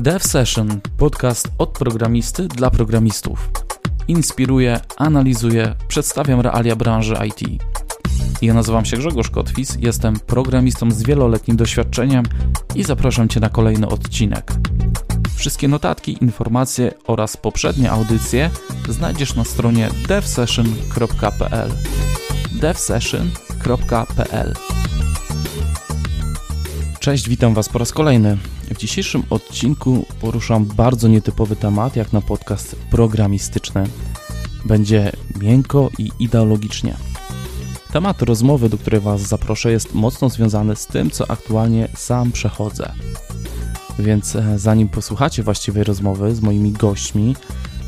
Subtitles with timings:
[0.00, 3.50] Dev Session, podcast od programisty dla programistów.
[4.08, 7.62] Inspiruję, analizuję, przedstawiam realia branży IT.
[8.42, 12.24] Ja nazywam się Grzegorz Kotwis, jestem programistą z wieloletnim doświadczeniem
[12.74, 14.52] i zapraszam Cię na kolejny odcinek.
[15.36, 18.50] Wszystkie notatki, informacje oraz poprzednie audycje
[18.88, 21.70] znajdziesz na stronie devsession.pl
[22.52, 24.54] devsession.pl
[27.00, 28.38] Cześć, witam Was po raz kolejny.
[28.70, 33.84] W dzisiejszym odcinku poruszam bardzo nietypowy temat, jak na podcast programistyczny.
[34.64, 36.94] Będzie miękko i ideologicznie.
[37.92, 42.92] Temat rozmowy, do której Was zaproszę, jest mocno związany z tym, co aktualnie sam przechodzę.
[43.98, 47.36] Więc e, zanim posłuchacie właściwej rozmowy z moimi gośćmi,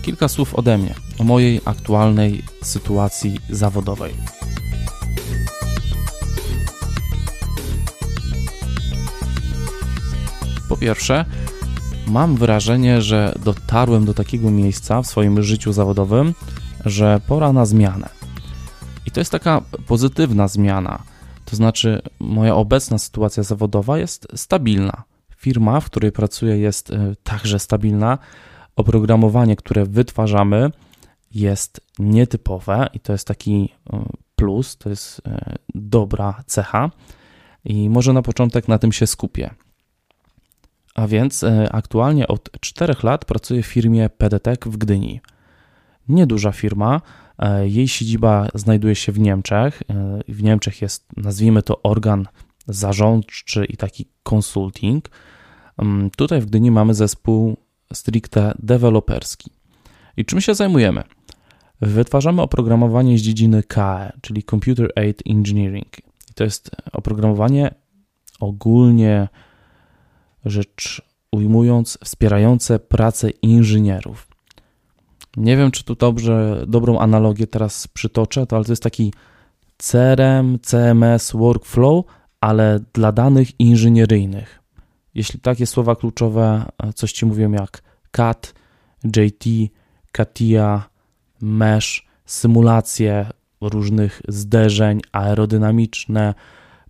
[0.02, 4.39] kilka słów ode mnie o mojej aktualnej sytuacji zawodowej.
[10.70, 11.24] Po pierwsze,
[12.06, 16.34] mam wrażenie, że dotarłem do takiego miejsca w swoim życiu zawodowym,
[16.84, 18.08] że pora na zmianę.
[19.06, 21.02] I to jest taka pozytywna zmiana.
[21.44, 25.02] To znaczy, moja obecna sytuacja zawodowa jest stabilna.
[25.36, 28.18] Firma, w której pracuję, jest e, także stabilna.
[28.76, 30.70] Oprogramowanie, które wytwarzamy,
[31.30, 34.04] jest nietypowe i to jest taki e,
[34.36, 36.90] plus, to jest e, dobra cecha.
[37.64, 39.54] I może na początek na tym się skupię.
[40.94, 45.20] A więc aktualnie od 4 lat pracuję w firmie PDTek w Gdyni.
[46.08, 47.00] Nieduża firma,
[47.62, 49.82] jej siedziba znajduje się w Niemczech.
[50.28, 52.26] W Niemczech jest, nazwijmy to, organ
[52.66, 55.10] zarządczy i taki consulting.
[55.78, 57.56] Mm, tutaj w Gdyni mamy zespół
[57.92, 59.50] stricte deweloperski.
[60.16, 61.02] I czym się zajmujemy?
[61.80, 65.96] Wytwarzamy oprogramowanie z dziedziny KE, czyli Computer Aid Engineering.
[66.34, 67.74] To jest oprogramowanie
[68.40, 69.28] ogólnie
[70.44, 71.02] rzecz
[71.32, 74.28] ujmując, wspierające pracę inżynierów.
[75.36, 79.12] Nie wiem, czy tu dobrze, dobrą analogię teraz przytoczę, to, ale to jest taki
[79.78, 82.04] CRM, CMS, workflow,
[82.40, 84.60] ale dla danych inżynieryjnych.
[85.14, 88.54] Jeśli takie słowa kluczowe e, coś Ci mówią jak CAT,
[89.04, 89.44] JT,
[90.12, 90.88] CATIA,
[91.40, 93.26] MESH, symulacje
[93.60, 96.34] różnych zderzeń aerodynamiczne,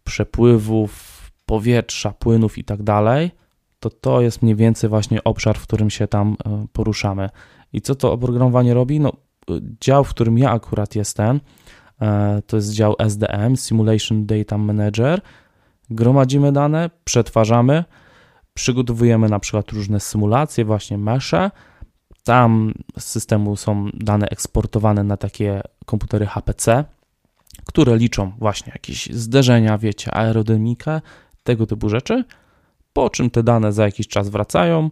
[0.05, 1.19] przepływów
[1.50, 3.31] powietrza, płynów i tak dalej,
[3.81, 7.28] to to jest mniej więcej właśnie obszar, w którym się tam e, poruszamy.
[7.72, 9.00] I co to oprogramowanie robi?
[9.00, 9.12] No,
[9.50, 11.41] e, dział, w którym ja akurat jestem,
[12.47, 15.21] to jest dział SDM, Simulation Data Manager.
[15.91, 17.84] Gromadzimy dane, przetwarzamy,
[18.55, 21.50] przygotowujemy na przykład różne symulacje, właśnie mesze.
[22.25, 26.84] Tam z systemu są dane eksportowane na takie komputery HPC,
[27.66, 31.00] które liczą właśnie jakieś zderzenia, wiecie, aerodynamikę,
[31.50, 32.25] tego typu rzeczy.
[32.93, 34.91] Po czym te dane za jakiś czas wracają,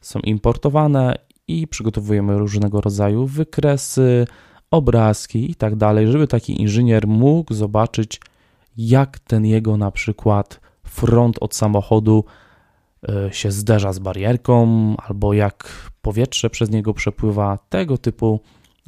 [0.00, 1.14] są importowane
[1.48, 4.26] i przygotowujemy różnego rodzaju wykresy,
[4.70, 8.20] obrazki i tak dalej, żeby taki inżynier mógł zobaczyć,
[8.76, 12.24] jak ten jego na przykład front od samochodu
[13.08, 18.40] E, się zderza z barierką, albo jak powietrze przez niego przepływa, tego typu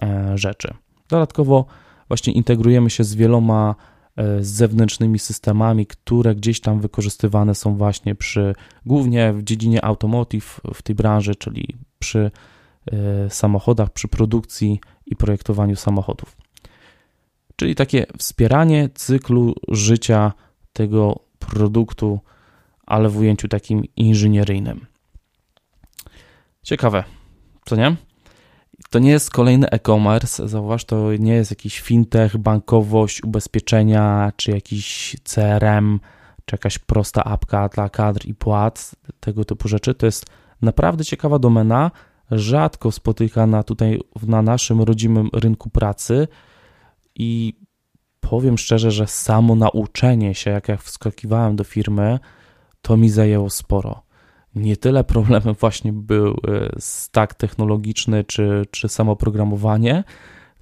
[0.02, 0.74] e, rzeczy.
[1.08, 1.64] Dodatkowo
[2.08, 3.74] właśnie integrujemy się z wieloma
[4.20, 8.54] e, zewnętrznymi systemami, które gdzieś tam wykorzystywane są właśnie przy,
[8.86, 12.30] głównie w dziedzinie automotive w tej branży, czyli przy
[13.28, 16.36] samochodach, przy produkcji i projektowaniu samochodów.
[17.56, 20.32] Czyli takie wspieranie cyklu życia
[20.72, 22.20] tego produktu,
[22.86, 24.86] ale w ujęciu takim inżynieryjnym.
[26.62, 27.04] Ciekawe,
[27.64, 27.96] co nie?
[28.90, 35.16] To nie jest kolejny e-commerce, zauważ, to nie jest jakiś fintech, bankowość, ubezpieczenia, czy jakiś
[35.24, 36.00] CRM,
[36.44, 39.94] czy jakaś prosta apka dla kadr i płac, tego typu rzeczy.
[39.94, 40.26] To jest
[40.62, 41.90] naprawdę ciekawa domena,
[42.30, 46.28] rzadko spotykana tutaj na naszym rodzimym rynku pracy
[47.14, 47.54] i
[48.20, 52.18] powiem szczerze, że samo nauczenie się, jak ja wskakiwałem do firmy,
[52.82, 54.02] to mi zajęło sporo.
[54.54, 56.36] Nie tyle problemem właśnie był e,
[56.78, 60.04] stack technologiczny czy, czy samo programowanie,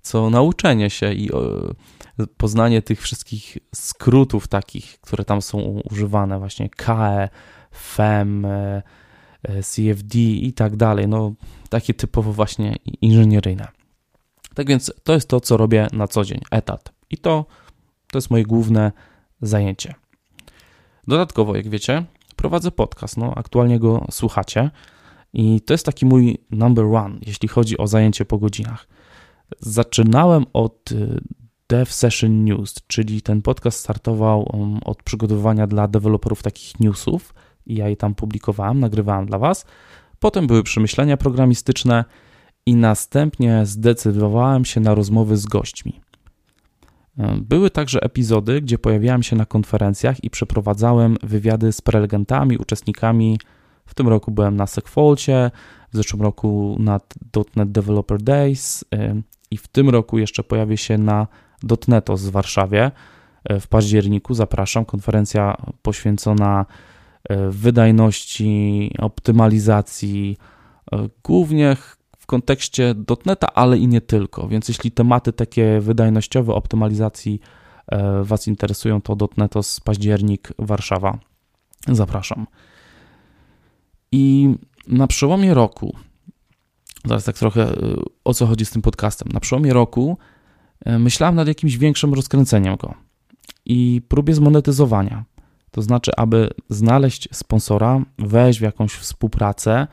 [0.02, 1.31] co nauczenie się i
[2.37, 5.58] poznanie tych wszystkich skrótów takich, które tam są
[5.90, 7.29] używane, właśnie KE,
[7.70, 8.82] FEM, e,
[9.43, 11.08] e, CFD i tak dalej.
[11.08, 11.32] No,
[11.69, 13.69] takie typowo właśnie inżynieryjne.
[14.55, 16.93] Tak więc to jest to, co robię na co dzień, etat.
[17.11, 17.46] I to,
[18.06, 18.93] to jest moje główne
[19.43, 19.94] zajęcie.
[21.06, 22.05] Dodatkowo, jak wiecie,
[22.38, 23.17] prowadzę podcast.
[23.17, 24.70] No, aktualnie go słuchacie
[25.32, 28.88] i to jest taki mój number one, jeśli chodzi o zajęcie po godzinach.
[29.61, 31.20] Zaczynałem od y,
[31.69, 37.35] Dev Session News, czyli ten podcast startował um, od przygotowywania dla deweloperów takich newsów
[37.67, 39.67] i ja je tam publikowałem, nagrywałem dla Was.
[40.19, 42.05] Potem były przemyślenia programistyczne
[42.67, 46.00] i następnie zdecydowałem się na rozmowy z gośćmi.
[47.37, 53.38] Były także epizody, gdzie pojawiałem się na konferencjach i przeprowadzałem wywiady z prelegentami, uczestnikami.
[53.87, 55.50] W tym roku byłem na Segfolcie,
[55.93, 57.00] w zeszłym roku na
[57.56, 58.85] .NET Developer Days
[59.50, 61.26] i w tym roku jeszcze pojawię się na
[61.88, 62.91] .NETOS w Warszawie
[63.61, 64.35] w październiku.
[64.35, 66.67] Zapraszam, konferencja poświęcona
[67.29, 70.38] e, wydajności, optymalizacji,
[71.25, 71.76] głównie
[72.29, 72.95] kontekście
[73.27, 74.49] .NETA, ale i nie tylko.
[74.49, 77.41] Więc jeśli tematy takie wydajnościowe, optymalizacji
[77.87, 81.19] e, Was interesują, to .NETOS październik Warszawa.
[81.87, 82.47] Zapraszam.
[84.13, 84.55] I
[84.87, 85.97] na przełomie roku,
[87.05, 87.73] zaraz tak trochę
[88.25, 89.29] o co chodzi z tym podcastem.
[89.33, 90.19] Na przełomie roku
[90.87, 92.95] myślałem nad jakimś większym rozkręceniem go
[93.65, 95.25] i próbie zmonetyzowania.
[95.71, 99.87] To znaczy, aby znaleźć sponsora, wejść w jakąś współpracę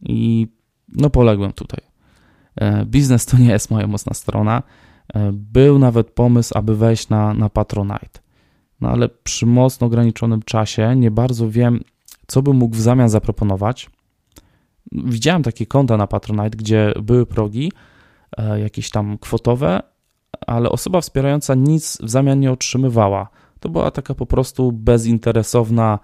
[0.00, 0.48] i
[0.96, 1.80] no poległem tutaj.
[2.56, 4.62] E, biznes to nie jest moja mocna strona.
[5.14, 8.20] E, był nawet pomysł, aby wejść na, na Patronite.
[8.80, 11.80] No ale przy mocno ograniczonym czasie nie bardzo wiem,
[12.26, 13.90] co bym mógł w zamian zaproponować.
[14.92, 17.72] Widziałem takie konta na Patronite, gdzie były progi,
[18.36, 19.82] e, jakieś tam kwotowe,
[20.46, 23.28] ale osoba wspierająca nic w zamian nie otrzymywała.
[23.60, 25.98] To była taka po prostu bezinteresowna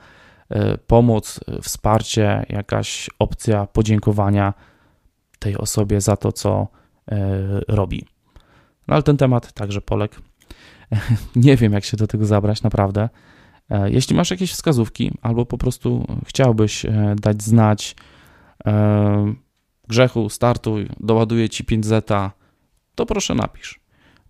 [0.86, 4.54] pomoc, wsparcie, jakaś opcja podziękowania
[5.38, 6.68] tej osobie za to, co
[7.08, 7.16] e,
[7.68, 8.06] robi.
[8.88, 10.14] No ale ten temat także poległ.
[11.36, 13.08] Nie wiem, jak się do tego zabrać, naprawdę.
[13.84, 16.86] Jeśli masz jakieś wskazówki, albo po prostu chciałbyś
[17.16, 17.96] dać znać
[19.88, 22.32] grzechu, startuj, doładuję ci 5 zeta,
[22.94, 23.80] to proszę napisz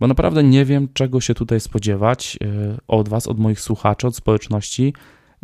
[0.01, 2.47] bo naprawdę nie wiem, czego się tutaj spodziewać e,
[2.89, 4.95] od Was, od moich słuchaczy, od społeczności.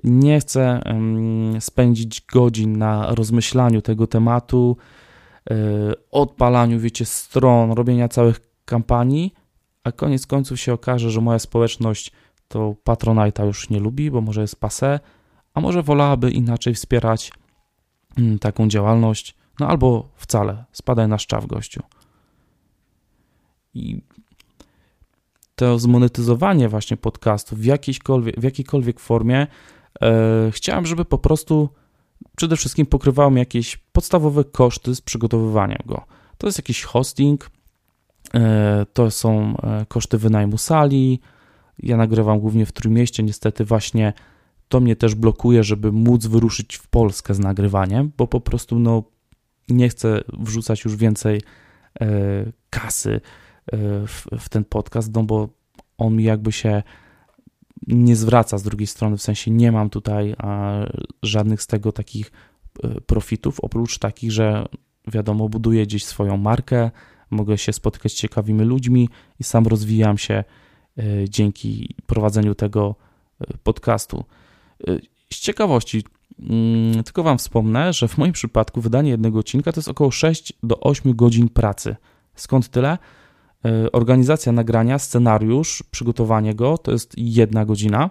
[0.05, 0.81] Nie chcę
[1.61, 4.85] spędzić godzin na rozmyślaniu tego tematu, e,
[6.11, 9.35] odpalaniu, wiecie, stron, robienia całych kampanii,
[9.85, 12.13] a koniec końców się okaże, że moja społeczność
[12.49, 15.01] to Patronite'a już nie lubi, bo może jest pase,
[15.55, 17.33] a może wolałaby inaczej wspierać
[18.19, 21.83] mm, taką działalność, no albo wcale, spadaj na szczaw gościu.
[23.75, 24.03] I
[25.55, 27.63] to zmonetyzowanie właśnie podcastów w,
[28.37, 29.47] w jakiejkolwiek formie,
[30.03, 31.69] e, chciałem, żeby po prostu
[32.37, 36.05] przede wszystkim pokrywało mi jakieś podstawowe koszty z przygotowywania go.
[36.39, 37.51] To jest jakiś hosting,
[38.35, 41.21] e, to są e, koszty wynajmu sali.
[41.79, 44.13] Ja nagrywam głównie w Trójmieście, niestety właśnie
[44.69, 49.03] to mnie też blokuje, żeby móc wyruszyć w Polskę z nagrywaniem, bo po prostu no,
[49.69, 51.41] nie chcę wrzucać już więcej
[52.01, 52.07] e,
[52.71, 53.21] kasy
[54.07, 55.49] w, w ten podcast, no bo
[55.99, 56.83] on mi jakby się
[57.87, 60.37] nie zwraca z drugiej strony, w sensie nie mam tutaj
[61.23, 62.33] żadnych z tego takich
[62.83, 64.67] e, profitów, oprócz takich, że
[65.13, 66.91] wiadomo, buduję gdzieś swoją markę,
[67.31, 69.09] mogę się spotykać z ciekawymi ludźmi
[69.41, 70.35] i sam rozwijam się
[70.99, 72.95] e, dzięki prowadzeniu tego
[73.41, 74.25] e, podcastu.
[75.33, 76.05] Z ciekawości,
[76.41, 80.53] mm, tylko Wam wspomnę, że w moim przypadku wydanie jednego odcinka to jest około 6
[80.63, 81.97] do 8 godzin pracy.
[82.35, 82.99] Skąd tyle?
[83.65, 88.11] E, organizacja nagrania, scenariusz, przygotowanie go to jest jedna godzina.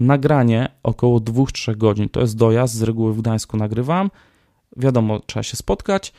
[0.00, 2.08] Nagranie około 2-3 godzin.
[2.08, 4.10] To jest dojazd, z reguły w Gdańsku nagrywam.
[4.76, 6.12] Wiadomo, trzeba się spotkać,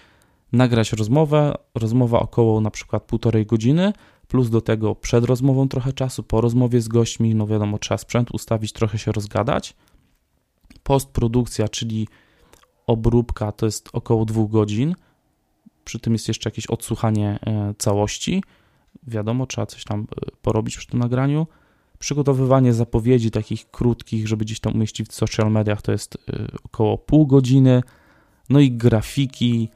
[0.52, 1.56] nagrać rozmowę.
[1.76, 3.94] Rozmowa około na przykład półtorej godziny,
[4.28, 8.32] plus do tego przed rozmową trochę czasu, po rozmowie z gośćmi, no wiadomo, trzeba sprzęt
[8.32, 9.76] ustawić, trochę się rozgadać.
[10.84, 12.08] Postprodukcja, czyli
[12.88, 14.96] obróbka, to jest około 2 godzin.
[15.86, 18.44] Przy tym jest jeszcze jakieś odsłuchanie e, całości
[19.03, 21.48] wiadomo, trzeba coś tam e, porobić przy tym nagraniu.
[22.00, 26.98] Przygotowywanie zapowiedzi takich krótkich, żeby gdzieś tam umieścić w social mediach, to jest e, około
[26.98, 27.84] pół godziny.
[28.50, 29.69] No i grafiki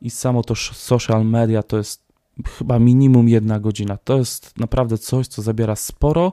[0.00, 2.10] i samo to social media to jest
[2.58, 3.96] chyba minimum jedna godzina.
[3.96, 6.32] To jest naprawdę coś, co zabiera sporo.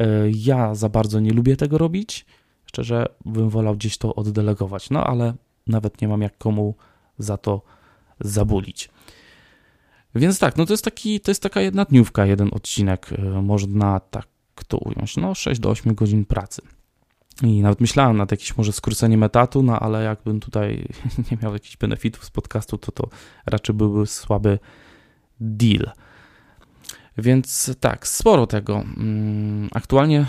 [0.00, 2.26] E, ja za bardzo nie lubię tego robić.
[2.66, 5.34] Szczerze bym wolał gdzieś to oddelegować, no ale
[5.66, 6.74] nawet nie mam jak komu
[7.18, 7.62] za to
[8.20, 8.90] zabulić.
[10.14, 14.00] Więc tak, no to jest, taki, to jest taka jedna dniówka, jeden odcinek, e, można
[14.00, 14.26] tak
[14.68, 16.62] to ująć, no 6 do 8 godzin pracy.
[17.42, 20.88] I nawet myślałem nad jakimś może skróceniem etatu, no ale jakbym tutaj
[21.30, 23.08] nie miał jakichś benefitów z podcastu, to to
[23.46, 24.58] raczej byłby słaby
[25.40, 25.90] deal.
[27.18, 28.76] Więc tak, sporo tego.
[28.76, 30.26] Mm, aktualnie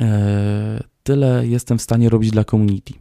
[0.00, 2.94] e, tyle jestem w stanie robić dla community.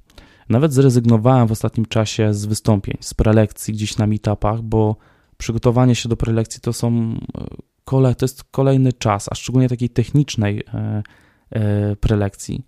[0.49, 4.95] Nawet zrezygnowałem w ostatnim czasie z wystąpień, z prelekcji gdzieś na meetupach, bo
[5.37, 7.45] przygotowanie się do prelekcji to są e,
[7.85, 11.03] kole, to jest kolejny czas, a szczególnie takiej technicznej e,
[11.49, 12.65] e, prelekcji.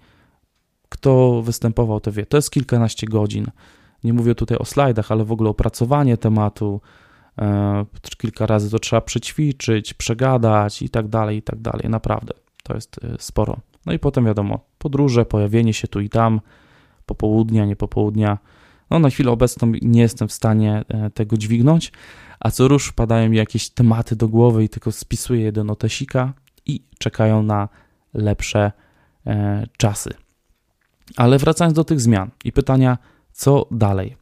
[0.89, 3.45] Kto występował, to wie, to jest kilkanaście godzin.
[4.03, 6.81] Nie mówię tutaj o slajdach, ale w ogóle opracowanie tematu.
[8.17, 11.89] Kilka razy to trzeba przećwiczyć, przegadać i tak dalej, i tak dalej.
[11.89, 12.33] Naprawdę,
[12.63, 13.57] to jest sporo.
[13.85, 16.41] No i potem wiadomo, podróże, pojawienie się tu i tam,
[17.05, 18.37] popołudnia, nie popołudnia.
[18.89, 21.91] No na chwilę obecną nie jestem w stanie tego dźwignąć,
[22.39, 26.33] a co rusz wpadają mi jakieś tematy do głowy i tylko spisuję je do notesika
[26.65, 27.69] i czekają na
[28.13, 28.71] lepsze
[29.27, 30.09] e, czasy.
[31.15, 32.97] Ale wracając do tych zmian i pytania,
[33.31, 34.17] co dalej?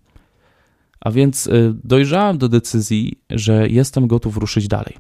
[1.00, 1.52] A więc e,
[1.84, 4.98] dojrzałem do decyzji, że jestem gotów ruszyć dalej.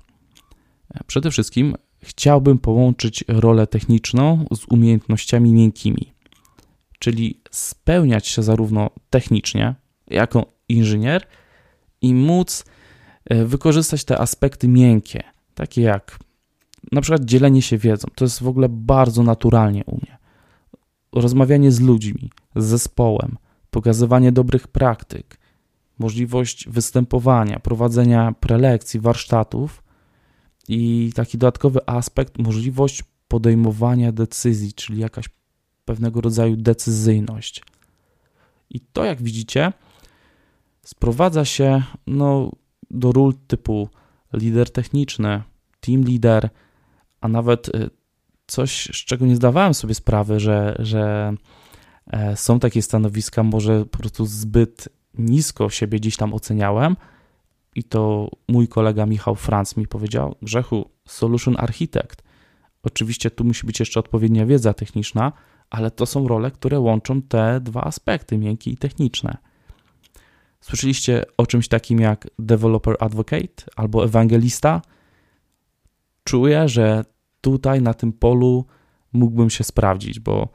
[0.96, 6.14] E, przede wszystkim chciałbym połączyć rolę techniczną z umiejętnościami miękkimi,
[7.00, 9.76] czyli spełniać się zarówno technicznie
[10.08, 11.28] jako inżynier
[12.02, 12.66] i móc
[13.30, 15.24] wykorzystać te aspekty miękkie,
[15.56, 16.20] takie jak
[16.92, 18.08] na przykład dzielenie się wiedzą.
[18.16, 20.18] To jest w ogóle bardzo naturalnie u mnie.
[21.12, 23.38] Rozmawianie z ludźmi, z zespołem,
[23.72, 25.38] pokazywanie dobrych praktyk,
[26.00, 29.84] możliwość występowania, prowadzenia prelekcji, warsztatów
[30.68, 35.30] i taki dodatkowy aspekt, możliwość podejmowania decyzji, czyli jakaś
[35.86, 37.64] pewnego rodzaju decyzyjność.
[38.70, 39.74] I to, jak widzicie,
[40.86, 42.52] sprowadza się no,
[42.96, 43.90] do ról typu
[44.34, 45.44] lider techniczny,
[45.80, 46.50] team leader,
[47.22, 47.90] a nawet y,
[48.48, 51.34] coś, z czego nie zdawałem sobie sprawy, że, że
[52.08, 56.96] e, są takie stanowiska, może po prostu zbyt nisko siebie gdzieś tam oceniałem.
[57.76, 62.24] I to mój kolega Michał Franc mi powiedział: Grzechu, solution architect.
[62.84, 65.32] Oczywiście tu musi być jeszcze odpowiednia wiedza techniczna,
[65.70, 69.38] ale to są role, które łączą te dwa aspekty, miękkie i techniczne.
[70.66, 74.82] Słyszeliście o czymś takim jak developer advocate albo ewangelista?
[76.24, 77.06] Czuję, że
[77.42, 78.66] tutaj na tym polu
[79.14, 80.50] mógłbym się sprawdzić, bo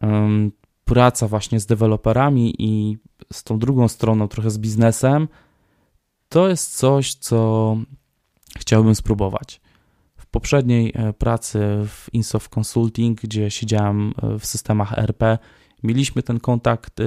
[0.00, 0.52] um,
[0.84, 2.98] praca właśnie z deweloperami i
[3.32, 5.28] z tą drugą stroną, trochę z biznesem,
[6.28, 7.76] to jest coś, co
[8.58, 9.60] chciałbym spróbować.
[10.16, 15.38] W poprzedniej e, pracy w Insoft Consulting, gdzie siedziałem e, w systemach RP,
[15.82, 17.04] mieliśmy ten kontakt e,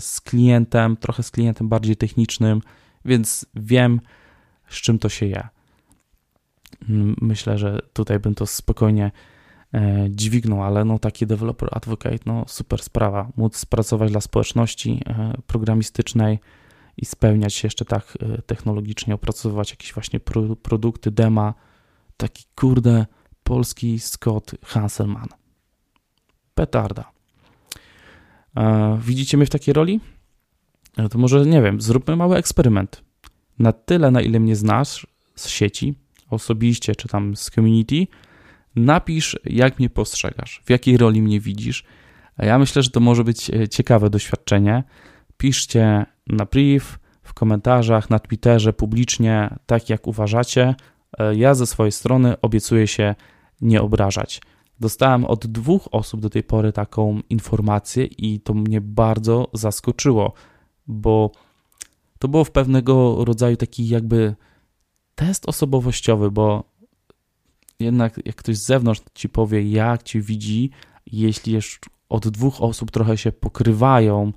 [0.00, 2.60] z klientem, trochę z klientem bardziej technicznym,
[3.04, 4.00] więc wiem,
[4.68, 5.48] z czym to się je.
[7.20, 9.10] Myślę, że tutaj bym to spokojnie
[9.74, 15.32] e, dźwignął, ale no taki developer advocate, no super sprawa, móc pracować dla społeczności e,
[15.46, 16.38] programistycznej
[16.96, 21.54] i spełniać się jeszcze tak e, technologicznie, opracowywać jakieś właśnie pro, produkty, dema,
[22.16, 23.06] taki kurde
[23.44, 25.28] polski Scott Hanselman.
[26.54, 27.19] Petarda.
[28.98, 30.00] Widzicie mnie w takiej roli?
[31.10, 33.02] To może, nie wiem, zróbmy mały eksperyment.
[33.58, 35.94] Na tyle, na ile mnie znasz z sieci,
[36.30, 38.06] osobiście, czy tam z community,
[38.76, 41.84] napisz, jak mnie postrzegasz, w jakiej roli mnie widzisz.
[42.38, 44.84] Ja myślę, że to może być e, ciekawe doświadczenie.
[45.36, 46.84] Piszcie na priv,
[47.22, 50.74] w komentarzach, na Twitterze, publicznie, tak jak uważacie.
[51.18, 53.14] E, ja ze swojej strony obiecuję się
[53.60, 54.40] nie obrażać.
[54.80, 60.32] Dostałem od dwóch osób do tej pory taką informację i to mnie bardzo zaskoczyło,
[60.86, 61.30] bo
[62.18, 64.34] to było w pewnego rodzaju taki jakby
[65.14, 66.64] test osobowościowy, bo
[67.80, 70.70] jednak jak ktoś z zewnątrz ci powie, jak ci widzi,
[71.06, 74.32] jeśli jeszcze od dwóch osób trochę się pokrywają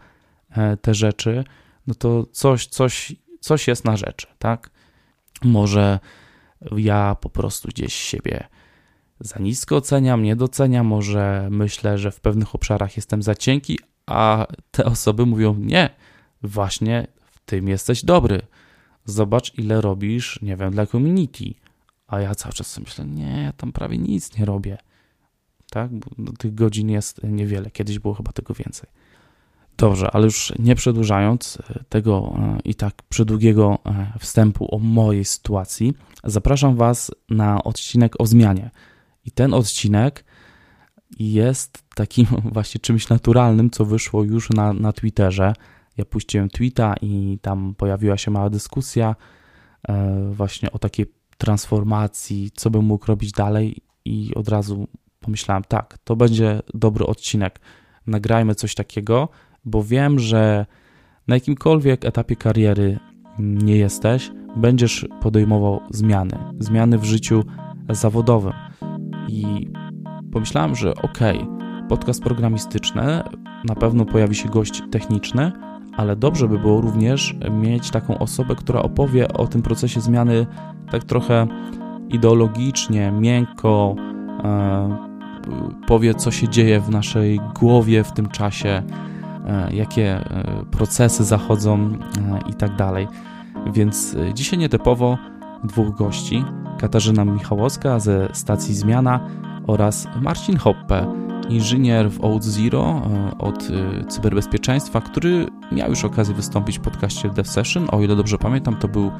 [0.50, 1.44] e, te rzeczy,
[1.88, 4.70] no to coś, coś, coś jest na rzeczy, tak?
[5.44, 6.00] Może
[6.78, 8.48] ja po prostu gdzieś siebie
[9.24, 14.48] za nisko oceniam, nie doceniam, może myślę, że w pewnych obszarach jestem za cienki, a
[14.72, 15.90] te osoby mówią, nie,
[16.42, 18.42] właśnie w tym jesteś dobry
[19.06, 21.54] zobacz ile robisz, nie wiem, dla community.
[22.08, 24.78] A ja cały czas sobie myślę, nie, ja tam prawie nic nie robię.
[25.72, 25.92] Tak?
[25.94, 27.72] Bo tych godzin jest niewiele.
[27.72, 28.90] Kiedyś było chyba tego więcej.
[29.78, 35.26] Dobrze, ale już nie przedłużając e, tego e, i tak przedługiego e, wstępu o mojej
[35.26, 38.72] sytuacji, zapraszam Was na odcinek o zmianie.
[39.26, 40.26] I ten odcinek
[41.20, 45.54] jest takim właśnie czymś naturalnym, co wyszło już na, na Twitterze.
[45.98, 49.16] Ja puściłem tweeta i tam pojawiła się mała dyskusja
[49.88, 51.06] e, właśnie o takiej
[51.38, 54.88] transformacji, co bym mógł robić dalej i od razu
[55.20, 57.60] pomyślałem, tak, to będzie dobry odcinek.
[58.08, 59.30] Nagrajmy coś takiego,
[59.66, 60.66] bo wiem, że
[61.28, 63.00] na jakimkolwiek etapie kariery
[63.40, 67.44] nie jesteś, będziesz podejmował zmiany, zmiany w życiu
[67.90, 68.54] zawodowym.
[69.28, 69.72] I
[70.32, 73.24] pomyślałem, że okej, okay, podcast programistyczny,
[73.66, 75.52] na pewno pojawi się gość techniczny,
[75.98, 80.46] ale dobrze by było również mieć taką osobę, która opowie o tym procesie zmiany
[80.92, 81.48] tak trochę
[82.10, 83.96] ideologicznie, miękko,
[84.44, 85.14] e,
[85.88, 88.84] powie, co się dzieje w naszej głowie w tym czasie,
[89.72, 90.20] jakie
[90.72, 91.98] procesy zachodzą
[92.50, 93.08] i tak dalej.
[93.74, 95.18] Więc dzisiaj nietypowo
[95.64, 96.44] dwóch gości,
[96.84, 99.20] Katarzyna Michałowska ze stacji Zmiana
[99.68, 101.08] oraz Marcin Hoppe,
[101.50, 107.30] inżynier w Old Zero e, od e, cyberbezpieczeństwa, który miał już okazję wystąpić w podcaście
[107.30, 107.88] Dev Session.
[107.92, 109.12] O ile dobrze pamiętam, to był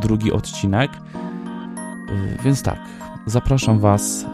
[0.00, 0.90] drugi odcinek.
[0.96, 2.78] E, więc tak,
[3.26, 4.26] zapraszam Was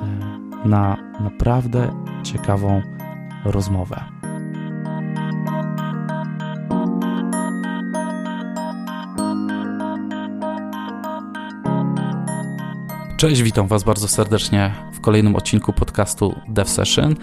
[0.64, 1.90] na naprawdę
[2.22, 2.82] ciekawą
[3.44, 4.15] rozmowę.
[13.16, 17.14] Cześć, witam Was bardzo serdecznie w kolejnym odcinku podcastu Dev Session.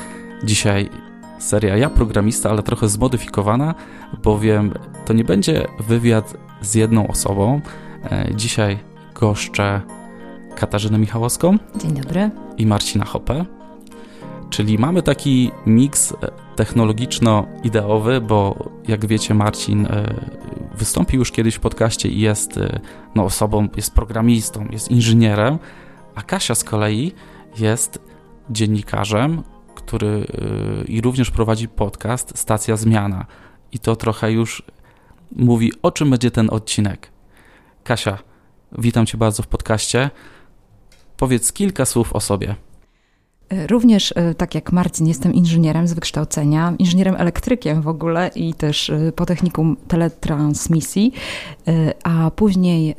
[0.43, 0.89] Dzisiaj
[1.39, 3.75] seria Ja Programista, ale trochę zmodyfikowana,
[4.23, 4.73] bowiem
[5.05, 7.62] to nie będzie wywiad z jedną osobą.
[8.12, 8.79] E, dzisiaj
[9.13, 9.81] goszczę
[10.55, 11.57] Katarzynę Michałowską.
[11.75, 12.29] Dzień dobry.
[12.57, 13.45] I Marcina Hopę.
[14.50, 16.15] Czyli mamy taki miks e,
[16.55, 20.13] technologiczno-ideowy, bo jak wiecie, Marcin e,
[20.77, 22.60] wystąpił już kiedyś w podcaście i jest
[23.15, 25.60] no, osobą, jest programistą, jest inżynierem,
[26.15, 27.12] a Kasia z kolei
[27.60, 28.00] jest
[28.50, 29.43] dziennikarzem,
[29.75, 33.25] który y, i również prowadzi podcast Stacja Zmiana.
[33.72, 34.63] I to trochę już
[35.31, 37.12] mówi, o czym będzie ten odcinek.
[37.83, 38.17] Kasia,
[38.77, 40.10] witam Cię bardzo w podcaście.
[41.17, 42.55] Powiedz kilka słów o sobie.
[43.53, 48.53] E, również, e, tak jak Marcin, jestem inżynierem z wykształcenia, inżynierem elektrykiem w ogóle i
[48.53, 51.13] też e, po technikum teletransmisji,
[52.03, 52.95] a później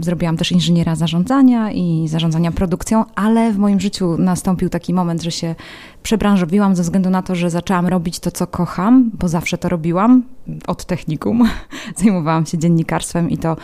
[0.00, 5.30] zrobiłam też inżyniera zarządzania i zarządzania produkcją, ale w moim życiu nastąpił taki moment, że
[5.30, 5.54] się
[6.02, 10.22] przebranżowiłam ze względu na to, że zaczęłam robić to, co kocham, bo zawsze to robiłam
[10.66, 11.48] od technikum.
[12.02, 13.56] Zajmowałam się dziennikarstwem i to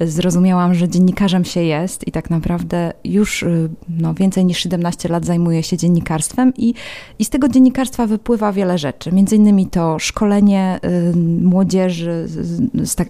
[0.00, 5.24] zrozumiałam, że dziennikarzem się jest i tak naprawdę już y, no, więcej niż 17 lat
[5.24, 6.74] zajmuję się dziennikarstwem i,
[7.18, 9.12] i z tego dziennikarstwa wypływa wiele rzeczy.
[9.12, 12.26] Między innymi to szkolenie y, młodzieży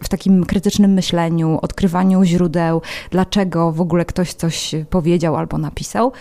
[0.03, 6.13] w takim krytycznym myśleniu, odkrywaniu źródeł, dlaczego w ogóle ktoś coś powiedział albo napisał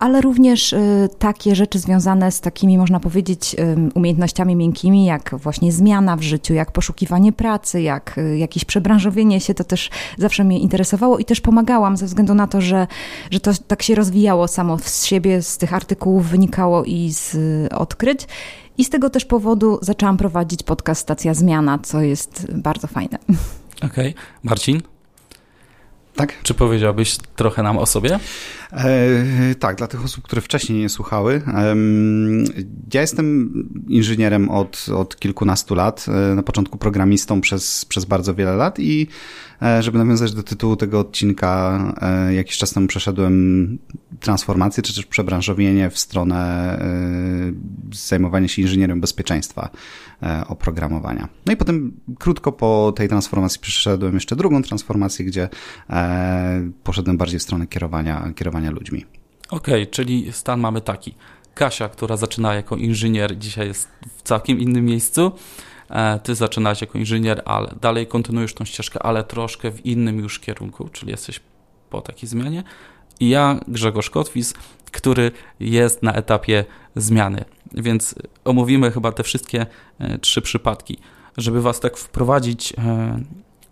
[0.00, 3.56] ale również y, takie rzeczy związane z takimi, można powiedzieć,
[3.94, 9.54] umiejętnościami miękkimi, jak właśnie zmiana w życiu, jak poszukiwanie pracy, jak y, jakieś przebranżowienie się,
[9.54, 12.86] to też zawsze mnie interesowało i też pomagałam ze względu na to, że,
[13.30, 17.68] że to tak się rozwijało samo z siebie, z tych artykułów wynikało i z y,
[17.74, 18.26] odkryć.
[18.78, 23.18] I z tego też powodu zaczęłam prowadzić podcast Stacja Zmiana, co jest bardzo fajne.
[23.76, 24.10] Okej.
[24.10, 24.14] Okay.
[24.42, 24.80] Marcin?
[26.20, 26.42] Tak?
[26.42, 28.18] Czy powiedziałbyś trochę nam o sobie?
[28.72, 31.42] E, tak, dla tych osób, które wcześniej nie słuchały.
[31.46, 31.74] E,
[32.94, 33.52] ja jestem
[33.88, 39.08] inżynierem od, od kilkunastu lat, e, na początku programistą przez, przez bardzo wiele lat i
[39.80, 43.78] żeby nawiązać do tytułu tego odcinka, e, jakiś czas temu przeszedłem
[44.20, 46.80] transformację, czy też przebranżowienie w stronę
[47.92, 49.70] zajmowania się inżynierem bezpieczeństwa
[50.48, 51.28] oprogramowania.
[51.46, 55.48] No i potem krótko po tej transformacji przeszedłem jeszcze drugą transformację, gdzie
[56.84, 59.06] poszedłem bardziej w stronę kierowania, kierowania ludźmi.
[59.50, 61.14] Okej, okay, czyli stan mamy taki.
[61.54, 65.32] Kasia, która zaczyna jako inżynier, dzisiaj jest w całkiem innym miejscu.
[65.90, 70.38] E, ty zaczynałeś jako inżynier, ale dalej kontynuujesz tą ścieżkę, ale troszkę w innym już
[70.38, 71.40] kierunku, czyli jesteś
[71.90, 72.62] po takiej zmianie.
[73.20, 74.54] I ja, Grzegorz Kotwis,
[74.92, 76.64] który jest na etapie
[76.96, 77.44] zmiany.
[77.72, 79.66] Więc omówimy chyba te wszystkie
[79.98, 80.98] e, trzy przypadki.
[81.36, 83.18] Żeby Was tak wprowadzić e,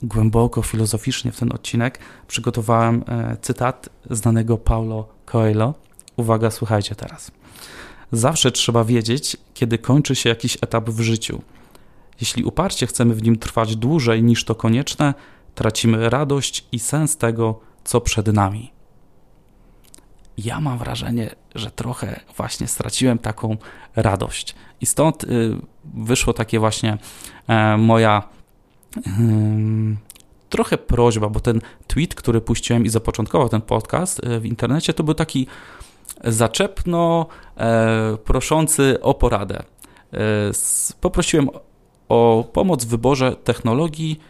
[0.03, 3.05] głęboko filozoficznie w ten odcinek, przygotowałem
[3.43, 5.75] cytat znanego Paulo Coelho.
[6.17, 7.31] Uwaga, słuchajcie teraz.
[8.13, 11.43] Zawsze trzeba wiedzieć, kiedy kończy się jakiś etap w życiu.
[12.21, 15.15] Jeśli uparcie chcemy w nim trwać dłużej niż to konieczne,
[15.55, 18.73] tracimy radość i sens tego, co przed nami.
[20.39, 23.57] Ja mam wrażenie, że trochę właśnie straciłem taką
[23.97, 24.55] radość.
[24.81, 26.99] I stąd y, wyszło takie właśnie
[27.49, 28.29] e, moja
[30.49, 35.05] trochę prośba, bo ten tweet, który puściłem i zapoczątkował ten podcast e, w internecie, to
[35.05, 35.47] był taki
[36.25, 37.27] zaczepno
[37.57, 39.59] e, proszący o poradę.
[40.13, 40.19] E,
[41.01, 41.49] poprosiłem
[42.09, 44.21] o pomoc w wyborze technologii,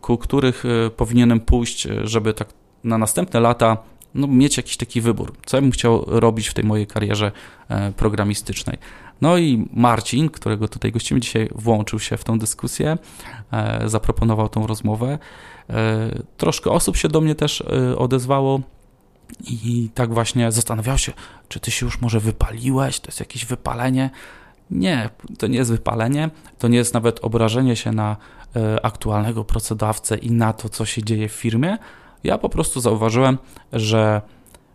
[0.00, 0.64] ku których
[0.96, 2.48] powinienem pójść, żeby tak
[2.84, 3.76] na następne lata
[4.14, 7.32] no, mieć jakiś taki wybór, co ja bym chciał robić w tej mojej karierze
[7.96, 8.78] programistycznej.
[9.20, 12.98] No i Marcin, którego tutaj gościmy dzisiaj, włączył się w tą dyskusję,
[13.52, 15.18] e, zaproponował tą rozmowę.
[15.70, 18.60] E, troszkę osób się do mnie też e, odezwało
[19.50, 21.12] i tak właśnie zastanawiał się,
[21.48, 24.10] czy ty się już może wypaliłeś, to jest jakieś wypalenie.
[24.70, 28.16] Nie, to nie jest wypalenie, to nie jest nawet obrażenie się na
[28.82, 31.78] aktualnego pracodawcę i na to, co się dzieje w firmie.
[32.24, 33.38] Ja po prostu zauważyłem,
[33.72, 34.22] że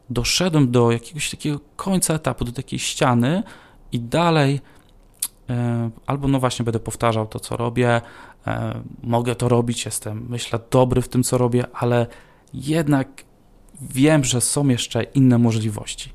[0.10, 3.44] doszedłem do jakiegoś takiego końca etapu, do takiej ściany,
[3.92, 4.62] i dalej
[6.06, 8.02] albo no właśnie będę powtarzał to, co robię,
[9.04, 12.08] mogę to robić, jestem, myślę, dobry w tym, co robię, ale
[12.54, 13.24] jednak
[13.82, 16.14] wiem, że są jeszcze inne możliwości.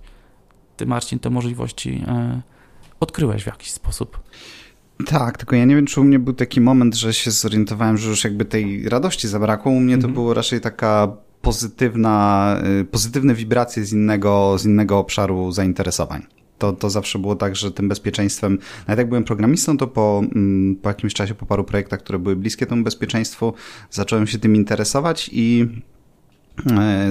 [0.77, 2.05] Ty, Marcin, te możliwości
[3.01, 4.19] odkryłeś w jakiś sposób.
[5.07, 8.11] Tak, tylko ja nie wiem, czy u mnie był taki moment, że się zorientowałem, że
[8.11, 9.73] już jakby tej radości zabrakło.
[9.73, 10.15] U mnie to mhm.
[10.15, 11.09] było raczej taka
[11.43, 16.27] pozytywna, y, pozytywne wibracje z innego, z innego obszaru zainteresowań.
[16.59, 18.59] To, to zawsze było tak, że tym bezpieczeństwem,
[18.89, 22.37] nawet jak byłem programistą, to po, mm, po jakimś czasie, po paru projektach, które były
[22.37, 23.55] bliskie temu bezpieczeństwu,
[23.91, 25.69] zacząłem się tym interesować i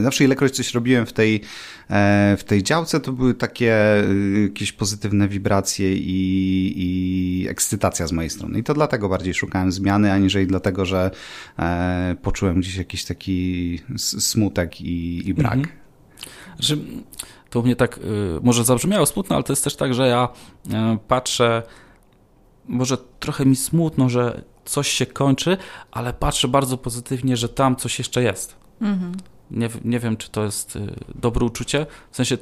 [0.04, 1.42] zawsze ilekroć coś robiłem w tej,
[1.90, 4.04] e, w tej działce, to były takie e,
[4.44, 8.60] jakieś pozytywne wibracje i, i ekscytacja z mojej strony.
[8.60, 11.12] I to dlatego bardziej szukałem zmiany, aniżeli dlatego, że
[12.22, 15.54] poczułem gdzieś jakiś taki smutek i, i brak.
[15.54, 15.78] Mhm.
[16.60, 16.76] Że
[17.50, 18.00] to mnie tak
[18.42, 20.30] może zabrzmiało smutno, ale to jest też tak, że ja
[21.08, 21.64] patrzę,
[22.68, 25.58] może trochę mi smutno, że coś się kończy,
[25.92, 28.56] ale patrzę bardzo pozytywnie, że tam coś jeszcze jest.
[28.82, 29.12] Mhm.
[29.52, 31.86] Nie, nie wiem, czy to jest y, dobre uczucie.
[32.12, 32.38] W sensie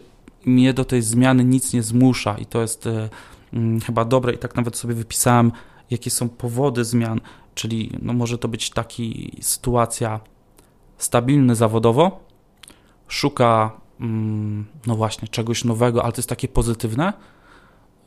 [0.46, 3.10] mnie do tej zmiany nic nie zmusza i to jest y,
[3.54, 4.34] mm, chyba dobre.
[4.34, 5.52] I tak nawet sobie wypisałem,
[5.89, 7.22] jakie są powody zmian,
[7.56, 10.20] czyli no może to być taki sytuacja
[10.98, 12.20] stabilny zawodowo,
[13.08, 17.13] szuka mm, no właśnie czegoś nowego, ale to jest takie pozytywne,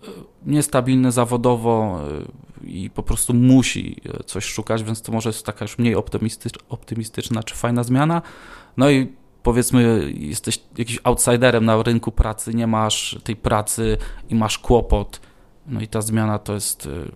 [0.04, 0.06] y,
[0.46, 2.00] niestabilny zawodowo
[2.64, 5.94] i po prostu musi coś szukać, więc to może jest taka już mniej
[6.68, 8.22] optymistyczna czy fajna zmiana,
[8.76, 14.58] no i powiedzmy, jesteś jakimś outsiderem na rynku pracy, nie masz tej pracy i masz
[14.58, 15.20] kłopot.
[15.66, 17.12] No i ta zmiana to jest, y,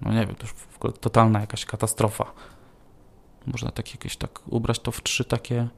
[0.00, 0.54] no nie wiem, to już
[1.00, 2.32] totalna jakaś katastrofa.
[3.46, 5.68] Można tak jakieś tak ubrać to w trzy takie,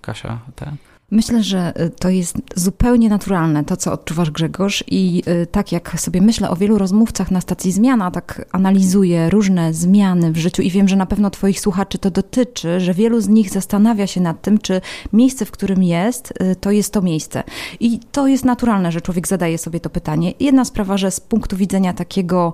[0.00, 0.76] Kasia, ten.
[1.10, 6.00] Myślę, że y, to jest zupełnie naturalne, to co odczuwasz Grzegorz i y, tak jak
[6.00, 10.70] sobie myślę o wielu rozmówcach na stacji Zmiana, tak analizuję różne zmiany w życiu i
[10.70, 14.42] wiem, że na pewno twoich słuchaczy to dotyczy, że wielu z nich zastanawia się nad
[14.42, 14.80] tym, czy
[15.12, 17.42] miejsce, w którym jest, y, to jest to miejsce.
[17.80, 20.32] I to jest naturalne, że człowiek zadaje sobie to pytanie.
[20.40, 22.52] Jedna sprawa, że z punktu widzenia takiego,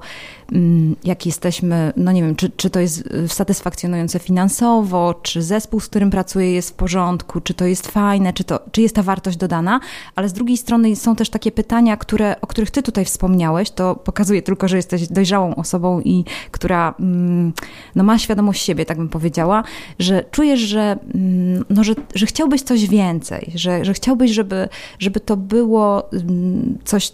[0.53, 5.89] mm, jak jesteśmy, no nie wiem, czy, czy to jest satysfakcjonujące finansowo, czy zespół, z
[5.89, 9.03] którym pracuję jest w porządku, czy to jest fajne, czy czy, to, czy jest ta
[9.03, 9.81] wartość dodana,
[10.15, 13.95] ale z drugiej strony są też takie pytania, które, o których ty tutaj wspomniałeś, to
[13.95, 17.53] pokazuje tylko, że jesteś dojrzałą osobą i która mm,
[17.95, 19.65] no, ma świadomość siebie, tak bym powiedziała,
[19.99, 25.21] że czujesz, że, mm, no, że, że chciałbyś coś więcej, że, że chciałbyś, żeby, żeby
[25.21, 27.13] to było mm, coś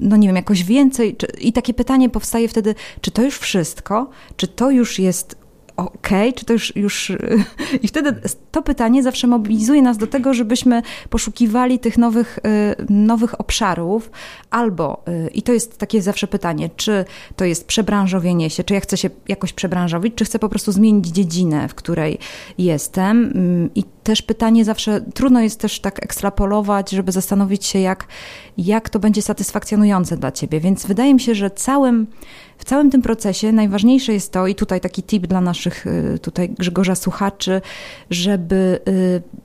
[0.00, 1.16] no nie wiem, jakoś więcej.
[1.40, 4.10] I takie pytanie powstaje wtedy, czy to już wszystko?
[4.36, 5.39] Czy to już jest
[5.84, 7.12] okay, czy to już, już...
[7.82, 12.38] I wtedy to pytanie zawsze mobilizuje nas do tego, żebyśmy poszukiwali tych nowych,
[12.80, 14.10] y, nowych obszarów,
[14.50, 17.04] albo, y, i to jest takie zawsze pytanie, czy
[17.36, 21.06] to jest przebranżowienie się, czy ja chcę się jakoś przebranżowić, czy chcę po prostu zmienić
[21.06, 22.18] dziedzinę, w której
[22.58, 23.32] jestem.
[23.34, 28.06] Mm, I też pytanie zawsze, trudno jest też tak ekstrapolować, żeby zastanowić się, jak,
[28.58, 30.60] jak to będzie satysfakcjonujące dla ciebie.
[30.60, 32.06] Więc wydaje mi się, że całym
[32.58, 36.48] w całym tym procesie najważniejsze jest to, i tutaj taki tip dla naszych y, tutaj
[36.48, 37.60] Grzegorza słuchaczy,
[38.10, 38.80] żeby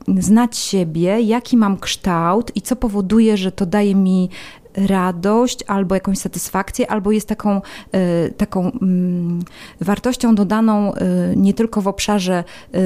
[0.07, 4.29] y, znać siebie, jaki mam kształt i co powoduje, że to daje mi
[4.75, 7.61] radość albo jakąś satysfakcję, albo jest taką,
[7.91, 9.39] e, taką mm,
[9.81, 12.79] wartością dodaną e, nie tylko w obszarze e,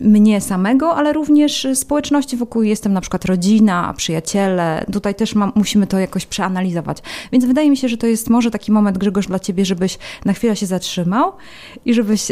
[0.00, 2.62] mnie samego, ale również społeczności wokół.
[2.62, 4.84] Jestem na przykład rodzina, przyjaciele.
[4.92, 6.98] Tutaj też mam, musimy to jakoś przeanalizować.
[7.32, 10.32] Więc wydaje mi się, że to jest może taki moment, Grzegorz, dla ciebie, żebyś na
[10.32, 11.32] chwilę się zatrzymał
[11.84, 12.28] i żebyś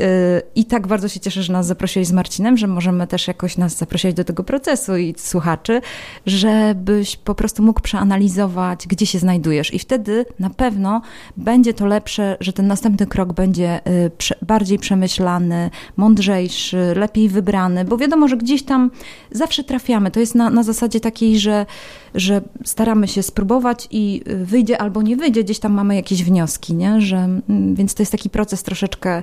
[0.55, 3.76] i tak bardzo się cieszę, że nas zaprosili z Marcinem, że możemy też jakoś nas
[3.76, 5.81] zaprosić do tego procesu i słuchaczy,
[6.26, 9.75] żebyś po prostu mógł przeanalizować gdzie się znajdujesz.
[9.75, 11.03] I wtedy na pewno
[11.37, 14.11] będzie to lepsze, że ten następny krok będzie y,
[14.42, 18.90] bardziej przemyślany, mądrzejszy, lepiej wybrany, bo wiadomo, że gdzieś tam
[19.31, 20.11] zawsze trafiamy.
[20.11, 21.66] To jest na, na zasadzie takiej, że,
[22.14, 26.75] że staramy się spróbować i y, wyjdzie albo nie wyjdzie, gdzieś tam mamy jakieś wnioski,
[26.75, 27.01] nie?
[27.01, 29.23] Że, mm, więc to jest taki proces troszeczkę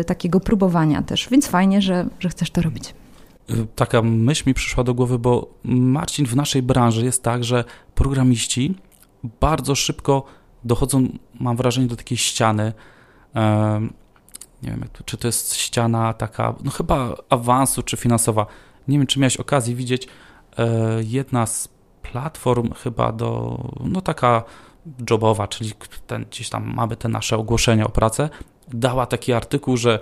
[0.00, 1.28] y, takiego próbowania też.
[1.30, 2.94] Więc fajnie, że, że chcesz to robić
[3.74, 8.74] taka myśl mi przyszła do głowy, bo Marcin, w naszej branży jest tak, że programiści
[9.40, 10.24] bardzo szybko
[10.64, 11.08] dochodzą,
[11.40, 12.72] mam wrażenie, do takiej ściany.
[14.62, 18.46] Nie wiem, czy to jest ściana taka, no chyba awansu czy finansowa.
[18.88, 20.08] Nie wiem, czy miałeś okazję widzieć.
[20.58, 20.68] E,
[21.02, 21.68] jedna z
[22.02, 24.44] platform chyba do, no taka
[25.10, 25.72] jobowa, czyli
[26.06, 28.28] ten, gdzieś tam mamy te nasze ogłoszenia o pracę,
[28.68, 29.98] dała taki artykuł, że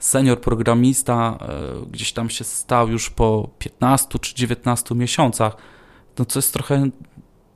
[0.00, 5.56] senior programista e, gdzieś tam się stał już po 15 czy 19 miesiącach,
[6.18, 6.90] no co jest trochę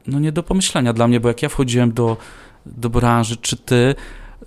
[0.07, 2.16] no nie do pomyślenia dla mnie, bo jak ja wchodziłem do
[2.66, 3.94] do branży, czy ty,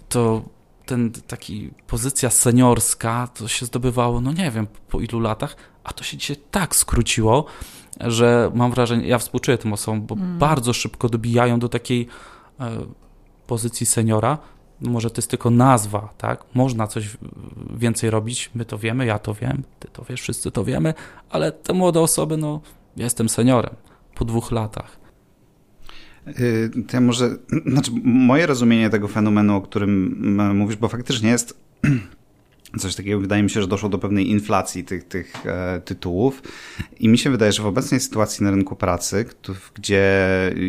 [0.09, 0.41] to
[0.85, 6.03] ten taki pozycja seniorska to się zdobywało, no nie wiem po ilu latach, a to
[6.03, 7.45] się dzisiaj tak skróciło,
[7.99, 10.37] że mam wrażenie, ja współczuję tym osobom, bo mm.
[10.37, 12.07] bardzo szybko dobijają do takiej
[12.59, 12.71] e,
[13.47, 14.37] pozycji seniora.
[14.81, 16.43] Może to jest tylko nazwa, tak?
[16.53, 17.17] Można coś
[17.77, 20.93] więcej robić, my to wiemy, ja to wiem, ty to wiesz, wszyscy to wiemy,
[21.29, 22.61] ale te młode osoby, no,
[22.97, 23.75] jestem seniorem
[24.15, 24.99] po dwóch latach.
[26.39, 27.29] Y, ja może,
[27.65, 31.59] znaczy moje rozumienie tego fenomenu, o którym mówisz, bo faktycznie jest
[32.79, 36.41] coś takiego, wydaje mi się, że doszło do pewnej inflacji tych, tych e, tytułów.
[36.99, 39.25] I mi się wydaje, że w obecnej sytuacji na rynku pracy,
[39.73, 40.03] gdzie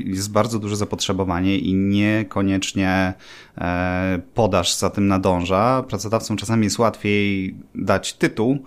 [0.04, 3.14] jest bardzo duże zapotrzebowanie i niekoniecznie
[3.58, 8.58] e, podaż za tym nadąża, pracodawcom czasami jest łatwiej dać tytuł,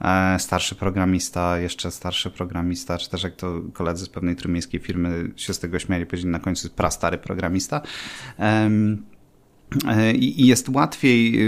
[0.00, 5.30] e, starszy programista, jeszcze starszy programista, czy też jak to koledzy z pewnej trójmiejskiej firmy
[5.36, 7.80] się z tego śmiali, powiedzieli na końcu prastary programista.
[8.38, 8.70] E,
[10.14, 11.42] I jest łatwiej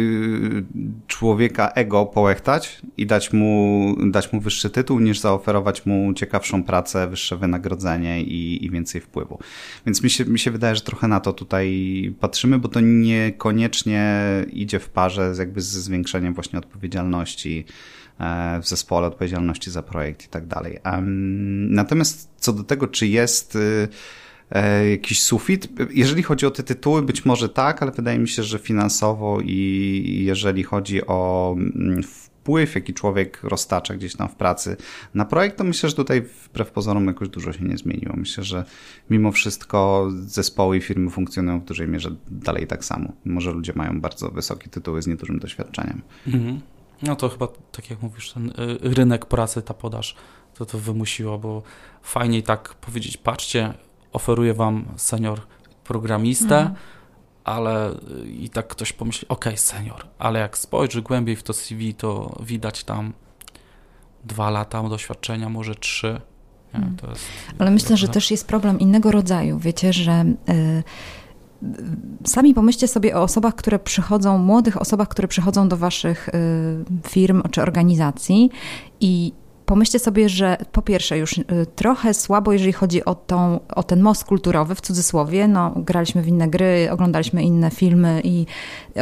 [0.58, 0.64] y,
[1.06, 7.08] człowieka ego połechtać i dać mu, dać mu wyższy tytuł, niż zaoferować mu ciekawszą pracę,
[7.08, 9.38] wyższe wynagrodzenie i, i więcej wpływu.
[9.86, 14.22] Więc mi się, mi się wydaje, że trochę na to tutaj patrzymy, bo to niekoniecznie
[14.52, 17.64] idzie w parze z, jakby ze zwiększeniem właśnie odpowiedzialności
[18.20, 20.78] e, w zespole, odpowiedzialności za projekt i tak dalej.
[21.68, 23.88] Natomiast co do tego, czy jest y, E,
[24.90, 25.68] jakiś sufit.
[25.90, 30.22] Jeżeli chodzi o te tytuły, być może tak, ale wydaje mi się, że finansowo i
[30.26, 34.76] jeżeli chodzi o mm, wpływ, jaki człowiek roztacza gdzieś tam w pracy
[35.14, 38.14] na projekt, to myślę, że tutaj wbrew pozorom jakoś dużo się nie zmieniło.
[38.16, 38.64] Myślę, że
[39.10, 43.12] mimo wszystko zespoły i firmy funkcjonują w dużej mierze dalej tak samo.
[43.24, 46.02] Może ludzie mają bardzo wysokie tytuły z niedużym doświadczeniem.
[46.26, 46.60] Mhm.
[47.02, 50.16] No to chyba, tak jak mówisz, ten y, rynek pracy, ta podaż,
[50.54, 51.62] to to wymusiło, bo
[52.02, 53.74] fajniej tak powiedzieć, patrzcie,
[54.12, 55.40] oferuje wam senior
[55.84, 56.76] programistę, mhm.
[57.44, 57.90] ale
[58.38, 62.84] i tak ktoś pomyśli, ok, senior, ale jak spojrzy głębiej w to CV, to widać
[62.84, 63.12] tam
[64.24, 66.20] dwa lata doświadczenia, może trzy.
[66.74, 67.10] Nie, mhm.
[67.10, 67.24] jest,
[67.58, 69.58] ale myślę, że też jest problem innego rodzaju.
[69.58, 70.82] Wiecie, że y,
[72.24, 76.32] sami pomyślcie sobie o osobach, które przychodzą, młodych osobach, które przychodzą do waszych y,
[77.08, 78.50] firm czy organizacji
[79.00, 79.32] i
[79.68, 84.00] pomyślcie sobie, że po pierwsze już y, trochę słabo, jeżeli chodzi o, tą, o ten
[84.00, 88.46] most kulturowy, w cudzysłowie, no graliśmy w inne gry, oglądaliśmy inne filmy i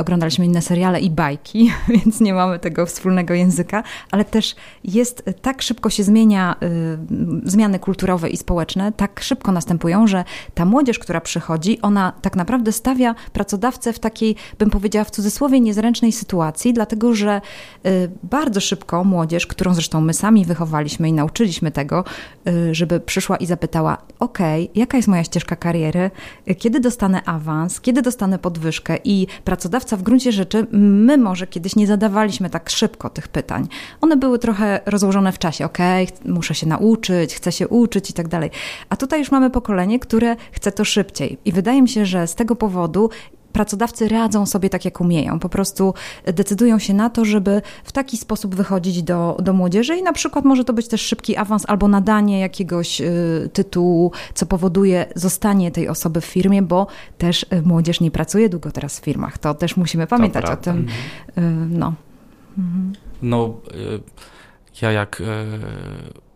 [0.00, 5.62] oglądaliśmy inne seriale i bajki, więc nie mamy tego wspólnego języka, ale też jest, tak
[5.62, 6.57] szybko się zmienia,
[7.44, 10.24] y, zmiany kulturowe i społeczne, tak szybko następują, że
[10.55, 15.61] ta młodzież, która przychodzi, ona tak naprawdę stawia pracodawcę w takiej, bym powiedziała w cudzysłowie,
[15.61, 17.40] niezręcznej sytuacji, dlatego że
[17.87, 20.56] y, bardzo szybko młodzież, którą zresztą my sami wychowaliśmy
[21.09, 22.05] i nauczyliśmy tego,
[22.49, 24.38] y, żeby przyszła i zapytała: OK,
[24.75, 26.11] jaka jest moja ścieżka kariery,
[26.59, 31.87] kiedy dostanę awans, kiedy dostanę podwyżkę i pracodawca w gruncie rzeczy, my może kiedyś nie
[31.87, 33.69] zadawaliśmy tak szybko tych pytań.
[34.01, 35.64] One były trochę rozłożone w czasie.
[35.64, 35.79] Ok,
[36.25, 38.51] muszę się nauczyć, chcę się uczyć i tak dalej.
[38.88, 41.38] A tutaj już mamy pokolenie, które chce to szybciej.
[41.45, 43.11] I wydaje mi się, że z tego powodu
[43.57, 45.38] pracodawcy radzą sobie tak, jak umieją.
[45.38, 50.03] Po prostu decydują się na to, żeby w taki sposób wychodzić do, do młodzieży i
[50.03, 55.07] na przykład może to być też szybki awans albo nadanie jakiegoś y, tytułu, co powoduje
[55.14, 56.87] zostanie tej osoby w firmie, bo
[57.19, 59.38] też y, młodzież nie pracuje długo teraz w firmach.
[59.38, 60.87] To też musimy pamiętać o tym.
[61.38, 61.95] Y, no.
[62.59, 62.92] Mhm.
[63.23, 63.55] No,
[64.83, 65.23] ja jak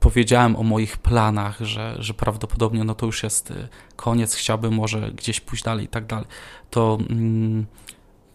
[0.00, 5.12] powiedziałem o moich planach, że, że prawdopodobnie no to już jest y, koniec, chciałbym może
[5.12, 6.26] gdzieś pójść dalej i tak dalej,
[6.70, 7.66] to mm,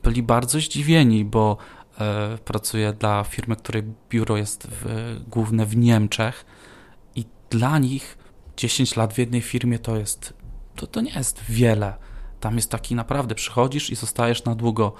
[0.03, 1.57] byli bardzo zdziwieni, bo
[1.99, 6.45] e, pracuję dla firmy, której biuro jest w, główne w Niemczech
[7.15, 8.17] i dla nich
[8.57, 10.33] 10 lat w jednej firmie to jest,
[10.75, 11.93] to, to nie jest wiele.
[12.39, 14.93] Tam jest taki naprawdę, przychodzisz i zostajesz na długo.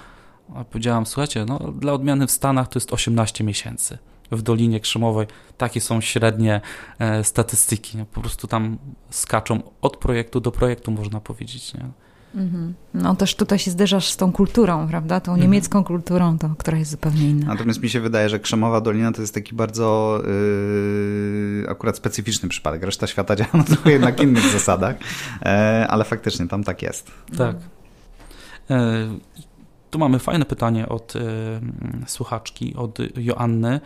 [0.54, 3.98] A powiedziałam, słuchajcie, no dla odmiany w Stanach to jest 18 miesięcy
[4.30, 5.26] w Dolinie Krzemowej.
[5.58, 6.60] Takie są średnie
[6.98, 7.98] e, statystyki.
[8.12, 8.78] Po prostu tam
[9.10, 11.74] skaczą od projektu do projektu, można powiedzieć.
[11.74, 11.90] Nie?
[12.36, 12.74] Mhm.
[12.94, 15.20] No też tutaj się zderzasz z tą kulturą, prawda?
[15.20, 15.40] Tą mhm.
[15.50, 17.46] niemiecką kulturą, to, która jest zupełnie inna.
[17.46, 22.82] Natomiast mi się wydaje, że Krzemowa Dolina to jest taki bardzo yy, akurat specyficzny przypadek.
[22.82, 24.96] Reszta świata działa na trochę jednak innych zasadach,
[25.42, 27.10] e, ale faktycznie tam tak jest.
[27.36, 27.56] Tak.
[28.70, 29.08] E,
[29.90, 31.20] tu mamy fajne pytanie od e,
[32.06, 33.80] słuchaczki, od Joanny.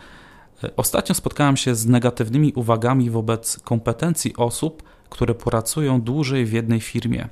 [0.77, 7.29] Ostatnio spotkałem się z negatywnymi uwagami wobec kompetencji osób, które pracują dłużej w jednej firmie.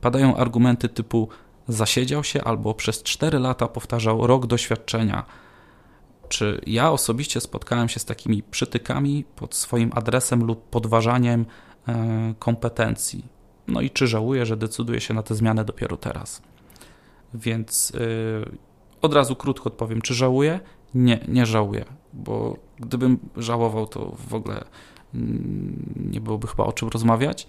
[0.00, 1.28] Padają argumenty typu
[1.68, 5.26] zasiedział się albo przez 4 lata powtarzał rok doświadczenia.
[6.28, 11.46] Czy ja osobiście spotkałem się z takimi przytykami pod swoim adresem lub podważaniem
[11.88, 13.24] e, kompetencji?
[13.68, 16.42] No i czy żałuję, że decyduję się na tę zmianę dopiero teraz.
[17.34, 18.58] Więc yy,
[19.02, 20.60] od razu krótko odpowiem, czy żałuję?
[20.94, 24.64] Nie, nie żałuję, bo gdybym żałował, to w ogóle
[25.14, 27.46] mm, nie byłoby chyba o czym rozmawiać.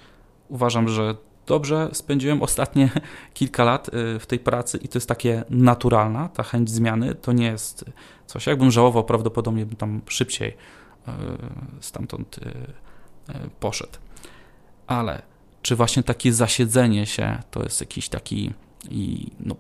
[0.50, 2.90] Uważam, że dobrze spędziłem ostatnie
[3.34, 7.32] kilka lat y, w tej pracy i to jest takie naturalna, ta chęć zmiany, to
[7.32, 7.86] nie jest
[8.26, 8.48] coś.
[8.48, 11.12] Jakbym żałował, prawdopodobnie bym tam szybciej y,
[11.80, 12.54] stamtąd y,
[13.60, 13.98] poszedł.
[14.88, 15.22] Ale
[15.62, 18.54] czy właśnie takie zasiedzenie się to jest jakiś taki
[18.90, 19.56] i no,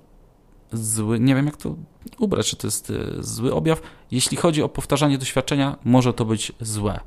[0.71, 1.75] zły, nie wiem jak to
[2.19, 3.81] ubrać, czy to jest zły objaw.
[4.11, 6.99] Jeśli chodzi o powtarzanie doświadczenia, może to być złe,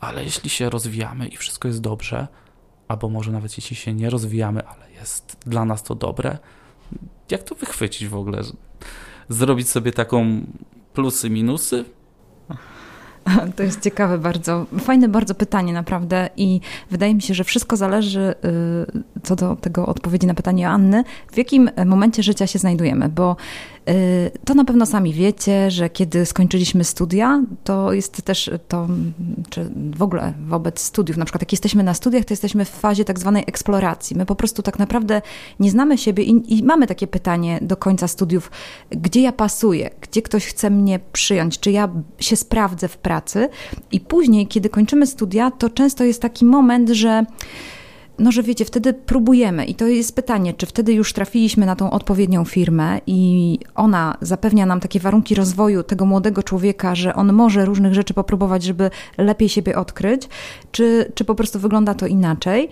[0.00, 2.28] ale jeśli się rozwijamy i wszystko jest dobrze,
[2.88, 6.38] albo może nawet jeśli się nie rozwijamy, ale jest dla nas to dobre,
[7.30, 8.42] jak to wychwycić w ogóle?
[9.28, 10.46] Zrobić sobie taką
[10.92, 11.84] plusy, minusy?
[13.56, 16.60] To jest ciekawe bardzo, fajne bardzo pytanie naprawdę i
[16.90, 18.34] wydaje mi się, że wszystko zależy
[19.16, 23.36] y, co do tego odpowiedzi na pytanie Anny, w jakim momencie życia się znajdujemy, bo
[24.44, 28.88] to na pewno sami wiecie, że kiedy skończyliśmy studia, to jest też to,
[29.50, 33.04] czy w ogóle wobec studiów, na przykład jak jesteśmy na studiach, to jesteśmy w fazie
[33.04, 34.16] tak zwanej eksploracji.
[34.16, 35.22] My po prostu tak naprawdę
[35.60, 38.50] nie znamy siebie i, i mamy takie pytanie do końca studiów,
[38.90, 43.48] gdzie ja pasuję, gdzie ktoś chce mnie przyjąć, czy ja się sprawdzę w pracy.
[43.92, 47.24] I później, kiedy kończymy studia, to często jest taki moment, że
[48.18, 51.90] no, że wiecie, wtedy próbujemy i to jest pytanie, czy wtedy już trafiliśmy na tą
[51.90, 57.64] odpowiednią firmę i ona zapewnia nam takie warunki rozwoju tego młodego człowieka, że on może
[57.64, 60.28] różnych rzeczy popróbować, żeby lepiej siebie odkryć,
[60.72, 62.68] czy, czy po prostu wygląda to inaczej.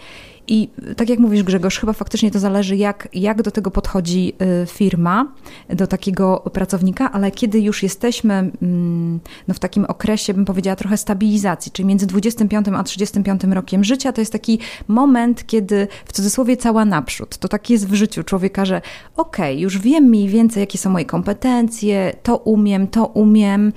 [0.49, 4.33] I tak jak mówisz, Grzegorz, chyba faktycznie to zależy, jak, jak do tego podchodzi
[4.63, 5.33] y, firma,
[5.69, 10.97] do takiego pracownika, ale kiedy już jesteśmy mm, no, w takim okresie, bym powiedziała, trochę
[10.97, 16.57] stabilizacji, czyli między 25 a 35 rokiem życia, to jest taki moment, kiedy w cudzysłowie
[16.57, 17.39] cała naprzód.
[17.39, 18.83] To tak jest w życiu człowieka, że
[19.17, 23.73] okej, okay, już wiem mniej więcej, jakie są moje kompetencje, to umiem, to umiem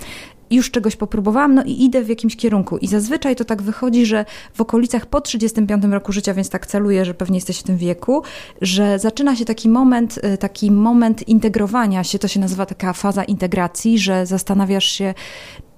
[0.52, 2.78] już czegoś popróbowałam, no i idę w jakimś kierunku.
[2.78, 7.06] I zazwyczaj to tak wychodzi, że w okolicach po 35 roku życia, więc tak celuję,
[7.06, 8.24] że pewnie jesteś w tym wieku,
[8.62, 13.24] że zaczyna się taki moment, y, taki moment integrowania się, to się nazywa taka faza
[13.24, 15.14] integracji, że zastanawiasz się,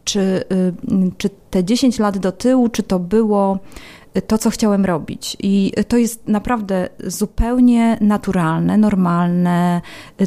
[0.04, 0.74] czy, y,
[1.18, 3.60] czy te 10 lat do tyłu, czy to było
[4.28, 5.38] to, co chciałem robić.
[5.40, 9.82] I to jest naprawdę zupełnie naturalne, normalne.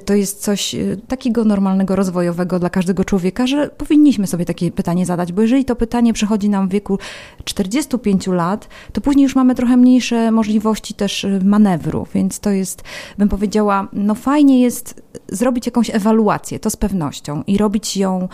[0.05, 5.07] To jest coś y, takiego normalnego, rozwojowego dla każdego człowieka, że powinniśmy sobie takie pytanie
[5.07, 6.99] zadać, bo jeżeli to pytanie przychodzi nam w wieku
[7.44, 12.83] 45 lat, to później już mamy trochę mniejsze możliwości też y, manewru, więc to jest,
[13.18, 18.29] bym powiedziała, no fajnie jest zrobić jakąś ewaluację, to z pewnością i robić ją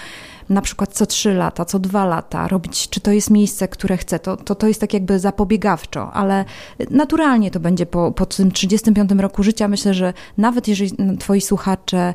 [0.50, 4.18] na przykład co trzy lata, co dwa lata, robić, czy to jest miejsce, które chcę,
[4.18, 6.44] to, to, to jest tak jakby zapobiegawczo, ale
[6.90, 9.68] naturalnie to będzie po, po tym 35 roku życia.
[9.68, 12.14] Myślę, że nawet jeżeli twoi słuchacze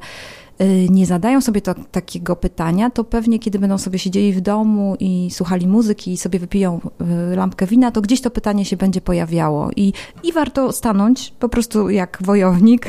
[0.89, 5.29] nie zadają sobie to, takiego pytania, to pewnie kiedy będą sobie siedzieli w domu i
[5.31, 6.79] słuchali muzyki i sobie wypiją
[7.31, 9.69] y, lampkę wina, to gdzieś to pytanie się będzie pojawiało.
[9.75, 12.87] I, i warto stanąć po prostu jak wojownik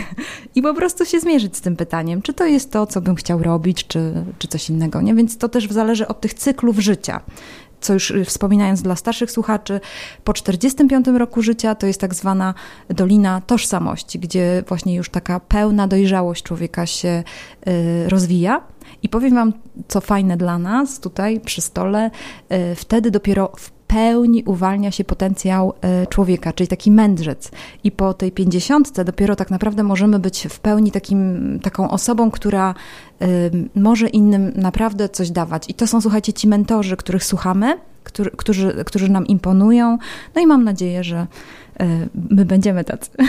[0.55, 3.43] i po prostu się zmierzyć z tym pytaniem, czy to jest to, co bym chciał
[3.43, 5.01] robić, czy, czy coś innego.
[5.01, 5.15] Nie?
[5.15, 7.21] Więc to też zależy od tych cyklów życia
[7.87, 9.81] co już y, wspominając dla starszych słuchaczy,
[10.25, 12.55] po 45 roku życia to jest tak zwana
[12.89, 17.25] dolina tożsamości, gdzie właśnie już taka pełna dojrzałość człowieka się
[17.69, 18.63] y, rozwija.
[19.03, 19.53] I powiem Wam,
[19.89, 22.11] co fajne dla nas tutaj przy stole,
[22.53, 27.51] y, wtedy dopiero w pełni uwalnia się potencjał e, człowieka, czyli taki mędrzec.
[27.85, 32.75] I po tej pięćdziesiątce dopiero tak naprawdę możemy być w pełni takim, taką osobą, która
[33.75, 35.71] może innym naprawdę coś dawać.
[35.71, 39.99] I to są, słuchajcie, ci mentorzy, których słuchamy, którzy, którzy, którzy nam imponują.
[40.35, 41.27] No i mam nadzieję, że
[41.81, 43.11] e, my będziemy tacy.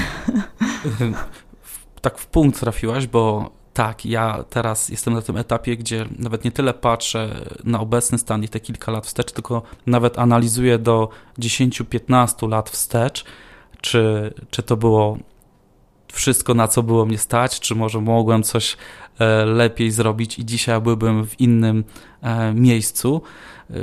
[2.02, 6.51] Tak w punkt trafiłaś, bo tak, ja teraz jestem na tym etapie, gdzie nawet nie
[6.51, 11.09] tyle patrzę na obecny stan i te kilka lat wstecz, tylko nawet analizuję do
[11.39, 13.25] 10-15 lat wstecz,
[13.81, 15.17] czy, czy to było
[16.13, 18.78] wszystko, na co było mnie stać, czy może mogłem coś
[19.19, 21.84] e, lepiej zrobić i dzisiaj byłbym w innym
[22.21, 23.21] e, miejscu.
[23.69, 23.73] E,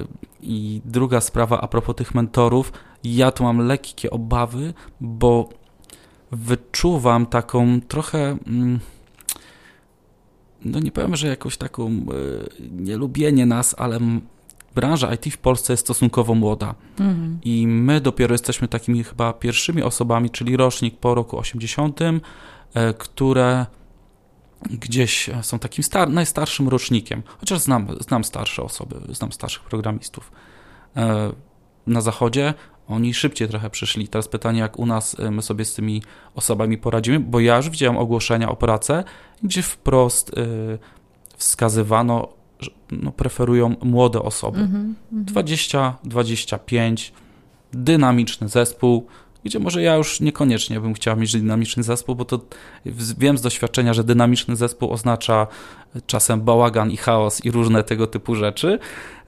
[0.40, 2.72] I druga sprawa a propos tych mentorów,
[3.05, 5.49] ja tu mam lekkie obawy, bo
[6.32, 8.80] wyczuwam taką trochę mm,
[10.65, 12.03] no nie powiem, że jakąś taką e,
[12.71, 14.01] nielubienie nas, ale
[14.75, 16.75] branża IT w Polsce jest stosunkowo młoda.
[17.01, 17.39] Mhm.
[17.45, 22.01] I my dopiero jesteśmy takimi chyba pierwszymi osobami, czyli rocznik po roku 80.,
[22.75, 23.67] e, które
[24.71, 27.23] gdzieś są takim star najstarszym rocznikiem.
[27.41, 30.33] Chociaż znam, znam starsze osoby, znam starszych programistów.
[30.97, 31.33] E,
[31.87, 32.55] na zachodzie
[32.89, 34.09] oni szybciej trochę przyszli.
[34.09, 36.03] Teraz pytanie, jak u nas my sobie z tymi
[36.35, 39.05] osobami poradzimy, bo ja już widziałem ogłoszenia o pracę,
[39.43, 40.32] gdzie wprost
[41.37, 42.28] wskazywano,
[42.61, 44.61] że no, preferują młode osoby.
[44.61, 47.12] Mm -hmm, 20, 25,
[47.72, 49.07] dynamiczny zespół,
[49.45, 52.41] gdzie może ja już niekoniecznie bym chciał mieć dynamiczny zespół, bo to
[53.18, 55.47] wiem z doświadczenia, że dynamiczny zespół oznacza
[56.07, 58.78] czasem bałagan i chaos i różne tego typu rzeczy,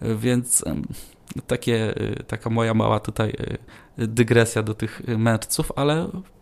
[0.00, 0.64] więc
[1.46, 1.94] takie,
[2.26, 3.32] taka moja mała tutaj
[3.98, 5.94] e, dygresja do tych mędrców, ale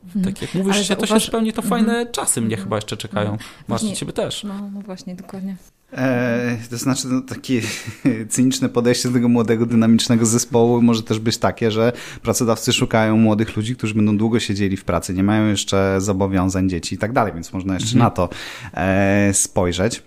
[0.05, 0.25] mhm.
[0.25, 2.11] tak jak mówisz, się, to się spełni, to fajne mm -hmm.
[2.11, 2.65] czasy mnie mm -hmm.
[2.65, 3.29] chyba jeszcze czekają.
[3.29, 3.69] Mm -hmm.
[3.69, 4.45] Masz ciebie też.
[4.45, 5.57] No, no właśnie, dokładnie.
[5.97, 7.61] E, to znaczy, no, takie
[8.29, 13.57] cyniczne podejście do tego młodego, dynamicznego zespołu może też być takie, że pracodawcy szukają młodych
[13.57, 17.33] ludzi, którzy będą długo siedzieli w pracy, nie mają jeszcze zobowiązań dzieci i tak dalej,
[17.33, 18.05] więc można jeszcze mhm.
[18.05, 18.29] na to
[18.75, 20.03] e, spojrzeć.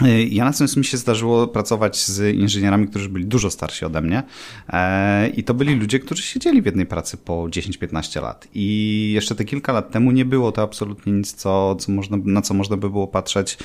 [0.00, 4.22] Y, ja natomiast mi się zdarzyło pracować z inżynierami, którzy byli dużo starsi ode mnie
[4.68, 9.34] e, i to byli ludzie, którzy siedzieli w jednej pracy po 10-15 lat i jeszcze
[9.34, 12.76] te kilka lat temu nie było to absolutnie nic, co, co można, na co można
[12.76, 13.58] by było patrzeć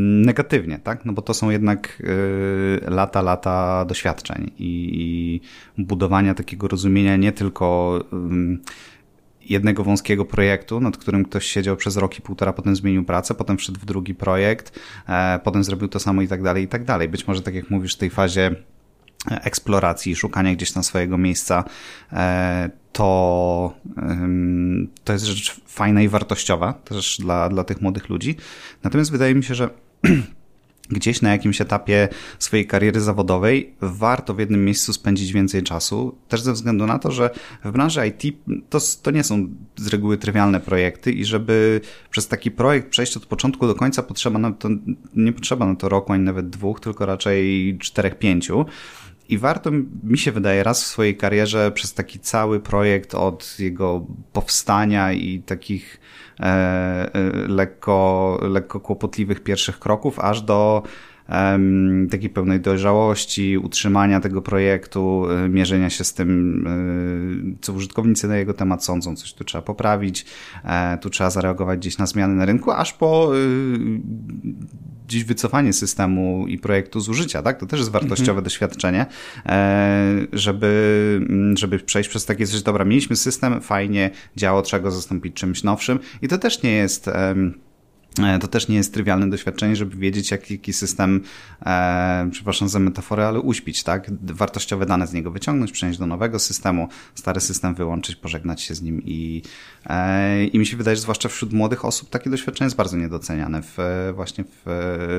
[0.00, 1.04] negatywnie, tak?
[1.04, 5.40] No bo to są jednak y, lata, lata doświadczeń i,
[5.78, 7.98] i budowania takiego rozumienia nie tylko
[9.42, 13.58] jednego wąskiego projektu, nad którym ktoś siedział przez rok i półtora, potem zmienił pracę, potem
[13.58, 17.08] wszedł w drugi projekt, e, potem zrobił to samo i tak dalej, i tak dalej.
[17.08, 18.56] Być może, tak jak mówisz, w tej fazie
[19.26, 21.64] eksploracji, szukania gdzieś tam swojego miejsca,
[22.12, 23.74] e, to,
[25.04, 28.36] to jest rzecz fajna i wartościowa też dla, dla tych młodych ludzi.
[28.82, 29.70] Natomiast wydaje mi się, że
[30.90, 36.42] gdzieś na jakimś etapie swojej kariery zawodowej warto w jednym miejscu spędzić więcej czasu, też
[36.42, 37.30] ze względu na to, że
[37.64, 38.36] w branży IT
[38.70, 41.80] to, to nie są z reguły trywialne projekty i żeby
[42.10, 44.68] przez taki projekt przejść od początku do końca potrzeba na to,
[45.16, 48.66] nie potrzeba na to roku ani nawet dwóch, tylko raczej czterech, pięciu.
[49.28, 49.70] I warto,
[50.02, 55.42] mi się wydaje, raz w swojej karierze przez taki cały projekt od jego powstania i
[55.42, 56.00] takich
[57.48, 60.82] lekko, lekko kłopotliwych pierwszych kroków, aż do
[62.10, 68.36] takiej pełnej dojrzałości, utrzymania tego projektu, e, mierzenia się z tym, e, co użytkownicy na
[68.36, 70.26] jego temat sądzą, coś tu trzeba poprawić,
[70.64, 73.32] e, tu trzeba zareagować gdzieś na zmiany na rynku, aż po
[75.10, 77.60] gdzieś wycofanie systemu i projektu z użycia, tak?
[77.60, 78.44] To też jest wartościowe mhm.
[78.44, 79.06] doświadczenie,
[80.32, 81.20] żeby,
[81.54, 85.98] żeby przejść przez takie coś, dobra, mieliśmy system, fajnie, działo, trzeba go zastąpić czymś nowszym
[86.22, 87.34] i to też nie jest E,
[88.40, 91.20] to też nie jest trywialne doświadczenie, żeby wiedzieć, jak, jaki system,
[91.66, 94.10] e, przepraszam za metaforę, ale uśpić, tak?
[94.22, 98.82] Wartościowe dane z niego wyciągnąć, przenieść do nowego systemu, stary system wyłączyć, pożegnać się z
[98.82, 99.42] nim i,
[99.86, 103.62] e, i mi się wydaje, że zwłaszcza wśród młodych osób takie doświadczenie jest bardzo niedoceniane
[103.62, 103.76] w,
[104.14, 104.60] właśnie w,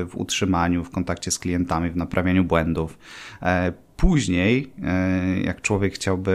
[0.10, 2.98] w utrzymaniu, w kontakcie z klientami, w naprawianiu błędów.
[3.42, 6.32] E, później, e, jak człowiek chciałby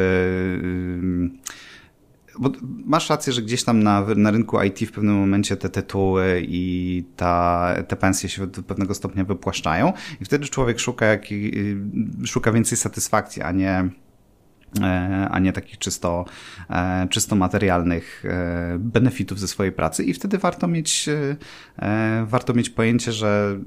[2.38, 2.50] bo
[2.84, 7.04] masz rację, że gdzieś tam na, na rynku IT w pewnym momencie te tytuły i
[7.16, 11.24] ta, te pensje się do pewnego stopnia wypłaszczają i wtedy człowiek szuka, jak,
[12.24, 13.88] szuka więcej satysfakcji, a nie
[15.30, 16.24] a nie takich czysto,
[16.70, 21.08] e, czysto materialnych e, benefitów ze swojej pracy i wtedy warto mieć,
[22.24, 23.58] warto mieć pojęcie, że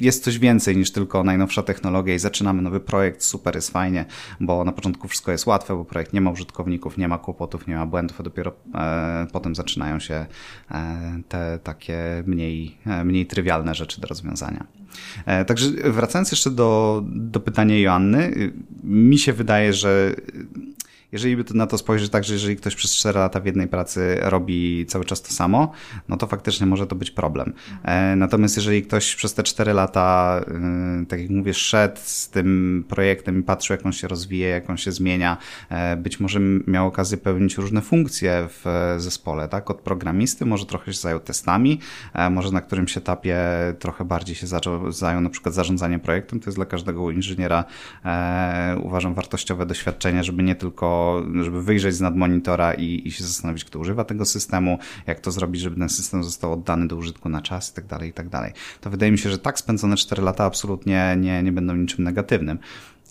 [0.00, 4.04] jest coś więcej niż tylko najnowsza technologia i zaczynamy nowy projekt, super, jest fajnie,
[4.40, 7.76] bo na początku wszystko jest łatwe, bo projekt nie ma użytkowników, nie ma kłopotów, nie
[7.76, 8.52] ma błędów, a dopiero
[9.32, 10.26] potem zaczynają się
[11.28, 14.66] te takie mniej, mniej trywialne rzeczy do rozwiązania.
[15.46, 18.52] Także wracając jeszcze do, do pytania Joanny,
[18.84, 20.14] mi się wydaje, że
[21.12, 24.18] jeżeli by na to spojrzeć tak, że jeżeli ktoś przez 4 lata w jednej pracy
[24.20, 25.72] robi cały czas to samo,
[26.08, 27.52] no to faktycznie może to być problem.
[27.82, 30.40] E, natomiast jeżeli ktoś przez te 4 lata,
[31.02, 34.70] e, tak jak mówię, szedł z tym projektem i patrzył, jak on się rozwija, jak
[34.70, 35.36] on się zmienia,
[35.68, 39.70] e, być może miał okazję pełnić różne funkcje w zespole, tak?
[39.70, 41.78] Od programisty może trochę się zajął testami,
[42.30, 43.36] może na którymś etapie
[43.78, 46.40] trochę bardziej się zaczął, zajął na przykład zarządzaniem projektem.
[46.40, 47.64] To jest dla każdego inżyniera
[48.82, 51.01] uważam wartościowe doświadczenie, żeby nie tylko
[51.42, 55.30] żeby wyjrzeć z nad monitora i, i się zastanowić, kto używa tego systemu, jak to
[55.30, 58.28] zrobić, żeby ten system został oddany do użytku na czas i tak dalej, i tak
[58.28, 58.52] dalej.
[58.80, 62.58] To wydaje mi się, że tak spędzone 4 lata absolutnie nie, nie będą niczym negatywnym.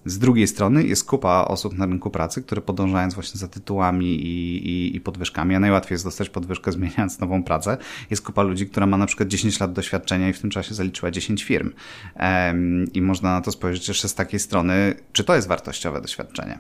[0.05, 4.67] Z drugiej strony jest kupa osób na rynku pracy, które podążając właśnie za tytułami i,
[4.69, 7.77] i, i podwyżkami, a najłatwiej jest dostać podwyżkę zmieniając nową pracę,
[8.09, 11.11] jest kupa ludzi, która ma na przykład 10 lat doświadczenia i w tym czasie zaliczyła
[11.11, 11.71] 10 firm.
[12.19, 16.59] Um, I można na to spojrzeć jeszcze z takiej strony, czy to jest wartościowe doświadczenie.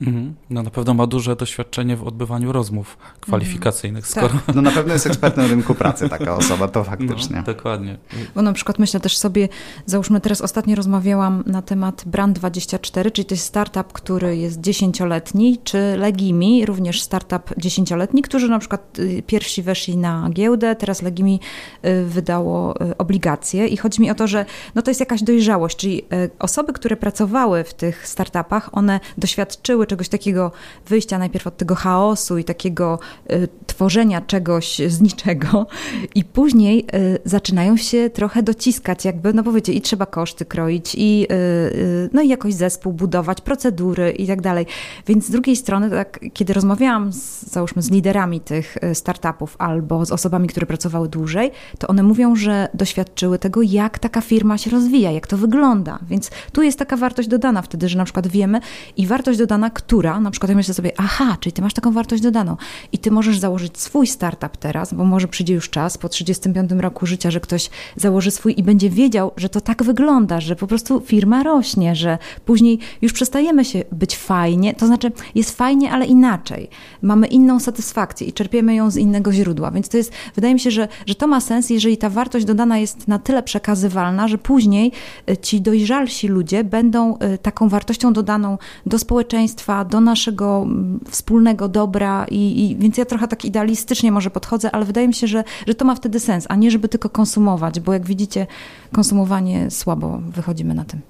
[0.00, 0.34] Mhm.
[0.50, 4.28] No na pewno ma duże doświadczenie w odbywaniu rozmów kwalifikacyjnych, mhm.
[4.28, 4.42] skoro...
[4.46, 4.54] Tak.
[4.54, 7.36] No na pewno jest ekspertem rynku pracy taka osoba, to faktycznie.
[7.36, 7.98] No, dokładnie.
[8.34, 9.48] Bo na przykład myślę też sobie,
[9.86, 15.78] załóżmy teraz ostatnio rozmawiałam na temat Brand24, czyli to jest startup, który jest dziesięcioletni, czy
[15.96, 21.40] Legimi, również startup dziesięcioletni, którzy na przykład y, pierwsi weszli na giełdę, teraz Legimi
[21.84, 24.44] y, wydało y, obligacje i chodzi mi o to, że
[24.74, 26.02] no to jest jakaś dojrzałość, czyli
[26.38, 30.52] osoby, które pracowały w tych startupach, one doświadczyły czegoś takiego,
[30.86, 32.98] wyjścia najpierw od tego chaosu i takiego
[33.32, 35.66] y, tworzenia czegoś z niczego
[36.14, 40.94] i później y, zaczynają się trochę dociskać jakby, no bo wiecie, i trzeba koszty kroić
[40.94, 44.66] i, y, y no i jakoś zespół budować, procedury i tak dalej.
[45.06, 50.06] Więc z drugiej strony, tak, kiedy rozmawiałam z, załóżmy z liderami tych y, startupów albo
[50.06, 54.70] z osobami, które pracowały dłużej, to one mówią, że doświadczyły tego, jak taka firma się
[54.70, 55.98] rozwija, jak to wygląda.
[56.08, 58.60] Więc tu jest taka wartość dodana wtedy, że na przykład wiemy
[58.96, 62.22] i wartość dodana, która, na przykład ja myślę sobie, aha, czyli ty masz taką wartość
[62.22, 62.56] dodaną
[62.92, 67.06] i ty możesz założyć swój startup teraz, bo może przyjdzie już czas po 35 roku
[67.06, 71.00] życia, że ktoś założy swój i będzie wiedział, że to tak wygląda, że po prostu
[71.00, 76.68] firma rośnie, że później już przestajemy się być fajnie, to znaczy jest fajnie, ale inaczej.
[77.02, 80.70] Mamy inną satysfakcję i czerpiemy ją z innego źródła, więc to jest, wydaje mi się,
[80.70, 84.92] że, że to ma sens, jeżeli ta wartość dodana jest na tyle przekazywalna, że później
[85.30, 91.68] y, ci dojrzalsi ludzie będą y, taką wartością dodaną do społeczeństwa, do naszego mm, wspólnego
[91.68, 95.44] dobra i, i, więc ja trochę tak idealistycznie może podchodzę, ale wydaje mi się, że,
[95.66, 98.46] że to ma wtedy sens, a nie żeby tylko konsumować, bo jak widzicie,
[98.92, 101.00] konsumowanie słabo wychodzimy na tym.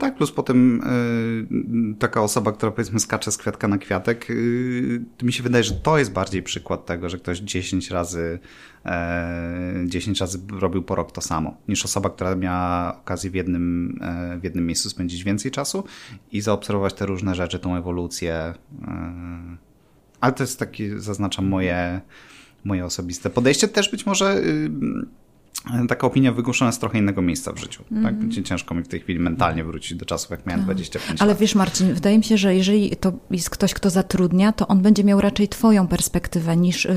[0.00, 0.80] Tak, plus potem
[1.92, 5.74] y, taka osoba, która powiedzmy skacze z kwiatka na kwiatek, y, mi się wydaje, że
[5.74, 8.38] to jest bardziej przykład tego, że ktoś 10 razy,
[8.86, 13.98] y, 10 razy robił po rok to samo, niż osoba, która miała okazję w jednym,
[14.02, 15.84] e, w jednym miejscu spędzić więcej czasu
[16.32, 18.34] i zaobserwować te różne rzeczy, tą ewolucję.
[18.34, 18.54] E,
[20.20, 22.00] ale to jest takie, zaznaczam, moje,
[22.64, 23.68] moje osobiste podejście.
[23.68, 24.70] Też być może y,
[25.88, 27.84] taka opinia wygłuszona z trochę innego miejsca w życiu.
[27.92, 28.04] Mm.
[28.04, 28.12] Tak?
[28.14, 28.44] Mhm.
[28.44, 31.10] Ciężko mi w tej chwili mentalnie wrócić do czasów, jak miałem 25 tak.
[31.10, 31.22] lat.
[31.22, 34.82] Ale wiesz, Marcin, wydaje mi się, że jeżeli to jest ktoś, kto zatrudnia, to on
[34.82, 36.88] będzie miał raczej twoją perspektywę niż y,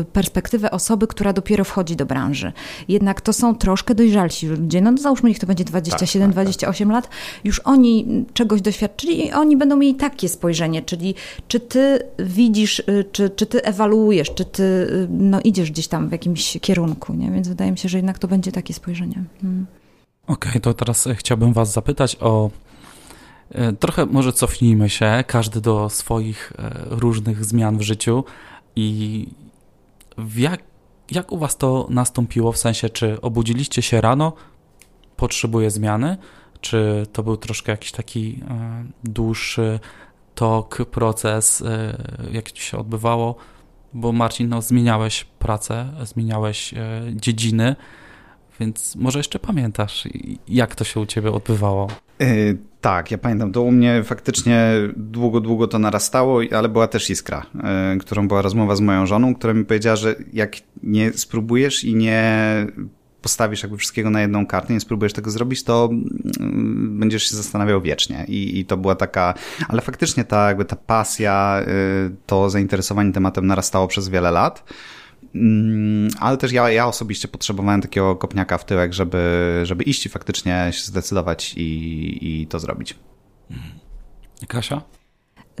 [0.00, 2.52] y, perspektywę osoby, która dopiero wchodzi do branży.
[2.88, 4.80] Jednak to są troszkę dojrzalsi ludzie.
[4.80, 6.94] No załóżmy, niech to będzie 27, tak, tak, 28 tak.
[6.94, 7.08] lat.
[7.44, 11.14] Już oni czegoś doświadczyli i oni będą mieli takie spojrzenie, czyli
[11.48, 16.12] czy ty widzisz, y, czy, czy ty ewaluujesz, czy ty no, idziesz gdzieś tam w
[16.12, 17.30] jakimś kierunku, nie?
[17.30, 19.24] Więc wydaje mi się, że jednak to będzie takie spojrzenie.
[19.40, 19.66] Hmm.
[20.26, 22.50] Okej, okay, to teraz e, chciałbym Was zapytać o.
[23.50, 28.24] E, trochę może cofnijmy się, każdy do swoich e, różnych zmian w życiu
[28.76, 29.28] i
[30.36, 30.62] jak,
[31.10, 32.52] jak u Was to nastąpiło?
[32.52, 34.32] W sensie, czy obudziliście się rano,
[35.16, 36.16] potrzebuję zmiany,
[36.60, 38.40] czy to był troszkę jakiś taki
[39.04, 39.80] dłuższy
[40.34, 41.64] tok, proces,
[42.32, 43.36] jak się odbywało?
[43.94, 47.76] Bo Marcin, no, zmieniałeś pracę, zmieniałeś e, dziedziny,
[48.60, 50.08] więc może jeszcze pamiętasz,
[50.48, 51.88] jak to się u ciebie odbywało?
[52.18, 57.10] Yy, tak, ja pamiętam, to u mnie faktycznie długo, długo to narastało, ale była też
[57.10, 61.84] iskra, yy, którą była rozmowa z moją żoną, która mi powiedziała, że jak nie spróbujesz
[61.84, 62.66] i nie
[63.22, 67.80] postawisz jakby wszystkiego na jedną kartę, nie spróbujesz tego zrobić, to mm, będziesz się zastanawiał
[67.80, 68.24] wiecznie.
[68.28, 69.34] I, I, to była taka,
[69.68, 71.62] ale faktycznie ta jakby ta pasja,
[72.08, 74.64] y, to zainteresowanie tematem narastało przez wiele lat.
[75.34, 80.08] Mm, ale też ja, ja osobiście potrzebowałem takiego kopniaka w tyłek, żeby, żeby iść i
[80.08, 82.94] faktycznie się zdecydować i, i to zrobić.
[84.48, 84.82] Kasia?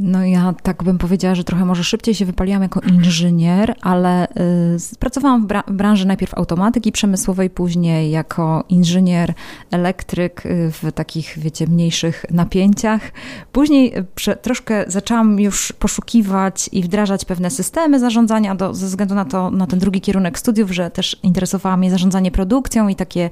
[0.00, 4.96] No ja tak bym powiedziała, że trochę może szybciej się wypaliłam jako inżynier, ale y,
[4.98, 9.34] pracowałam w, bra w branży najpierw automatyki przemysłowej, później jako inżynier,
[9.70, 13.12] elektryk y, w takich, wiecie, mniejszych napięciach.
[13.52, 19.24] Później y, troszkę zaczęłam już poszukiwać i wdrażać pewne systemy zarządzania do, ze względu na
[19.24, 23.30] to, na ten drugi kierunek studiów, że też interesowało mnie zarządzanie produkcją i takie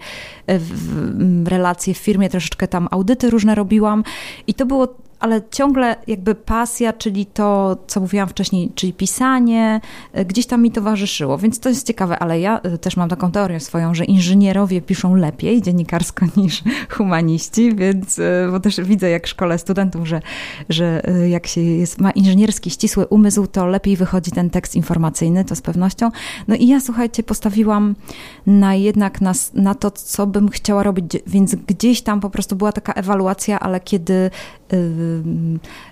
[0.51, 4.05] y, w, w, relacje w firmie, troszeczkę tam audyty różne robiłam
[4.47, 9.81] i to było ale ciągle jakby pasja, czyli to, co mówiłam wcześniej, czyli pisanie,
[10.13, 13.31] e, gdzieś tam mi towarzyszyło, więc to jest ciekawe, ale ja e, też mam taką
[13.31, 19.27] teorię swoją, że inżynierowie piszą lepiej dziennikarsko niż humaniści, więc, e, bo też widzę jak
[19.27, 20.23] szkole studentów, że,
[20.69, 25.57] że jak się jest, ma inżynierski, ścisły umysł, to lepiej wychodzi ten tekst informacyjny, to
[25.57, 26.11] z pewnością.
[26.49, 27.95] No i ja, słuchajcie, postawiłam
[28.47, 32.73] na jednak na, na to, co bym chciała robić, więc gdzieś tam po prostu była
[32.73, 34.31] taka ewaluacja, ale kiedy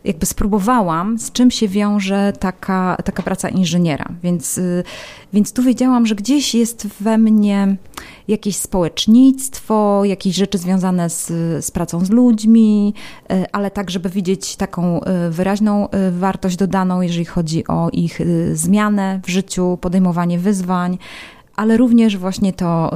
[0.04, 4.08] jakby spróbowałam, z czym się wiąże taka, taka praca inżyniera.
[4.22, 4.60] Więc,
[5.32, 7.76] więc tu wiedziałam, że gdzieś jest we mnie
[8.28, 11.26] jakieś społecznictwo, jakieś rzeczy związane z,
[11.64, 12.94] z pracą z ludźmi,
[13.52, 15.00] ale tak, żeby widzieć taką
[15.30, 18.20] wyraźną wartość dodaną, jeżeli chodzi o ich
[18.52, 20.98] zmianę w życiu, podejmowanie wyzwań
[21.58, 22.90] ale również właśnie to,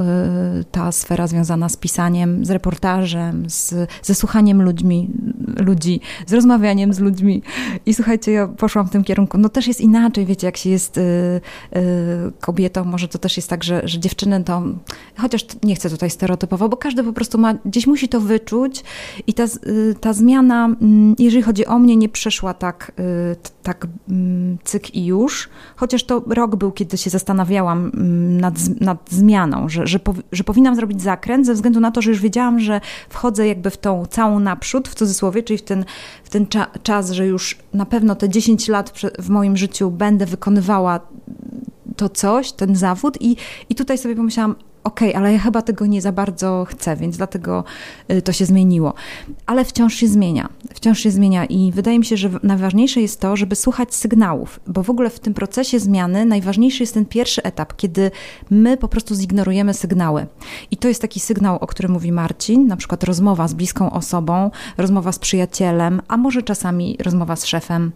[0.61, 5.11] y, ta sfera związana z pisaniem, z reportażem, z, ze słuchaniem ludźmi,
[5.59, 7.43] ludzi, z rozmawianiem z ludźmi.
[7.87, 9.39] I słuchajcie, ja poszłam w tym kierunku.
[9.39, 11.81] No też jest inaczej, wiecie, jak się jest y, y,
[12.41, 14.63] kobietą, może to też jest tak, że, że dziewczyny to,
[15.17, 18.85] chociaż nie chcę tutaj stereotypowo, bo każdy po prostu ma, gdzieś musi to wyczuć
[19.27, 19.45] i ta,
[20.01, 22.93] ta zmiana, mm, jeżeli chodzi o mnie, nie przeszła tak,
[23.63, 28.81] tak mm, cyk i już, chociaż to rok był, kiedy się zastanawiałam mm, nad nad,
[28.81, 29.99] nad zmianą, że, że,
[30.33, 33.77] że powinnam zrobić zakręt ze względu na to, że już wiedziałam, że wchodzę jakby w
[33.77, 35.85] tą całą naprzód, w cudzysłowie, czyli w ten,
[36.25, 40.27] w ten cza czas, że już na pewno te 10 lat w moim życiu będę
[40.27, 41.01] wykonywała
[41.97, 43.37] to coś, ten zawód i,
[43.71, 47.17] i tutaj sobie pomyślałam, okej, okay, ale ja chyba tego nie za bardzo chcę, więc
[47.17, 47.65] dlatego
[48.13, 48.95] y, to się zmieniło.
[49.47, 53.37] Ale wciąż się zmienia, wciąż się zmienia i wydaje mi się, że najważniejsze jest to,
[53.37, 57.77] żeby słuchać sygnałów, bo w ogóle w tym procesie zmiany najważniejszy jest ten pierwszy etap,
[57.77, 58.11] kiedy
[58.51, 60.27] my po prostu zignorujemy sygnały.
[60.71, 64.51] I to jest taki sygnał, o którym mówi Marcin, na przykład rozmowa z bliską osobą,
[64.77, 67.93] rozmowa z przyjacielem, a może czasami rozmowa z szefem.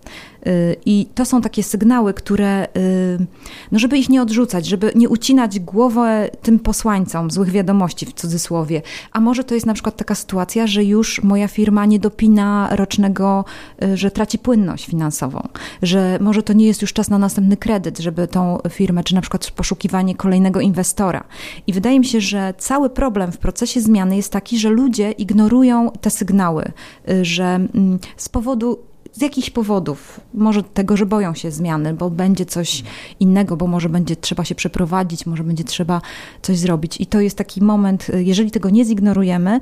[0.47, 3.27] Y, I to są takie sygnały, które, y,
[3.73, 8.13] no żeby ich nie odrzucać, żeby nie ucinać głowę tym posłuchom, posłańcom złych wiadomości w
[8.13, 8.83] cudzysłowie.
[9.13, 13.45] A może to jest na przykład taka sytuacja, że już moja firma nie dopina rocznego,
[13.85, 15.49] y, że traci płynność finansową,
[15.83, 19.21] że może to nie jest już czas na następny kredyt, żeby tą firmę, czy na
[19.21, 21.25] przykład poszukiwanie kolejnego inwestora.
[21.67, 25.91] I wydaje mi się, że cały problem w procesie zmiany jest taki, że ludzie ignorują
[26.01, 26.73] te sygnały,
[27.11, 28.79] y, że mm, z powodu
[29.17, 32.83] z jakichś powodów, może tego, że boją się zmiany, bo będzie coś
[33.21, 36.01] innego, bo może będzie trzeba się przeprowadzić, może będzie trzeba
[36.43, 37.01] coś zrobić.
[37.01, 39.61] I to jest taki moment, jeżeli tego nie zignorujemy,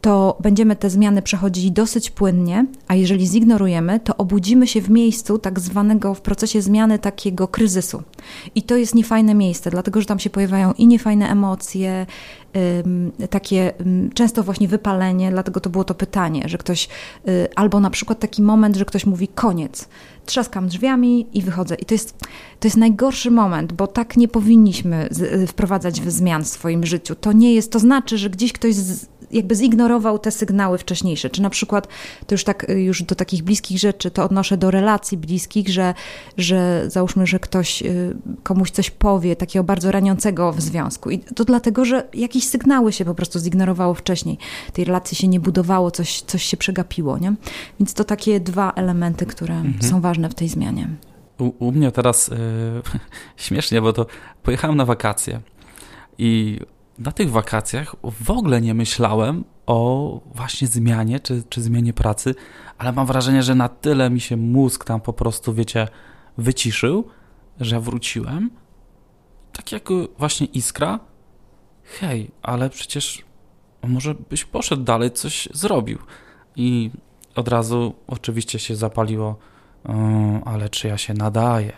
[0.00, 5.38] to będziemy te zmiany przechodzili dosyć płynnie, a jeżeli zignorujemy, to obudzimy się w miejscu
[5.38, 8.02] tak zwanego w procesie zmiany takiego kryzysu.
[8.54, 12.06] I to jest niefajne miejsce, dlatego że tam się pojawiają i niefajne emocje,
[13.30, 13.72] takie
[14.14, 16.88] często właśnie wypalenie, dlatego to było to pytanie, że ktoś,
[17.28, 19.88] y, albo na przykład taki moment, że ktoś mówi koniec,
[20.26, 21.74] trzaskam drzwiami i wychodzę.
[21.74, 22.18] I to jest,
[22.60, 25.08] to jest najgorszy moment, bo tak nie powinniśmy
[25.42, 27.14] y, wprowadzać zmian w swoim życiu.
[27.14, 31.30] To nie jest, to znaczy, że gdzieś ktoś z, jakby zignorował te sygnały wcześniejsze.
[31.30, 31.88] Czy na przykład,
[32.26, 35.94] to już tak, y, już do takich bliskich rzeczy, to odnoszę do relacji bliskich, że,
[36.36, 41.10] że załóżmy, że ktoś y, komuś coś powie, takiego bardzo raniącego w związku.
[41.10, 44.38] I to dlatego, że jakieś sygnały się po prostu zignorowało wcześniej.
[44.72, 47.34] Tej relacji się nie budowało, coś, coś się przegapiło, nie?
[47.80, 49.82] Więc to takie dwa elementy, które mhm.
[49.82, 50.88] są ważne w tej zmianie.
[51.38, 52.36] U, u mnie teraz yy,
[53.46, 54.06] śmiesznie, bo to
[54.42, 55.40] pojechałem na wakacje
[56.18, 56.60] i
[56.98, 62.34] na tych wakacjach w ogóle nie myślałem o właśnie zmianie czy, czy zmianie pracy,
[62.78, 65.88] ale mam wrażenie, że na tyle mi się mózg tam po prostu, wiecie,
[66.38, 67.08] wyciszył,
[67.60, 68.50] że wróciłem.
[69.52, 69.88] Tak jak
[70.18, 71.00] właśnie iskra.
[72.00, 73.24] Hej, ale przecież
[73.82, 75.98] może byś poszedł dalej, coś zrobił.
[76.56, 76.90] I
[77.34, 79.38] od razu oczywiście się zapaliło,
[80.44, 81.72] ale czy ja się nadaję?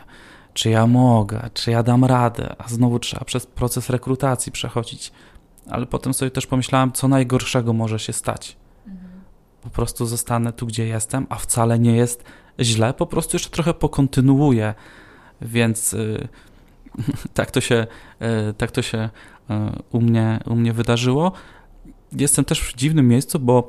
[0.58, 5.12] Czy ja mogę, czy ja dam radę, a znowu trzeba przez proces rekrutacji przechodzić.
[5.70, 8.56] Ale potem sobie też pomyślałem, co najgorszego może się stać.
[8.86, 9.10] Mhm.
[9.62, 12.24] Po prostu zostanę tu, gdzie jestem, a wcale nie jest
[12.60, 14.74] źle, po prostu jeszcze trochę pokontynuuję.
[15.40, 16.28] Więc yy,
[17.34, 17.86] tak to się,
[18.20, 19.10] yy, tak to się
[19.48, 19.56] yy,
[19.92, 21.32] u, mnie, u mnie wydarzyło.
[22.12, 23.68] Jestem też w dziwnym miejscu, bo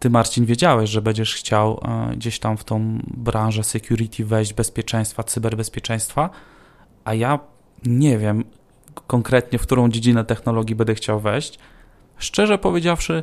[0.00, 5.22] ty, Marcin, wiedziałeś, że będziesz chciał e, gdzieś tam w tą branżę security wejść, bezpieczeństwa,
[5.22, 6.30] cyberbezpieczeństwa,
[7.04, 7.38] a ja
[7.84, 8.44] nie wiem
[9.06, 11.58] konkretnie, w którą dziedzinę technologii będę chciał wejść.
[12.18, 13.22] Szczerze powiedziawszy,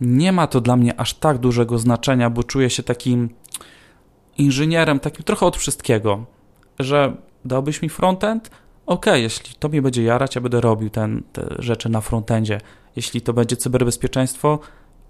[0.00, 3.28] nie ma to dla mnie aż tak dużego znaczenia, bo czuję się takim
[4.38, 6.24] inżynierem, takim trochę od wszystkiego,
[6.78, 8.50] że dałbyś mi frontend?
[8.86, 12.60] Ok, jeśli to mnie będzie jarać, ja będę robił ten, te rzeczy na frontendzie.
[12.96, 14.58] Jeśli to będzie cyberbezpieczeństwo,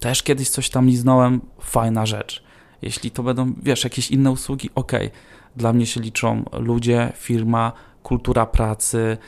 [0.00, 2.42] też kiedyś coś tam liznąłem, fajna rzecz.
[2.82, 4.92] Jeśli to będą, wiesz, jakieś inne usługi, ok.
[5.56, 7.72] Dla mnie się liczą ludzie, firma,
[8.02, 9.18] kultura pracy,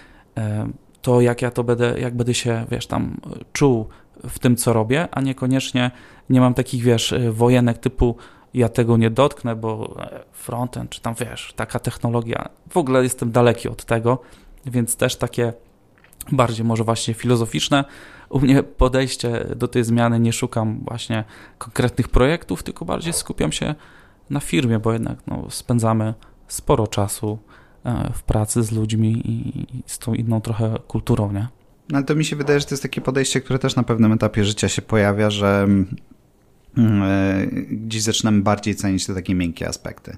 [1.03, 3.21] to jak ja to będę, jak będę się, wiesz, tam
[3.53, 3.89] czuł
[4.29, 5.91] w tym, co robię, a niekoniecznie
[6.31, 8.17] nie mam takich, wiesz, e, wojenek typu
[8.55, 13.33] ja tego nie dotknę, bo e, frontend, czy tam, wiesz, taka technologia, w ogóle jestem
[13.33, 14.19] daleki od tego,
[14.67, 15.53] więc też takie
[16.33, 17.85] bardziej może właśnie filozoficzne.
[18.29, 21.25] U mnie podejście do tej zmiany nie szukam właśnie
[21.59, 23.75] konkretnych projektów, tylko bardziej skupiam się
[24.31, 26.15] na firmie, bo jednak no, spędzamy
[26.49, 27.39] sporo czasu
[27.85, 31.49] e, w pracy z ludźmi i z tą inną trochę kulturą, nie?
[31.89, 34.13] No ale to mi się wydaje, że to jest takie podejście, które też na pewnym
[34.13, 35.67] etapie życia się pojawia, że
[36.77, 40.17] mm, e, gdzieś zaczynamy bardziej cenić te takie miękkie aspekty.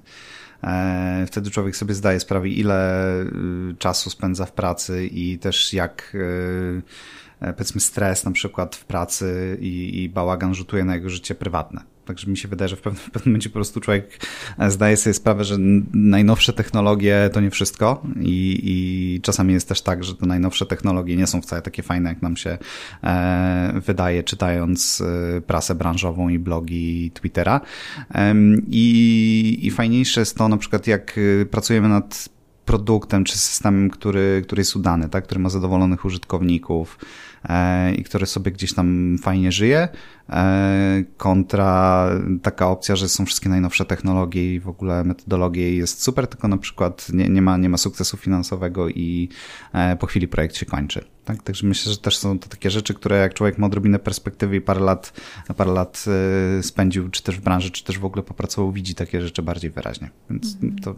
[0.63, 6.17] E, wtedy człowiek sobie zdaje sprawę, ile y, czasu spędza w pracy i też jak
[7.39, 11.92] powiedzmy stres na przykład w pracy i, i bałagan rzutuje na jego życie prywatne.
[12.05, 14.25] Także mi się wydaje, że w pewnym, w pewnym momencie po prostu człowiek
[14.59, 15.57] e, zdaje sobie sprawę, że
[15.93, 21.15] najnowsze technologie to nie wszystko i, i czasami jest też tak, że te najnowsze technologie
[21.15, 22.57] nie są wcale takie fajne, jak nam się
[23.03, 25.01] e, wydaje, czytając
[25.37, 27.61] e, prasę branżową i blogi Twittera.
[28.15, 28.35] E,
[28.67, 32.29] i, I fajniejsze jest to na przykład, jak e, pracujemy nad
[32.65, 35.23] produktem czy systemem, który, który jest udany, tak?
[35.23, 36.97] który ma zadowolonych użytkowników,
[37.97, 39.87] i który sobie gdzieś tam fajnie żyje,
[40.29, 42.09] e, kontra
[42.41, 46.57] taka opcja, że są wszystkie najnowsze technologie i w ogóle metodologie jest super, tylko na
[46.57, 49.29] przykład nie, nie, ma, nie ma sukcesu finansowego i
[49.73, 51.05] e, po chwili projekt się kończy.
[51.25, 51.43] Tak?
[51.43, 54.61] Także myślę, że też są to takie rzeczy, które jak człowiek ma odrobinę perspektywy i
[54.61, 55.13] parę lat,
[55.57, 56.05] parę lat
[56.61, 60.09] spędził, czy też w branży, czy też w ogóle popracował, widzi takie rzeczy bardziej wyraźnie.
[60.29, 60.79] Więc mhm.
[60.79, 60.95] to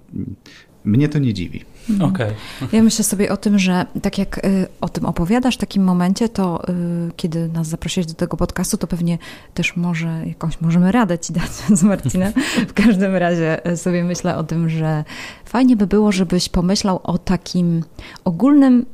[0.85, 1.65] mnie to nie dziwi.
[1.95, 2.07] Okej.
[2.07, 2.69] Okay.
[2.71, 6.29] Ja myślę sobie o tym, że tak jak y, o tym opowiadasz w takim momencie,
[6.29, 6.73] to y,
[7.15, 9.17] kiedy nas zaprosiłeś do tego podcastu, to pewnie
[9.53, 12.33] też może jakąś możemy radę ci dać z Marcinem.
[12.67, 15.03] W każdym razie y, sobie myślę o tym, że
[15.45, 17.83] fajnie by było, żebyś pomyślał o takim
[18.25, 18.85] ogólnym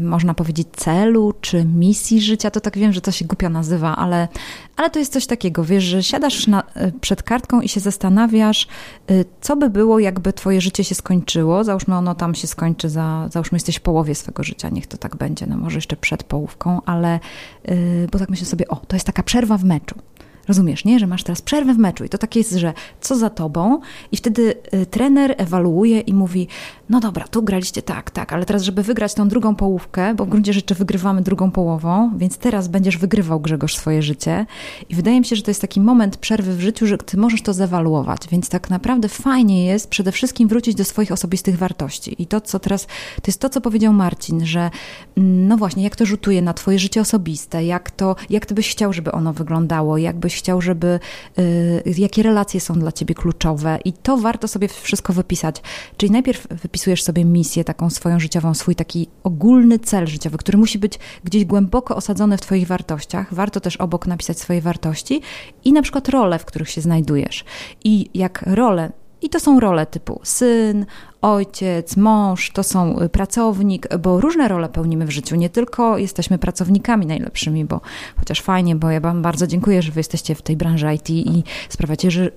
[0.00, 4.28] można powiedzieć, celu czy misji życia, to tak wiem, że to się głupio nazywa, ale,
[4.76, 8.66] ale to jest coś takiego, wiesz, że siadasz na, y, przed kartką i się zastanawiasz,
[9.10, 11.64] y, co by było, jakby twoje życie się skończyło.
[11.64, 15.16] Załóżmy, ono tam się skończy za, załóżmy, jesteś w połowie swego życia, niech to tak
[15.16, 17.20] będzie, no może jeszcze przed połówką, ale,
[17.68, 19.94] y, bo tak myślę sobie, o, to jest taka przerwa w meczu.
[20.48, 20.98] Rozumiesz, nie?
[20.98, 23.80] Że masz teraz przerwę w meczu i to tak jest, że co za tobą?
[24.12, 26.48] I wtedy y, trener ewaluuje i mówi,
[26.88, 30.28] no dobra, tu graliście tak, tak, ale teraz, żeby wygrać tą drugą połówkę, bo w
[30.28, 34.46] gruncie rzeczy wygrywamy drugą połową, więc teraz będziesz wygrywał Grzegorz swoje życie.
[34.88, 37.42] I wydaje mi się, że to jest taki moment przerwy w życiu, że ty możesz
[37.42, 42.22] to zewaluować, więc tak naprawdę fajnie jest przede wszystkim wrócić do swoich osobistych wartości.
[42.22, 44.70] I to, co teraz, to jest to, co powiedział Marcin, że
[45.16, 48.70] mm, no właśnie, jak to rzutuje na twoje życie osobiste, jak to, jak ty byś
[48.70, 51.00] chciał, żeby ono wyglądało, jakbyś byś chciał, żeby,
[51.38, 55.56] y, jakie relacje są dla ciebie kluczowe i to warto sobie wszystko wypisać.
[55.96, 60.78] Czyli najpierw wypisujesz sobie misję taką swoją życiową, swój taki ogólny cel życiowy, który musi
[60.78, 63.34] być gdzieś głęboko osadzony w twoich wartościach.
[63.34, 65.20] Warto też obok napisać swoje wartości
[65.64, 67.44] i na przykład role, w których się znajdujesz.
[67.84, 68.92] I jak role
[69.22, 70.86] i to są role typu syn,
[71.22, 75.36] ojciec, mąż, to są y, pracownik, bo różne role pełnimy w życiu.
[75.36, 77.80] Nie tylko jesteśmy pracownikami najlepszymi, bo
[78.16, 81.44] chociaż fajnie, bo ja Wam bardzo dziękuję, że Wy jesteście w tej branży IT i
[81.68, 82.30] sprawiacie, że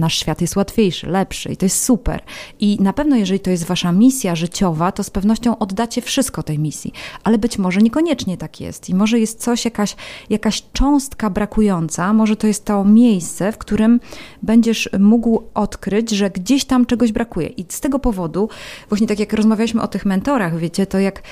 [0.00, 2.22] nasz świat jest łatwiejszy, lepszy i to jest super.
[2.60, 6.58] I na pewno, jeżeli to jest wasza misja życiowa, to z pewnością oddacie wszystko tej
[6.58, 6.92] misji,
[7.24, 9.96] ale być może niekoniecznie tak jest i może jest coś, jakaś,
[10.30, 14.00] jakaś cząstka brakująca, może to jest to miejsce, w którym
[14.42, 17.46] będziesz mógł odkryć, że gdzieś tam czegoś brakuje.
[17.48, 18.48] I z tego powodu,
[18.88, 21.22] właśnie tak jak rozmawialiśmy o tych mentorach, wiecie, to jak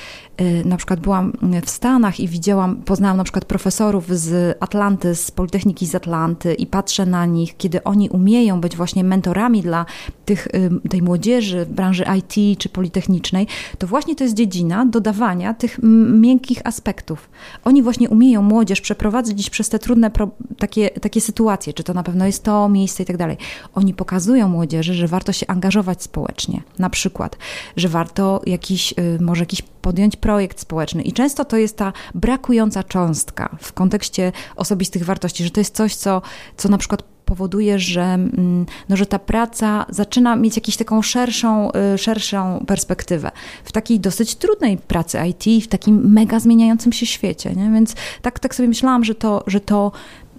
[0.40, 1.32] y, na przykład byłam
[1.64, 6.66] w Stanach i widziałam, poznałam na przykład profesorów z Atlanty, z Politechniki z Atlanty i
[6.66, 9.86] patrzę na nich, kiedy oni umieją być właśnie mentorami dla
[10.24, 10.48] tych,
[10.90, 13.46] tej młodzieży w branży IT czy politechnicznej,
[13.78, 15.78] to właśnie to jest dziedzina dodawania tych
[16.12, 17.30] miękkich aspektów.
[17.64, 20.10] Oni właśnie umieją młodzież przeprowadzić przez te trudne
[20.58, 23.36] takie, takie sytuacje, czy to na pewno jest to miejsce i tak dalej.
[23.74, 27.36] Oni pokazują młodzieży, że warto się angażować społecznie, na przykład,
[27.76, 31.02] że warto jakiś, y, może jakiś podjąć projekt społeczny.
[31.02, 35.94] I często to jest ta brakująca cząstka w kontekście osobistych wartości, że to jest coś,
[35.94, 36.22] co,
[36.56, 41.70] co na przykład powoduje, że, mm, no, że ta praca zaczyna mieć jakąś taką szerszą,
[41.94, 43.30] y, szerszą perspektywę.
[43.64, 47.54] W takiej dosyć trudnej pracy IT, w takim mega zmieniającym się świecie.
[47.54, 47.70] Nie?
[47.70, 49.92] Więc tak, tak sobie myślałam, że to, że to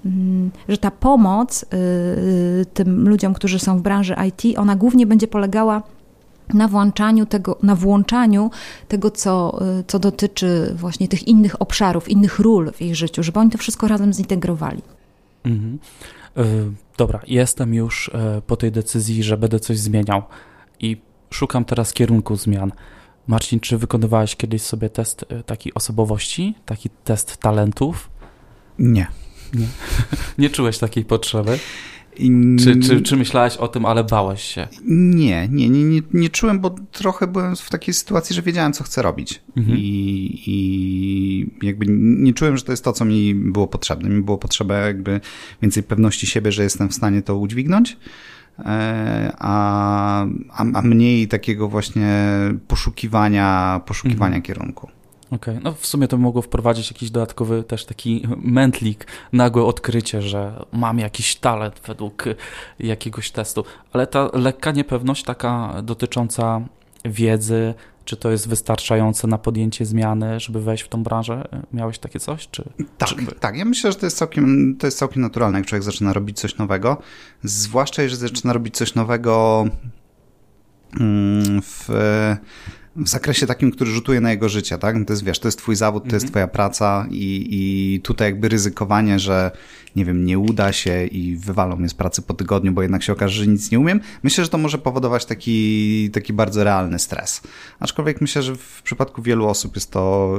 [0.06, 5.28] mm, że ta pomoc y, tym ludziom, którzy są w branży IT, ona głównie będzie
[5.28, 5.84] polegała
[6.54, 8.52] na włączaniu tego, na włączaniu
[8.88, 13.40] tego, co, y, co dotyczy właśnie tych innych obszarów, innych ról w ich życiu, żeby
[13.40, 14.82] oni to wszystko razem zintegrowali.
[15.44, 15.80] Mhm.
[16.40, 16.44] E,
[16.98, 20.24] dobra, jestem już e, po tej decyzji, że będę coś zmieniał
[20.80, 22.72] i szukam teraz kierunku zmian.
[23.28, 28.10] Marcin, czy wykonywałeś kiedyś sobie test e, takiej osobowości, taki test talentów?
[28.80, 29.08] Nie.
[29.54, 29.68] Nie,
[30.38, 31.60] nie czułeś takiej potrzeby?
[32.60, 34.68] Czy, czy, czy myślałeś o tym, ale bałeś się?
[34.86, 38.84] Nie, nie, nie, nie, nie czułem, bo trochę byłem w takiej sytuacji, że wiedziałem, co
[38.84, 39.42] chcę robić.
[39.58, 39.78] Mhm.
[39.78, 44.10] I, I jakby nie czułem, że to jest to, co mi było potrzebne.
[44.10, 45.22] Mi było potrzeba jakby
[45.62, 47.98] więcej pewności siebie, że jestem w stanie to udźwignąć
[48.60, 50.26] e, a,
[50.74, 52.24] a, mniej takiego właśnie
[52.68, 54.42] poszukiwania, poszukiwania mhm.
[54.42, 54.90] kierunku.
[55.32, 55.64] Okej, okay.
[55.64, 60.66] no w sumie to by mogło wprowadzić jakiś dodatkowy też taki mętlik, nagłe odkrycie, że
[60.72, 62.24] mam jakiś talent według
[62.80, 63.64] jakiegoś testu,
[63.94, 66.62] ale ta lekka niepewność taka dotycząca
[67.06, 67.74] wiedzy,
[68.06, 71.48] czy to jest wystarczające na podjęcie zmiany, żeby wejść w tą branżę?
[71.74, 72.48] Miałeś takie coś?
[72.52, 72.64] Czy,
[72.98, 73.26] tak, czy...
[73.40, 73.58] tak.
[73.58, 76.58] Ja myślę, że to jest, całkiem, to jest całkiem naturalne, jak człowiek zaczyna robić coś
[76.58, 76.98] nowego,
[77.44, 79.66] zwłaszcza jeżeli zaczyna robić coś nowego
[81.00, 81.90] mm, w
[82.96, 84.96] w zakresie takim, który rzutuje na jego życie, tak?
[85.08, 86.22] To jest, wiesz, to jest twój zawód, to mhm.
[86.22, 89.52] jest twoja praca i, i tutaj jakby ryzykowanie, że
[90.00, 93.14] nie wiem, nie uda się i wywalą mnie z pracy po tygodniu, bo jednak się
[93.14, 94.02] okaże, że nic nie umiem.
[94.24, 97.42] Myślę, że to może powodować taki, taki bardzo realny stres.
[97.80, 100.34] Aczkolwiek myślę, że w przypadku wielu osób jest to,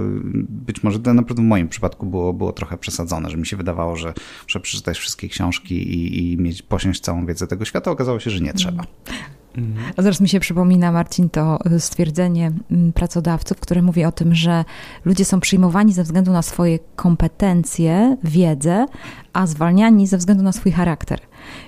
[0.49, 3.97] być może to naprawdę w moim przypadku było, było trochę przesadzone, że mi się wydawało,
[3.97, 7.91] że muszę przeczytać wszystkie książki i, i mieć, posiąść całą wiedzę tego świata.
[7.91, 8.85] Okazało się, że nie trzeba.
[9.97, 14.65] A zaraz mi się przypomina, Marcin, to stwierdzenie mm, pracodawców, które mówi o tym, że
[15.05, 18.87] ludzie są przyjmowani ze względu na swoje kompetencje, wiedzę,
[19.33, 21.21] a zwalniani ze względu na swój charakter.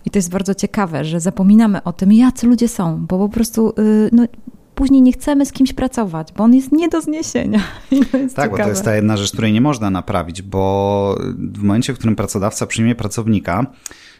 [0.05, 3.75] I to jest bardzo ciekawe, że zapominamy o tym, jacy ludzie są, bo po prostu
[3.79, 4.27] y, no,
[4.75, 7.59] później nie chcemy z kimś pracować, bo on jest nie do zniesienia.
[7.91, 8.49] tak, ciekawe.
[8.49, 12.17] bo to jest ta jedna rzecz, której nie można naprawić, bo w momencie, w którym
[12.17, 13.67] pracodawca przyjmie pracownika,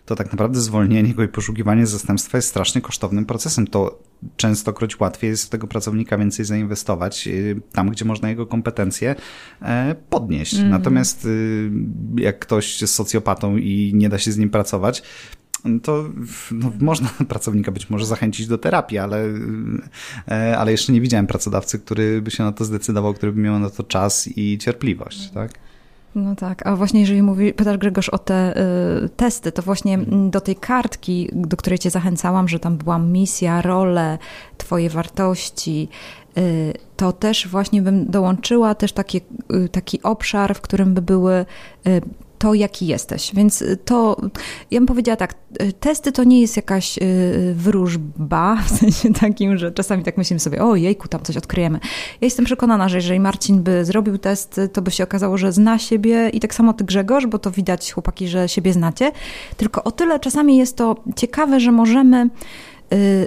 [0.07, 3.67] to tak naprawdę zwolnienie go i poszukiwanie zastępstwa jest strasznie kosztownym procesem.
[3.67, 4.03] To
[4.37, 9.15] częstokroć łatwiej jest w tego pracownika więcej zainwestować y, tam, gdzie można jego kompetencje
[9.63, 10.55] e, podnieść.
[10.55, 10.71] Mm.
[10.71, 11.71] Natomiast y,
[12.17, 15.03] jak ktoś jest socjopatą i nie da się z nim pracować,
[15.83, 16.05] to
[16.53, 19.25] no, można pracownika być może zachęcić do terapii, ale,
[20.29, 23.59] e, ale jeszcze nie widziałem pracodawcy, który by się na to zdecydował, który by miał
[23.59, 25.31] na to czas i cierpliwość.
[25.31, 25.53] Tak?
[26.15, 28.57] No tak, a właśnie jeżeli mówi, pytasz Grzegorz o te
[29.05, 30.31] y, testy, to właśnie mhm.
[30.31, 34.19] do tej kartki, do której cię zachęcałam, że tam była misja, role,
[34.59, 35.89] twoje wartości,
[36.39, 39.21] y, to też właśnie bym dołączyła też taki,
[39.53, 41.47] y, taki obszar, w którym by były
[41.87, 42.01] y,
[42.43, 43.35] to, jaki jesteś.
[43.35, 44.17] Więc y, to,
[44.71, 49.59] ja bym powiedziała tak, y, testy to nie jest jakaś y, wróżba, w sensie takim,
[49.59, 51.79] że czasami tak myślimy sobie, o jejku, tam coś odkryjemy.
[52.21, 55.79] Ja jestem przekonana, że jeżeli Marcin by zrobił test, to by się okazało, że zna
[55.79, 59.13] siebie i tak samo ty Grzegorz, bo to widać chłopaki, że siebie znacie.
[59.57, 62.31] Tylko o tyle czasami jest to ciekawe, że możemy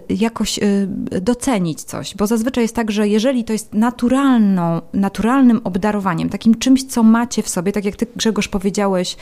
[0.10, 0.88] jakoś y,
[1.22, 6.84] docenić coś, bo zazwyczaj jest tak, że jeżeli to jest naturalną, naturalnym obdarowaniem, takim czymś,
[6.84, 9.18] co macie w sobie, tak jak ty Grzegorz powiedziałeś,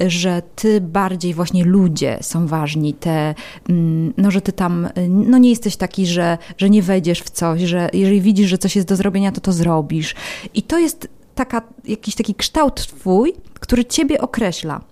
[0.00, 3.34] że ty bardziej właśnie ludzie są ważni, te,
[3.68, 7.60] mm, no, że ty tam, no nie jesteś taki, że, że nie wejdziesz w coś,
[7.60, 10.14] że jeżeli widzisz, że coś jest do zrobienia, to to zrobisz.
[10.54, 14.91] I to jest taka, jakiś taki kształt twój, który ciebie określa.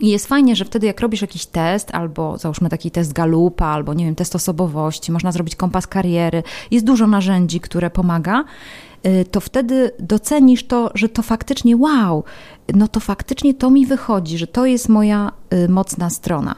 [0.00, 3.94] I jest fajnie, że wtedy jak robisz jakiś test, albo załóżmy taki test Galupa, albo
[3.94, 8.44] nie wiem, test osobowości, można zrobić kompas kariery, jest dużo narzędzi, które pomaga,
[9.06, 12.24] y, to wtedy docenisz to, że to faktycznie wow,
[12.74, 15.32] no to faktycznie to mi wychodzi, że to jest moja
[15.68, 16.54] mocna strona.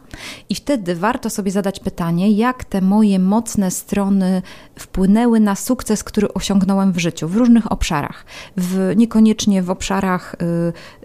[0.49, 4.43] I wtedy warto sobie zadać pytanie, jak te moje mocne strony
[4.79, 8.25] wpłynęły na sukces, który osiągnąłem w życiu, w różnych obszarach.
[8.57, 10.37] W, niekoniecznie w obszarach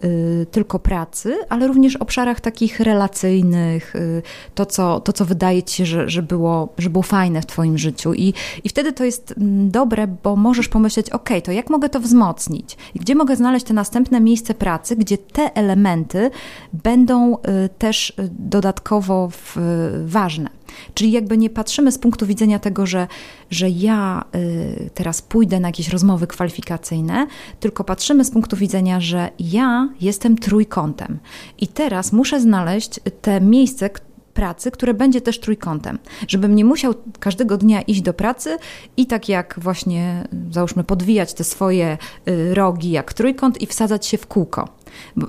[0.02, 4.22] y, y, tylko pracy, ale również obszarach takich relacyjnych, y,
[4.56, 7.78] to, co, to, co wydaje ci się, że, że, było, że było fajne w Twoim
[7.78, 8.14] życiu.
[8.14, 12.00] I, I wtedy to jest mm, dobre, bo możesz pomyśleć, ok, to jak mogę to
[12.00, 12.78] wzmocnić?
[12.96, 16.32] I gdzie mogę znaleźć te następne miejsce pracy, gdzie te elementy
[16.74, 19.30] będą y, też y, dodatkowo
[20.06, 20.50] ważne.
[20.94, 23.08] Czyli jakby nie patrzymy z punktu widzenia tego, że,
[23.50, 27.28] że ja y, teraz pójdę na jakieś rozmowy kwalifikacyjne,
[27.60, 31.20] tylko patrzymy z punktu widzenia, że ja jestem trójkątem.
[31.58, 33.90] I teraz muszę znaleźć te miejsce,
[34.34, 38.58] pracy, które będzie też trójkątem, żebym nie musiał każdego dnia iść do pracy
[38.98, 41.98] i tak jak właśnie, załóżmy, podwijać te swoje
[42.54, 44.81] rogi jak trójkąt i wsadzać się w kółko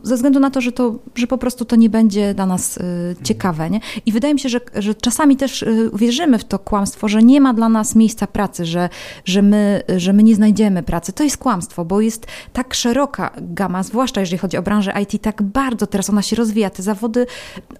[0.03, 2.83] ze względu na to, że, to, że po prostu to nie będzie dla nas y,
[3.23, 3.71] ciekawe.
[3.71, 3.81] Nie?
[4.07, 7.41] I wydaje mi się, że, że czasami też y, wierzymy w to kłamstwo, że nie
[7.41, 8.89] ma dla nas miejsca pracy, że,
[9.25, 11.13] że, my, że my nie znajdziemy pracy.
[11.13, 15.43] To jest kłamstwo, bo jest tak szeroka gama, zwłaszcza jeżeli chodzi o branżę IT, tak
[15.43, 16.71] bardzo teraz ona się rozwija.
[16.71, 17.27] Te zawody,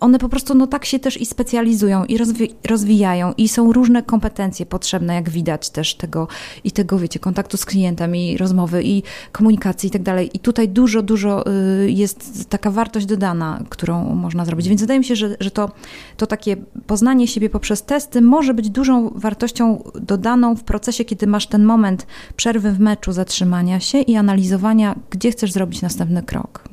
[0.01, 4.03] one po prostu no, tak się też i specjalizują, i rozwi rozwijają, i są różne
[4.03, 6.29] kompetencje potrzebne, jak widać też tego,
[6.65, 9.03] i tego, wiecie, kontaktu z klientem, i rozmowy, i
[9.33, 10.31] komunikacji, i tak dalej.
[10.35, 11.53] I tutaj dużo, dużo y,
[11.87, 14.69] jest taka wartość dodana, którą można zrobić.
[14.69, 15.71] Więc wydaje mi się, że, że to,
[16.17, 16.57] to takie
[16.87, 22.07] poznanie siebie poprzez testy może być dużą wartością dodaną w procesie, kiedy masz ten moment
[22.37, 26.65] przerwy w meczu, zatrzymania się i analizowania, gdzie chcesz zrobić następny krok.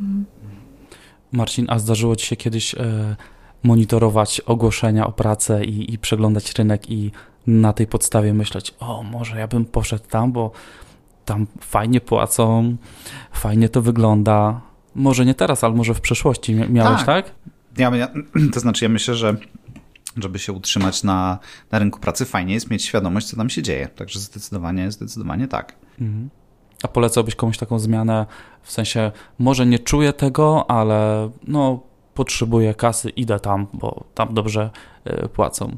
[1.31, 3.15] Marcin, a zdarzyło ci się kiedyś e,
[3.63, 7.11] monitorować ogłoszenia o pracę i, i przeglądać rynek i
[7.47, 10.51] na tej podstawie myśleć, o może ja bym poszedł tam, bo
[11.25, 12.75] tam fajnie płacą,
[13.31, 14.61] fajnie to wygląda.
[14.95, 17.25] Może nie teraz, ale może w przeszłości miałeś, tak?
[17.25, 17.35] tak?
[17.77, 18.07] Ja, ja,
[18.53, 19.37] to znaczy, ja myślę, że
[20.17, 21.39] żeby się utrzymać na,
[21.71, 23.87] na rynku pracy, fajnie jest mieć świadomość, co tam się dzieje.
[23.87, 25.75] Także zdecydowanie, zdecydowanie tak.
[26.01, 26.29] Mhm.
[26.83, 28.25] A polecałbyś komuś taką zmianę,
[28.63, 31.79] w sensie może nie czuję tego, ale no
[32.13, 34.69] potrzebuję kasy, idę tam, bo tam dobrze
[35.07, 35.77] y, płacą.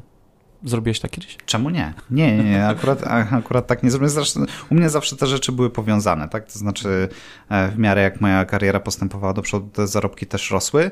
[0.64, 1.38] Zrobiłeś tak kiedyś?
[1.46, 1.94] Czemu nie?
[2.10, 2.66] Nie, nie, nie.
[2.66, 3.04] Akurat,
[3.40, 4.10] akurat tak nie zrobiłem.
[4.10, 6.52] Zresztą u mnie zawsze te rzeczy były powiązane, tak?
[6.52, 7.08] To znaczy
[7.48, 10.90] e, w miarę jak moja kariera postępowała do przodu, te zarobki też rosły,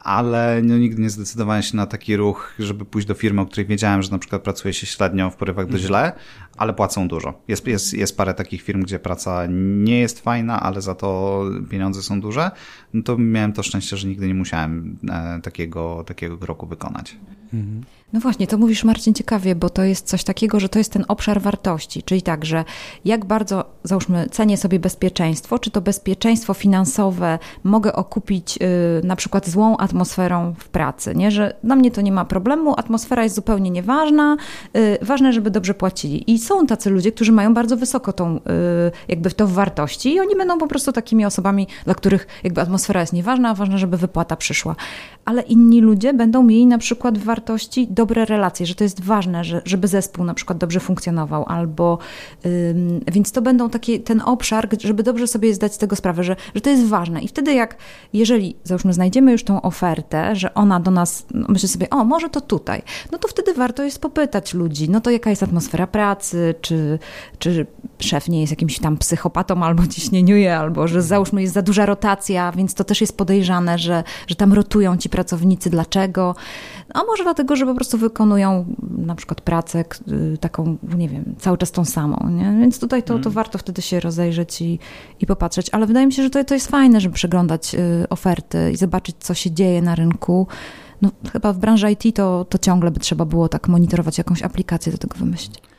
[0.00, 3.66] ale no, nigdy nie zdecydowałem się na taki ruch, żeby pójść do firmy, o której
[3.66, 5.86] wiedziałem, że na przykład pracuje się średnio w porywach do mhm.
[5.86, 6.12] źle,
[6.56, 7.34] ale płacą dużo.
[7.48, 9.46] Jest, jest, jest parę takich firm, gdzie praca
[9.84, 12.50] nie jest fajna, ale za to pieniądze są duże.
[12.94, 17.16] No to miałem to szczęście, że nigdy nie musiałem e, takiego, takiego kroku wykonać.
[18.12, 21.04] No właśnie, to mówisz Marcin ciekawie, bo to jest coś takiego, że to jest ten
[21.08, 22.64] obszar wartości, czyli tak, że
[23.04, 28.66] jak bardzo, załóżmy, cenię sobie bezpieczeństwo, czy to bezpieczeństwo finansowe mogę okupić yy,
[29.04, 31.30] na przykład złą atmosferą w pracy, nie?
[31.30, 34.36] że dla mnie to nie ma problemu, atmosfera jest zupełnie nieważna,
[34.74, 36.32] yy, ważne, żeby dobrze płacili.
[36.32, 38.40] I są tacy ludzie, którzy mają bardzo wysoko tą, yy,
[39.08, 43.00] jakby to w wartości i oni będą po prostu takimi osobami, dla których jakby atmosfera
[43.00, 44.76] jest nieważna, a ważne, żeby wypłata przyszła.
[45.24, 49.44] Ale inni ludzie będą mieli na przykład w wartości dobre relacje, że to jest ważne,
[49.44, 51.98] że, żeby zespół na przykład dobrze funkcjonował, albo
[52.46, 56.36] ym, więc to będą takie, ten obszar, żeby dobrze sobie zdać z tego sprawę, że,
[56.54, 57.20] że to jest ważne.
[57.22, 57.76] I wtedy jak,
[58.12, 62.28] jeżeli załóżmy znajdziemy już tą ofertę, że ona do nas, no, myślę sobie, o może
[62.28, 62.82] to tutaj,
[63.12, 66.29] no to wtedy warto jest popytać ludzi, no to jaka jest atmosfera pracy,
[66.60, 66.98] czy,
[67.38, 67.66] czy
[67.98, 72.52] szef nie jest jakimś tam psychopatą albo ciśnieniuje, albo że załóżmy jest za duża rotacja,
[72.52, 76.34] więc to też jest podejrzane, że, że tam rotują ci pracownicy, dlaczego?
[76.94, 78.64] A może dlatego, że po prostu wykonują
[78.98, 82.58] na przykład pracę y, taką, nie wiem, cały czas tą samą, nie?
[82.60, 83.34] Więc tutaj to, to mhm.
[83.34, 84.78] warto wtedy się rozejrzeć i,
[85.20, 85.70] i popatrzeć.
[85.72, 89.16] Ale wydaje mi się, że to, to jest fajne, żeby przeglądać y, oferty i zobaczyć,
[89.18, 90.46] co się dzieje na rynku.
[91.02, 94.92] No, chyba w branży IT to, to ciągle by trzeba było tak monitorować, jakąś aplikację
[94.92, 95.69] do tego wymyślić.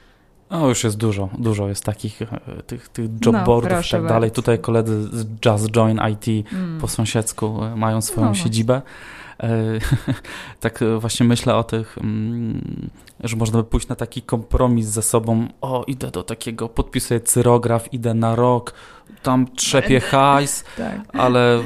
[0.52, 2.28] No już jest dużo, dużo jest takich e,
[2.68, 4.32] tych, tych jobboardów no, i tak dalej.
[4.32, 6.80] Tutaj koledzy z Just Join IT mm.
[6.80, 8.82] po sąsiedzku e, mają swoją no siedzibę.
[9.44, 9.50] E,
[10.60, 12.90] tak właśnie myślę o tych, mm,
[13.20, 15.48] że można by pójść na taki kompromis ze sobą.
[15.62, 18.74] O, idę do takiego, podpisuję cyrograf, idę na rok,
[19.24, 21.02] tam trzepię hajs, tak.
[21.14, 21.60] ale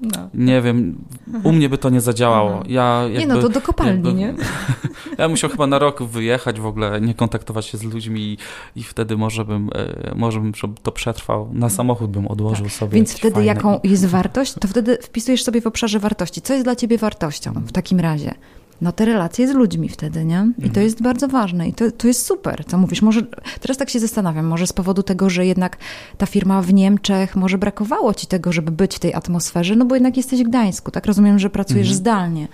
[0.00, 0.30] no.
[0.34, 1.04] Nie wiem,
[1.42, 2.50] u mnie by to nie zadziałało.
[2.50, 2.70] Mhm.
[2.70, 4.34] Ja jakby, nie no, to do kopalni, jakby, nie?
[5.18, 8.38] ja musiał chyba na rok wyjechać w ogóle, nie kontaktować się z ludźmi i,
[8.76, 11.48] i wtedy może bym, e, może bym to przetrwał.
[11.52, 12.74] Na samochód bym odłożył tak.
[12.74, 12.94] sobie.
[12.94, 16.42] Więc wtedy jaką jest wartość, to wtedy wpisujesz sobie w obszarze wartości.
[16.42, 18.34] Co jest dla ciebie wartością w takim razie?
[18.80, 20.34] No te relacje z ludźmi wtedy, nie?
[20.34, 20.70] I mhm.
[20.70, 23.02] to jest bardzo ważne i to, to jest super, co mówisz.
[23.02, 23.22] Może,
[23.60, 25.76] teraz tak się zastanawiam, może z powodu tego, że jednak
[26.18, 29.94] ta firma w Niemczech, może brakowało ci tego, żeby być w tej atmosferze, no bo
[29.94, 31.06] jednak jesteś w Gdańsku, tak?
[31.06, 31.96] Rozumiem, że pracujesz mhm.
[31.96, 32.48] zdalnie.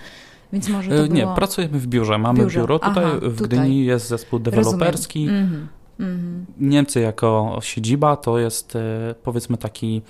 [0.53, 1.35] Więc może to e, Nie, było...
[1.35, 2.19] pracujemy w biurze.
[2.19, 2.61] Mamy biurze.
[2.61, 2.79] biuro.
[2.79, 3.77] Tutaj Aha, w Gdyni tutaj.
[3.77, 5.23] jest zespół deweloperski.
[5.23, 5.69] Mhm.
[6.01, 6.47] Mhm.
[6.61, 10.03] Niemcy jako siedziba to jest e, powiedzmy taki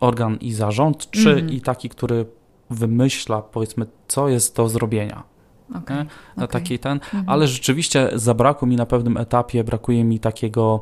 [0.00, 1.50] organ i zarząd, czy mhm.
[1.50, 2.26] i taki, który
[2.70, 5.22] wymyśla, powiedzmy, co jest do zrobienia.
[5.70, 6.06] Okay,
[6.36, 6.48] okay.
[6.48, 7.24] Taki ten, mhm.
[7.26, 10.80] ale rzeczywiście zabrakło mi na pewnym etapie, brakuje mi takiego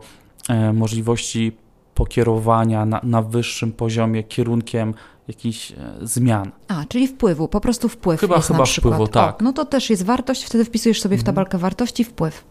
[0.49, 1.53] e, możliwości
[1.95, 4.95] pokierowania na, na wyższym poziomie kierunkiem
[5.29, 6.53] jakichś e, zmian.
[6.69, 8.21] A, czyli wpływu, po prostu wpływ.
[8.21, 9.41] Chyba, chyba na wpływu, tak.
[9.41, 11.35] O, no to też jest wartość, wtedy wpisujesz sobie w mhm.
[11.35, 12.45] tabelkę wartości wpływ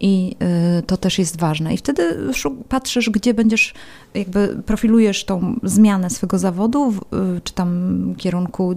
[0.00, 0.36] i
[0.78, 1.74] y, to też jest ważne.
[1.74, 2.32] I wtedy
[2.68, 3.74] patrzysz, gdzie będziesz,
[4.14, 6.94] jakby profilujesz tą zmianę swego zawodu,
[7.36, 8.76] y, czy tam kierunku, y,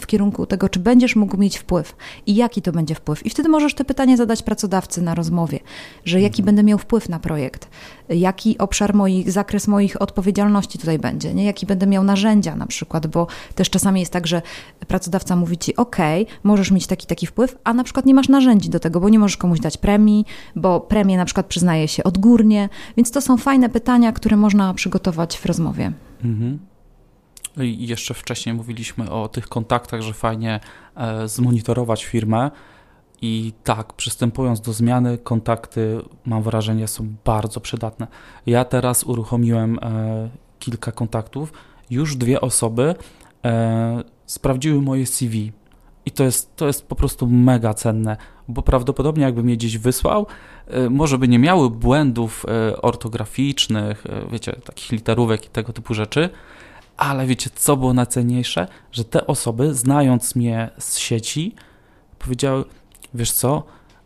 [0.00, 1.96] w kierunku tego, czy będziesz mógł mieć wpływ
[2.26, 3.26] i jaki to będzie wpływ.
[3.26, 5.60] I wtedy możesz te pytanie zadać pracodawcy na rozmowie,
[6.04, 6.46] że jaki mhm.
[6.46, 7.68] będę miał wpływ na projekt,
[8.08, 11.44] jaki obszar moich, zakres moich odpowiedzialności tutaj będzie, nie?
[11.44, 14.42] jaki będę miał narzędzia na przykład, bo też czasami jest tak, że
[14.88, 15.96] pracodawca mówi ci, ok,
[16.42, 19.18] możesz mieć taki, taki wpływ, a na przykład nie masz narzędzi do tego, bo nie
[19.18, 20.26] możesz komuś dać premii,
[20.56, 25.38] bo premię na przykład przyznaje się odgórnie, więc to są fajne pytania, które można przygotować
[25.38, 25.92] w rozmowie.
[26.24, 26.58] Mhm.
[27.56, 30.60] I jeszcze wcześniej mówiliśmy o tych kontaktach, że fajnie
[30.96, 32.50] e, zmonitorować firmę.
[33.22, 38.06] I tak, przystępując do zmiany, kontakty, mam wrażenie, są bardzo przydatne.
[38.46, 40.28] Ja teraz uruchomiłem e,
[40.58, 41.52] kilka kontaktów
[41.90, 42.94] już dwie osoby
[43.44, 45.52] e, sprawdziły moje CV.
[46.06, 48.16] I to jest, to jest po prostu mega cenne,
[48.50, 50.26] bo prawdopodobnie jakbym je gdzieś wysłał,
[50.66, 55.94] e, może by nie miały błędów e, ortograficznych, e, wiecie, takich literówek i tego typu
[55.94, 56.28] rzeczy,
[56.96, 58.68] ale wiecie, co było najcenniejsze?
[58.92, 61.54] Że te osoby, znając mnie z sieci,
[62.18, 62.64] powiedziały,
[63.14, 63.62] wiesz co,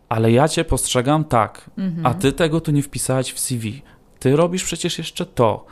[0.09, 2.07] ale ja cię postrzegam tak, mhm.
[2.07, 3.83] a ty tego tu nie wpisałeś w CV.
[4.19, 5.67] Ty robisz przecież jeszcze to.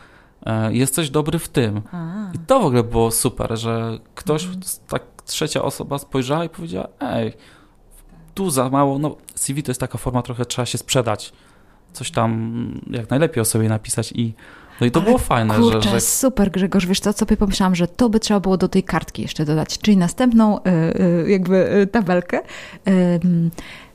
[0.70, 1.82] Jesteś dobry w tym.
[1.92, 2.30] A.
[2.34, 4.62] I to w ogóle było super, że ktoś, mhm.
[4.88, 7.32] tak trzecia osoba spojrzała i powiedziała, ej,
[8.34, 11.32] tu za mało, no CV to jest taka forma, trochę trzeba się sprzedać.
[11.92, 14.34] Coś tam jak najlepiej o sobie napisać i
[14.80, 16.00] no i to Ale było fajne, kurczę, że, że...
[16.00, 19.44] super Grzegorz, wiesz co, sobie pomyślałam, że to by trzeba było do tej kartki jeszcze
[19.44, 20.62] dodać, czyli następną y,
[21.26, 22.40] y, jakby y, tabelkę,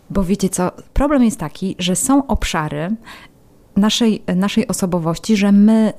[0.10, 2.96] bo wiecie co, problem jest taki, że są obszary
[3.76, 5.94] naszej, naszej osobowości, że my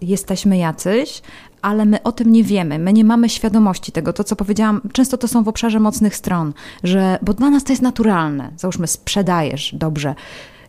[0.00, 1.22] jesteśmy jacyś,
[1.64, 4.12] ale my o tym nie wiemy, my nie mamy świadomości tego.
[4.12, 6.52] To, co powiedziałam, często to są w obszarze mocnych stron,
[6.82, 8.50] że, bo dla nas to jest naturalne.
[8.56, 10.14] Załóżmy, sprzedajesz dobrze,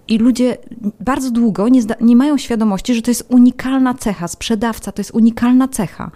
[0.08, 0.58] i ludzie
[1.00, 4.28] bardzo długo nie, nie mają świadomości, że to jest unikalna cecha.
[4.28, 6.12] Sprzedawca to jest unikalna cecha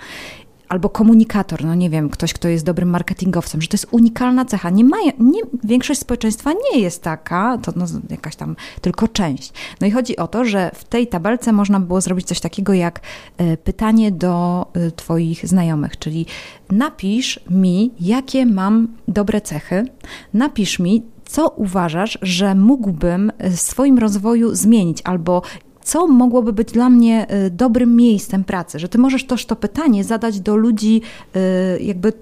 [0.70, 4.70] albo komunikator, no nie wiem, ktoś, kto jest dobrym marketingowcem, że to jest unikalna cecha.
[4.70, 9.53] Nie mają, nie, większość społeczeństwa nie jest taka, to no, jakaś tam tylko część.
[9.82, 12.99] No i chodzi o to, że w tej tabelce można było zrobić coś takiego jak
[13.38, 16.26] e, pytanie do e, Twoich znajomych, czyli
[16.72, 19.86] napisz mi, jakie mam dobre cechy,
[20.34, 25.41] napisz mi, co uważasz, że mógłbym w swoim rozwoju zmienić, albo
[25.89, 30.03] co mogłoby być dla mnie y, dobrym miejscem pracy, że ty możesz też to pytanie
[30.03, 31.01] zadać do ludzi
[31.35, 32.13] y, jakby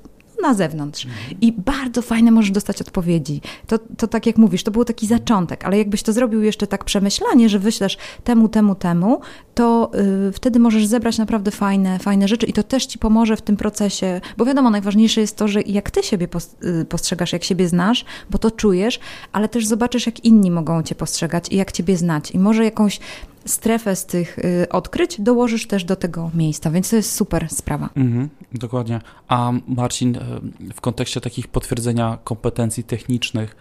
[0.42, 1.06] na zewnątrz.
[1.06, 1.42] Mhm.
[1.42, 3.42] I bardzo fajne możesz dostać odpowiedzi.
[3.68, 6.86] To, to tak jak mówisz, to był taki zaczątek, ale jakbyś to zrobił jeszcze tak
[6.86, 9.22] przemyślanie, że wyślesz temu, temu, temu,
[9.56, 9.92] to
[10.30, 13.58] y, wtedy możesz zebrać naprawdę fajne, fajne rzeczy i to też ci pomoże w tym
[13.58, 16.28] procesie, bo wiadomo, najważniejsze jest to, że jak ty siebie
[16.64, 19.00] y, postrzegasz, jak siebie znasz, bo to czujesz,
[19.32, 22.32] ale też zobaczysz, jak inni mogą cię postrzegać i jak ciebie znać.
[22.32, 23.00] I może jakąś
[23.48, 27.90] strefę z tych y, odkryć dołożysz też do tego miejsca, więc to jest super sprawa.
[27.96, 29.02] Mhm, dokładnie.
[29.28, 33.56] A Marcin, y, w kontekście takich potwierdzenia kompetencji technicznych,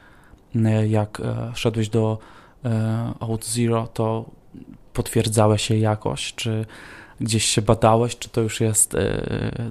[0.57, 1.23] y, jak
[1.55, 2.19] szedłeś do
[3.21, 4.31] OutZero, to
[4.93, 6.67] potwierdzałeś się jakoś, czy
[7.21, 8.97] gdzieś się badałeś, czy to już jest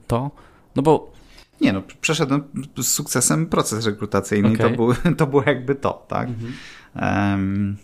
[0.07, 0.31] to?
[0.75, 1.11] No bo
[1.61, 2.43] nie no, przeszedłem
[2.77, 4.67] z sukcesem proces rekrutacyjny okay.
[4.67, 6.29] i to, był, to było jakby to, tak?
[6.29, 6.53] Mhm.
[7.01, 7.77] Um,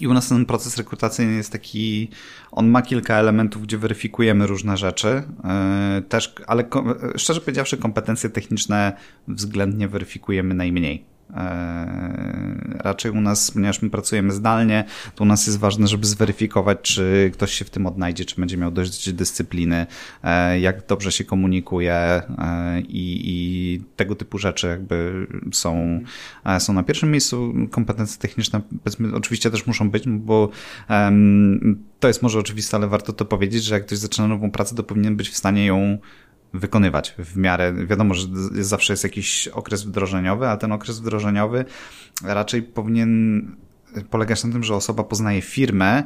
[0.00, 2.08] i u nas ten proces rekrutacyjny jest taki,
[2.50, 6.64] on ma kilka elementów, gdzie weryfikujemy różne rzeczy, e, też, ale
[7.16, 8.92] szczerze powiedziawszy, kompetencje techniczne
[9.28, 11.17] względnie weryfikujemy najmniej.
[11.34, 16.78] E, raczej u nas, ponieważ my pracujemy zdalnie, to u nas jest ważne, żeby zweryfikować,
[16.82, 19.86] czy ktoś się w tym odnajdzie, czy będzie miał dość dyscypliny,
[20.22, 22.22] e, jak dobrze się komunikuje e,
[22.80, 26.00] i, i tego typu rzeczy jakby są,
[26.58, 27.54] są na pierwszym miejscu.
[27.70, 28.60] Kompetencje techniczne
[29.14, 30.48] oczywiście też muszą być, bo
[32.00, 34.82] to jest może oczywiste, ale warto to powiedzieć, że jak ktoś zaczyna nową pracę, to
[34.82, 35.98] powinien być w stanie ją
[36.52, 37.72] wykonywać w miarę.
[37.86, 41.64] Wiadomo, że zawsze jest jakiś okres wdrożeniowy, a ten okres wdrożeniowy
[42.24, 43.42] raczej powinien
[44.10, 46.04] polegać na tym, że osoba poznaje firmę,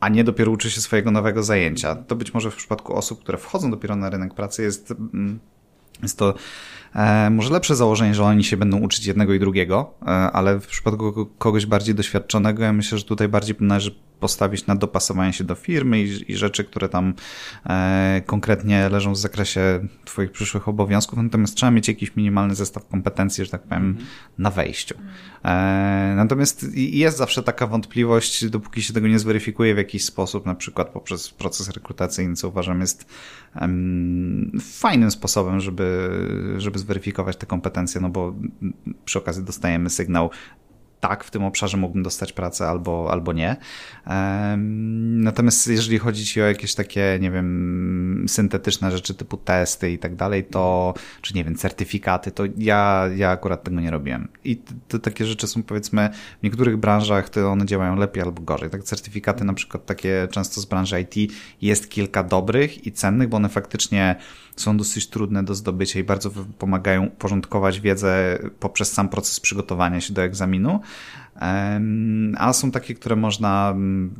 [0.00, 1.94] a nie dopiero uczy się swojego nowego zajęcia.
[1.94, 5.38] To być może w przypadku osób, które wchodzą dopiero na rynek pracy jest, mm,
[6.02, 6.34] jest to
[6.94, 10.66] e, może lepsze założenie, że oni się będą uczyć jednego i drugiego, e, ale w
[10.66, 15.54] przypadku kogoś bardziej doświadczonego, ja myślę, że tutaj bardziej należy postawić na dopasowanie się do
[15.54, 17.14] firmy i, i rzeczy, które tam
[17.66, 21.18] e, konkretnie leżą w zakresie Twoich przyszłych obowiązków.
[21.18, 24.04] Natomiast trzeba mieć jakiś minimalny zestaw kompetencji, że tak powiem, mm -hmm.
[24.38, 24.94] na wejściu.
[25.44, 30.54] E, natomiast jest zawsze taka wątpliwość, dopóki się tego nie zweryfikuje w jakiś sposób, na
[30.54, 33.06] przykład poprzez proces rekrutacyjny, co uważam jest
[33.60, 36.10] um, fajnym sposobem, żeby,
[36.58, 38.34] żeby zweryfikować te kompetencje, no bo
[39.04, 40.30] przy okazji dostajemy sygnał,
[41.02, 43.56] tak, w tym obszarze mógłbym dostać pracę albo, albo nie.
[45.00, 50.16] Natomiast jeżeli chodzi ci o jakieś takie, nie wiem, syntetyczne rzeczy typu testy i tak
[50.16, 54.28] dalej, to, czy nie wiem, certyfikaty, to ja, ja akurat tego nie robiłem.
[54.44, 56.10] I to takie rzeczy są powiedzmy,
[56.40, 58.70] w niektórych branżach to one działają lepiej albo gorzej.
[58.70, 61.32] Tak, certyfikaty na przykład takie często z branży IT
[61.62, 64.16] jest kilka dobrych i cennych, bo one faktycznie
[64.56, 70.14] są dosyć trudne do zdobycia i bardzo pomagają porządkować wiedzę poprzez sam proces przygotowania się
[70.14, 70.80] do egzaminu.
[72.38, 74.14] a są takie, które można mm,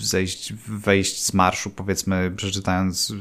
[0.00, 3.14] zejść, wejść z marszu, powiedzmy, przeczytając,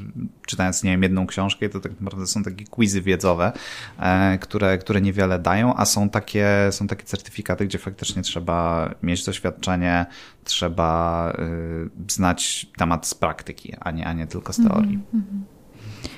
[0.48, 3.52] czytając, nie wiem, jedną książkę, to tak naprawdę są takie quizy wiedzowe,
[4.00, 9.26] e, które, które niewiele dają, a są takie, są takie certyfikaty, gdzie faktycznie trzeba mieć
[9.26, 10.06] doświadczenie,
[10.44, 11.34] trzeba
[12.08, 15.00] y, znać temat z praktyki, a nie, a nie tylko z teorii.
[15.14, 15.51] Mm -hmm.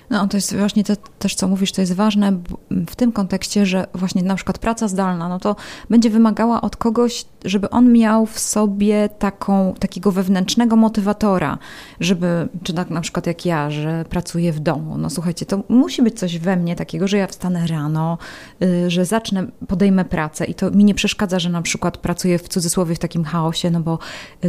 [0.09, 2.31] No to jest właśnie to, też, co mówisz, to jest ważne
[2.71, 5.55] w tym kontekście, że właśnie na przykład praca zdalna, no to
[5.89, 11.57] będzie wymagała od kogoś, żeby on miał w sobie taką, takiego wewnętrznego motywatora,
[11.99, 16.01] żeby, czy tak na przykład jak ja, że pracuję w domu, no słuchajcie, to musi
[16.01, 18.17] być coś we mnie takiego, że ja wstanę rano,
[18.63, 22.47] y, że zacznę, podejmę pracę i to mi nie przeszkadza, że na przykład pracuję w
[22.47, 23.99] cudzysłowie w takim chaosie, no bo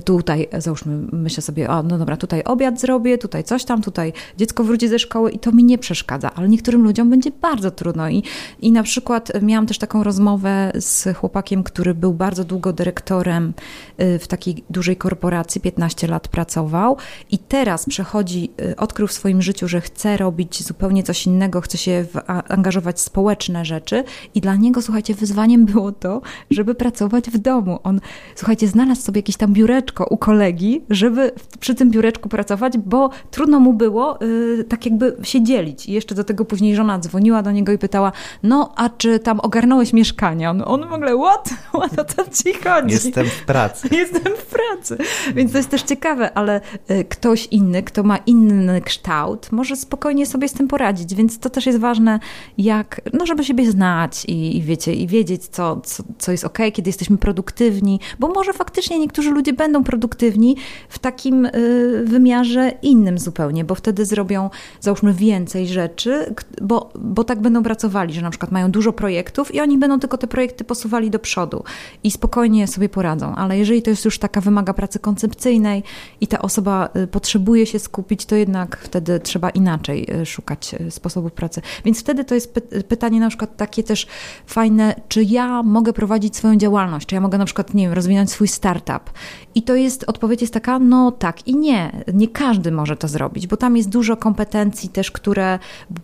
[0.04, 4.64] tutaj, załóżmy, myślę sobie, o, no dobra, tutaj obiad zrobię, tutaj coś tam, tutaj dziecko
[4.64, 8.08] wróci ze szkoły i to mi nie przeszkadza, ale niektórym ludziom będzie bardzo trudno.
[8.08, 8.22] I,
[8.60, 13.52] i na przykład miałam też taką rozmowę z chłopakiem, który był bardzo długo dyrektorem
[14.00, 16.96] y, w takiej dużej korporacji, 15 lat pracował
[17.30, 21.78] i teraz przechodzi, y, odkrył w swoim życiu, że chce robić zupełnie coś innego, chce
[21.78, 22.06] się
[22.48, 24.04] angażować w społeczne rzeczy
[24.34, 27.78] i dla niego, słuchajcie, wyzwaniem było to, żeby pracować w domu.
[27.82, 28.00] On,
[28.34, 33.60] słuchajcie, znalazł sobie jakieś tam biureczko u kolegi, żeby przy tym biureczku pracować, bo trudno
[33.60, 35.86] mu było y, tak jakby się dzielić.
[35.86, 38.12] I jeszcze do tego później żona dzwoniła do niego i pytała,
[38.42, 40.50] no a czy tam ogarnąłeś mieszkanie?
[40.50, 41.50] On, on w ogóle, what?
[41.76, 41.98] what?
[41.98, 42.94] O co ci chodzi?
[42.94, 43.88] Jestem w pracy.
[44.00, 44.96] Jestem w pracy.
[45.34, 50.26] Więc to jest też ciekawe, ale y, ktoś inny, kto ma inny kształt, może spokojnie
[50.26, 51.14] sobie z tym poradzić.
[51.14, 52.20] Więc to też jest ważne,
[52.58, 56.58] jak, no żeby siebie znać i, i wiecie, i wiedzieć, co, co, co jest ok,
[56.72, 60.56] kiedy jesteśmy produktywni, bo może faktycznie niektórzy ludzie będą produktywni
[60.88, 64.50] w takim y, wymiarze innym zupełnie, bo wtedy zrobią,
[64.80, 69.60] załóżmy, więcej rzeczy, bo, bo tak będą pracowali, że na przykład mają dużo projektów i
[69.60, 71.64] oni będą tylko te projekty posuwali do przodu
[72.02, 73.34] i spokojnie sobie poradzą.
[73.34, 75.82] Ale jeżeli to jest już taka wymaga pracy koncepcyjnej
[76.20, 80.90] i ta osoba y, potrzebuje się skupić, to jednak wtedy trzeba inaczej y, szukać y,
[80.90, 81.62] sposobów pracy.
[81.84, 84.06] Więc wtedy to jest pytanie na przykład takie też
[84.46, 88.30] fajne, czy ja mogę prowadzić swoją działalność, czy ja mogę na przykład, nie wiem, rozwinąć
[88.30, 89.10] swój startup.
[89.54, 92.04] I to jest, odpowiedź jest taka, no tak i nie.
[92.14, 95.58] Nie każdy może to zrobić, bo tam jest dużo kompetencji też, które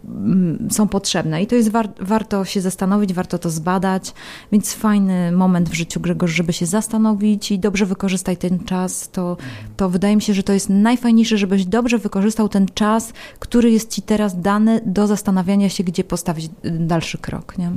[0.04, 4.14] mm, są potrzebne i to jest war warto się zastanowić, warto to zbadać,
[4.52, 9.36] więc fajny moment w życiu Grzegorz, żeby się zastanowić i dobrze wykorzystać ten czas, to,
[9.76, 13.90] to wydaje mi się, że to jest najfajniejsze, żebyś dobrze wykorzystał ten czas, który jest
[13.90, 17.58] ci teraz dany do zastanawiania się, gdzie postawić dalszy krok.
[17.58, 17.70] Nie?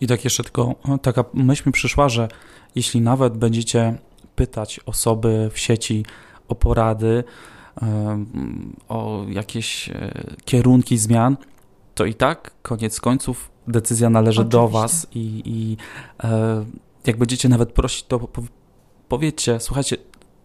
[0.00, 2.28] I tak jeszcze tylko taka myśl mi przyszła, że
[2.74, 3.98] jeśli nawet będziecie
[4.36, 6.04] pytać osoby w sieci
[6.48, 7.24] o porady,
[8.88, 10.12] o jakieś e,
[10.44, 11.36] kierunki zmian,
[11.94, 14.58] to i tak koniec końców decyzja należy Oczywiście.
[14.58, 15.76] do Was i, i
[16.24, 16.64] e,
[17.06, 18.28] jak będziecie nawet prosić, to
[19.08, 19.96] powiedzcie, słuchajcie,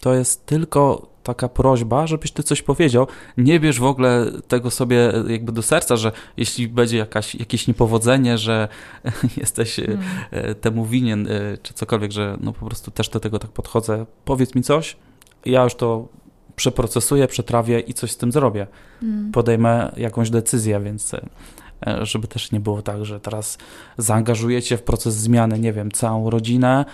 [0.01, 3.07] to jest tylko taka prośba, żebyś ty coś powiedział.
[3.37, 8.37] Nie bierz w ogóle tego sobie jakby do serca, że jeśli będzie jakaś, jakieś niepowodzenie,
[8.37, 8.67] że
[9.37, 10.55] jesteś hmm.
[10.61, 11.27] temu winien,
[11.63, 14.05] czy cokolwiek, że no po prostu też do tego tak podchodzę.
[14.25, 14.97] Powiedz mi coś,
[15.45, 16.07] ja już to
[16.55, 18.67] przeprocesuję, przetrawię i coś z tym zrobię.
[19.03, 19.31] Mm.
[19.31, 23.57] Podejmę jakąś decyzję, więc e, żeby też nie było tak, że teraz
[23.97, 26.85] zaangażujecie w proces zmiany, nie wiem, całą rodzinę,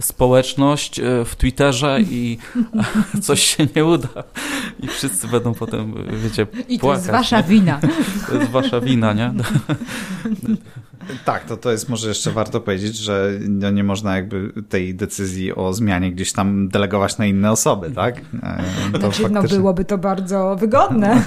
[0.00, 2.38] społeczność e, w Twitterze i
[3.22, 4.08] coś się nie uda
[4.80, 6.80] i wszyscy będą potem, wiecie, I płakać.
[6.80, 7.42] to jest wasza nie?
[7.42, 7.80] wina.
[8.28, 9.32] To jest wasza wina, nie?
[11.24, 15.54] Tak, to, to jest może jeszcze warto powiedzieć, że no nie można jakby tej decyzji
[15.54, 18.20] o zmianie gdzieś tam delegować na inne osoby, tak?
[18.42, 19.28] E, to znaczy, no, faktycznie...
[19.28, 21.22] no byłoby to bardzo wygodne.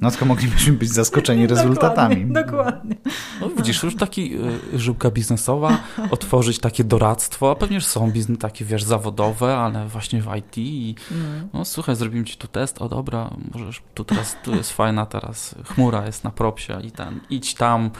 [0.00, 2.26] No tylko moglibyśmy być zaskoczeni rezultatami.
[2.26, 2.42] Dokładnie.
[2.42, 2.96] dokładnie.
[3.40, 4.36] No widzisz, już taki
[4.74, 5.78] y, żyłka biznesowa,
[6.10, 10.94] otworzyć takie doradztwo, a pewnie są biznes takie, wiesz, zawodowe, ale właśnie w IT i
[11.10, 11.48] mm.
[11.52, 15.54] no słuchaj, zrobimy ci tu test, o dobra, możesz, tu teraz, tu jest fajna teraz
[15.64, 17.90] chmura jest na propsie i ten, idź tam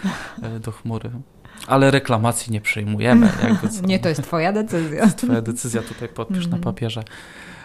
[0.54, 1.11] y, do chmury.
[1.67, 3.33] Ale reklamacji nie przyjmujemy.
[3.87, 4.99] nie, to jest twoja decyzja.
[4.99, 6.51] To jest twoja decyzja, tutaj podpisz mm.
[6.51, 6.75] na mhm.
[6.75, 7.05] papierze.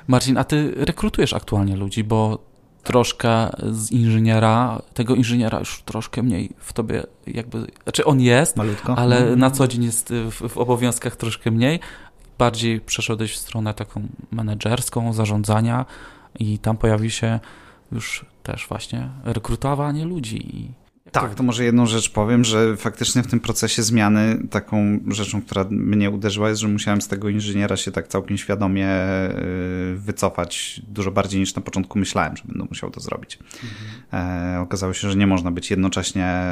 [0.07, 2.49] Marcin, a ty rekrutujesz aktualnie ludzi, bo
[2.83, 8.97] troszkę z inżyniera, tego inżyniera już troszkę mniej w tobie jakby, znaczy on jest, Malutko.
[8.97, 9.39] ale mm.
[9.39, 11.79] na co dzień jest w, w, obowiązkach troszkę mniej.
[12.37, 15.85] Bardziej przeszedłeś w stronę taką menedżerską, zarządzania
[16.39, 17.39] i tam pojawi się
[17.91, 20.71] już też właśnie rekrutowanie ludzi
[21.11, 25.65] Tak, to może jedną rzecz powiem, że faktycznie w tym procesie zmiany taką rzeczą, która
[25.69, 28.89] mnie uderzyła jest, że musiałem z tego inżyniera się tak całkiem świadomie
[29.29, 33.39] y, wycofać dużo bardziej niż na początku myślałem, że będę musiał to zrobić.
[34.13, 34.57] Mhm.
[34.57, 36.43] E, okazało się, że nie można być jednocześnie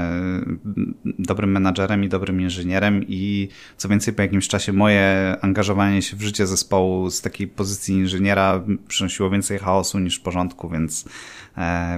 [1.08, 6.18] y, dobrym menadżerem i dobrym inżynierem i co więcej po jakimś czasie moje angażowanie się
[6.18, 11.06] w życie zespołu z takiej pozycji inżyniera przynosiło więcej chaosu niż porządku, więc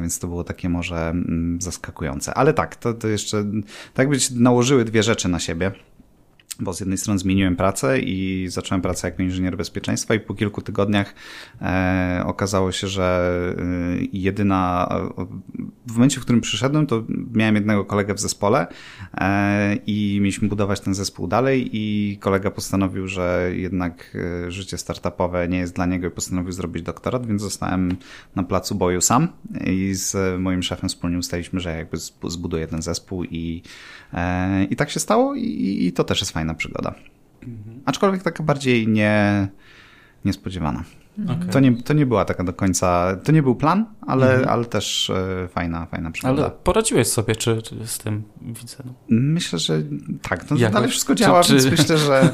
[0.01, 2.33] więc to było takie może mm, zaskakujące.
[2.33, 3.45] Ale tak, to, to jeszcze
[3.93, 5.71] tak być nałożyły dwie rzeczy na siebie
[6.59, 10.61] bo z jednej strony zmieniłem pracę i zacząłem pracę jako inżynier bezpieczeństwa i po kilku
[10.61, 11.15] tygodniach
[11.61, 13.63] e, okazało się, że e,
[14.13, 14.89] jedyna
[15.87, 17.03] w momencie, w którym przyszedłem, to
[17.33, 18.67] miałem jednego kolegę w zespole
[19.13, 24.17] e, i mieliśmy budować ten zespół dalej i kolega postanowił, że jednak
[24.47, 27.97] e, życie startupowe nie jest dla niego i postanowił zrobić doktorat, więc zostałem
[28.35, 29.27] na placu boju sam
[29.65, 33.63] i z moim szefem wspólnie ustaliśmy, że jakby zbuduję ten zespół i,
[34.13, 36.93] e, i tak się stało i, i to też jest fajna przygoda.
[37.43, 37.81] Mhm.
[37.85, 39.47] Aczkolwiek taka bardziej nie,
[40.25, 40.83] niespodziewana.
[41.25, 41.47] Okay.
[41.51, 44.49] To, nie, to nie była taka do końca, to nie był plan, ale, mhm.
[44.49, 46.41] ale też e, fajna, fajna przygoda.
[46.41, 48.77] Ale poradziłeś sobie, czy, czy z tym widzę?
[48.85, 48.93] No?
[49.09, 49.81] Myślę, że
[50.21, 50.73] tak, to Jakoś?
[50.73, 51.71] dalej wszystko działa, czy, więc czy...
[51.71, 52.21] myślę, że...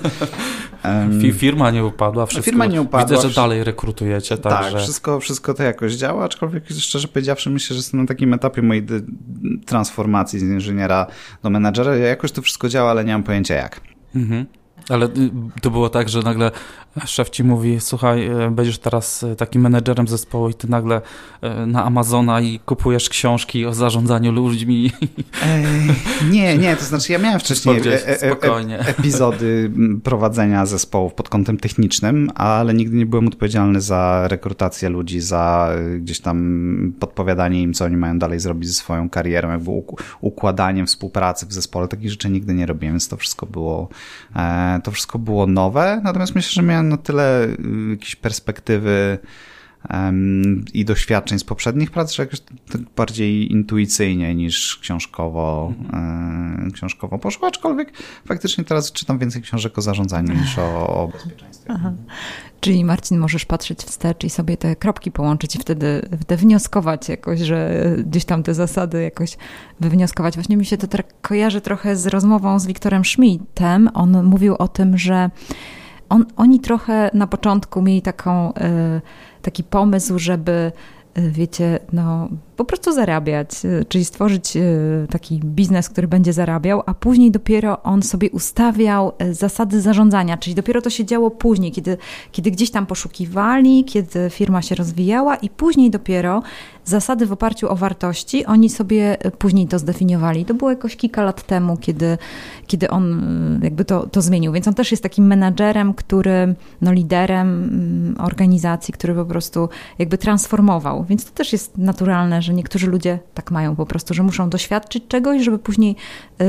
[0.85, 3.17] Um, firma nie upadła, wszystko, firma nie upadła.
[3.17, 4.37] Widzę, że dalej rekrutujecie.
[4.37, 4.79] Tak, tak że...
[4.79, 8.85] wszystko, wszystko to jakoś działa, aczkolwiek szczerze powiedziawszy myślę, że jestem na takim etapie mojej
[9.65, 11.07] transformacji z inżyniera
[11.43, 11.95] do menadżera.
[11.95, 13.81] Jakoś to wszystko działa, ale nie mam pojęcia jak.
[14.15, 14.47] Mhm.
[14.89, 15.09] Ale y,
[15.61, 16.51] to było tak, że nagle
[17.05, 21.01] szef ci mówi, słuchaj, e, będziesz teraz e, takim menedżerem zespołu i ty nagle
[21.41, 24.91] e, na Amazona i kupujesz książki o zarządzaniu ludźmi.
[26.31, 29.71] nie, nie, to znaczy ja miałem wcześniej e, e, epizody
[30.03, 36.19] prowadzenia zespołów pod kątem technicznym, ale nigdy nie byłem odpowiedzialny za rekrutację ludzi, za gdzieś
[36.19, 39.71] tam podpowiadanie im, co oni mają dalej zrobić ze swoją karierą, jakby
[40.21, 41.87] układaniem współpracy w zespole.
[41.87, 43.89] Takich rzeczy nigdy nie robiłem, więc to wszystko było,
[44.81, 47.57] to wszystko było nowe, natomiast myślę, że miałem na tyle y,
[47.89, 49.19] jakieś perspektywy
[50.73, 52.39] i doświadczeń z poprzednich prac, że jakoś
[52.71, 56.71] tak bardziej intuicyjnie niż książkowo, mhm.
[56.71, 57.93] książkowo poszło, aczkolwiek
[58.25, 61.71] faktycznie teraz czytam więcej książek o zarządzaniu niż o, o bezpieczeństwie.
[61.75, 61.93] Aha.
[62.59, 67.39] Czyli Marcin, możesz patrzeć wstecz i sobie te kropki połączyć i wtedy, wtedy wnioskować jakoś,
[67.39, 69.37] że gdzieś tam te zasady jakoś
[69.79, 70.33] wywnioskować.
[70.33, 70.87] Właśnie mi się to
[71.21, 73.89] kojarzy trochę z rozmową z Wiktorem Schmidtem.
[73.93, 75.29] On mówił o tym, że
[76.09, 79.01] on, oni trochę na początku mieli taką, e,
[79.45, 80.72] taki pomysł, żeby
[81.13, 84.53] e, wiecie, no po prostu zarabiać, e, czyli stworzyć
[85.10, 90.82] taki biznes, który będzie zarabiał, a później dopiero on sobie ustawiał zasady zarządzania, czyli dopiero
[90.82, 91.98] to się działo później, kiedy,
[92.32, 96.44] kiedy gdzieś tam poszukiwali, kiedy firma się rozwijała i później dopiero
[96.86, 100.45] zasady w oparciu o wartości, oni sobie później to zdefiniowali.
[100.45, 102.18] To było jakoś kilka lat temu, kiedy,
[102.68, 103.22] kiedy on
[103.64, 104.52] jakby to, to zmienił.
[104.52, 109.69] Więc on też jest takim menadżerem, który, no liderem mm, organizacji, który po prostu
[109.99, 111.03] jakby transformował.
[111.03, 115.03] Więc to też jest naturalne, że niektórzy ludzie tak mają po prostu, że muszą doświadczyć
[115.07, 115.95] czegoś, żeby później
[116.41, 116.45] e,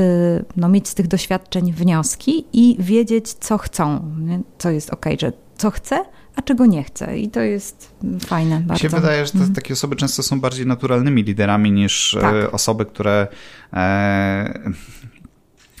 [0.57, 4.39] no, mieć z tych doświadczeń wnioski i wiedzieć, co chcą, nie?
[4.57, 6.05] co jest ok, że co chcę,
[6.35, 7.17] a czego nie chce.
[7.17, 8.73] I to jest fajne bardzo.
[8.73, 9.53] Mi się wydaje, że mhm.
[9.53, 12.53] takie osoby często są bardziej naturalnymi liderami niż e, tak.
[12.53, 13.27] osoby, które
[13.73, 14.71] e,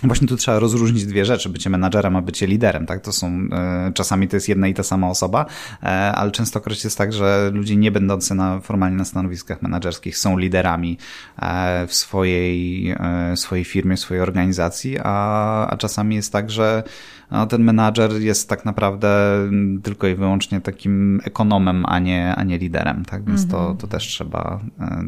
[0.03, 3.01] Właśnie tu trzeba rozróżnić dwie rzeczy, bycie menadżerem, a bycie liderem, tak?
[3.01, 5.45] To są, e, czasami to jest jedna i ta sama osoba,
[5.83, 10.37] e, ale częstokroć jest tak, że ludzie nie będący na, formalnie na stanowiskach menedżerskich są
[10.37, 10.97] liderami
[11.39, 12.95] e, w swojej,
[13.35, 16.83] swojej firmie, w swojej organizacji, a, a czasami jest tak, że
[17.31, 19.37] no, ten menadżer jest tak naprawdę
[19.83, 23.25] tylko i wyłącznie takim ekonomem, a nie, a nie liderem, tak?
[23.25, 23.51] Więc -hmm.
[23.51, 23.77] to, mhm.
[23.77, 24.59] to też trzeba,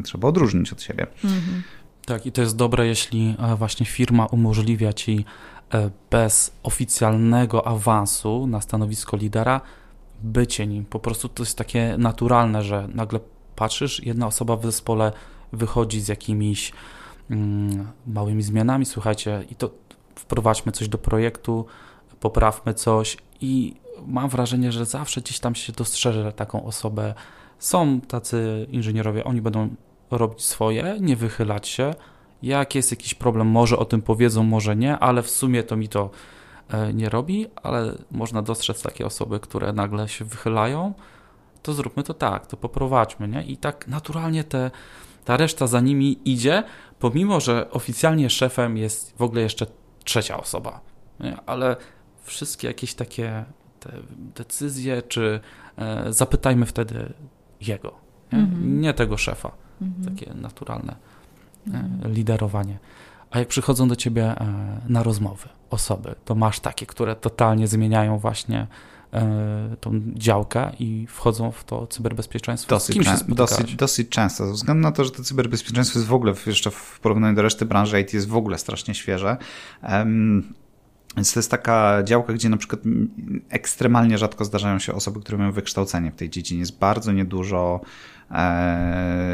[0.04, 1.06] trzeba odróżnić od siebie.
[1.24, 1.79] -hmm.
[2.06, 5.24] Tak, i to jest dobre, jeśli e, właśnie firma umożliwia ci
[5.74, 9.60] e, bez oficjalnego awansu na stanowisko lidera
[10.22, 10.84] bycie nim.
[10.84, 13.20] Po prostu to jest takie naturalne, że nagle
[13.56, 15.12] patrzysz, jedna osoba w zespole
[15.52, 16.72] wychodzi z jakimiś
[17.30, 19.70] mm, małymi zmianami, słuchajcie, i to
[20.14, 21.66] wprowadźmy coś do projektu,
[22.20, 23.74] poprawmy coś i
[24.06, 27.14] mam wrażenie, że zawsze gdzieś tam się dostrzeże taką osobę.
[27.58, 29.68] Są tacy inżynierowie, oni będą
[30.10, 31.94] robić swoje, nie wychylać się.
[32.42, 35.88] Jak jest jakiś problem, może o tym powiedzą, może nie, ale w sumie to mi
[35.88, 36.10] to
[36.68, 40.94] e, nie robi, ale można dostrzec takie osoby, które nagle się wychylają,
[41.62, 43.42] to zróbmy to tak, to poprowadźmy, nie?
[43.42, 44.70] I tak naturalnie te,
[45.24, 46.62] ta reszta za nimi idzie,
[46.98, 49.66] pomimo, że oficjalnie szefem jest w ogóle jeszcze
[50.04, 50.80] trzecia osoba,
[51.20, 51.36] nie?
[51.46, 51.76] ale
[52.22, 53.44] wszystkie jakieś takie
[54.34, 55.40] decyzje, czy
[55.78, 57.12] e, zapytajmy wtedy
[57.60, 57.94] jego,
[58.32, 58.80] nie, mhm.
[58.80, 60.16] nie tego szefa mhm.
[60.16, 60.96] takie naturalne
[61.66, 62.12] mhm.
[62.12, 62.78] liderowanie.
[63.30, 64.34] A jak przychodzą do ciebie
[64.88, 68.66] na rozmowy osoby, to masz takie, które totalnie zmieniają właśnie
[69.80, 72.70] tą działkę i wchodzą w to cyberbezpieczeństwo.
[72.70, 72.98] Dosyć,
[73.28, 77.00] dosyć, dosyć często, ze względu na to, że to cyberbezpieczeństwo jest w ogóle, jeszcze w
[77.02, 79.36] porównaniu do reszty branży IT jest w ogóle strasznie świeże.
[79.82, 80.54] Um,
[81.16, 82.80] więc to jest taka działka, gdzie na przykład
[83.48, 86.60] ekstremalnie rzadko zdarzają się osoby, które mają wykształcenie w tej dziedzinie.
[86.60, 87.88] Jest bardzo niedużo e,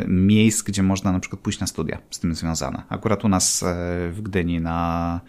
[0.08, 2.82] miejsc, gdzie można na przykład pójść na studia z tym związane.
[2.88, 3.66] Akurat u nas e,
[4.10, 5.20] w Gdyni na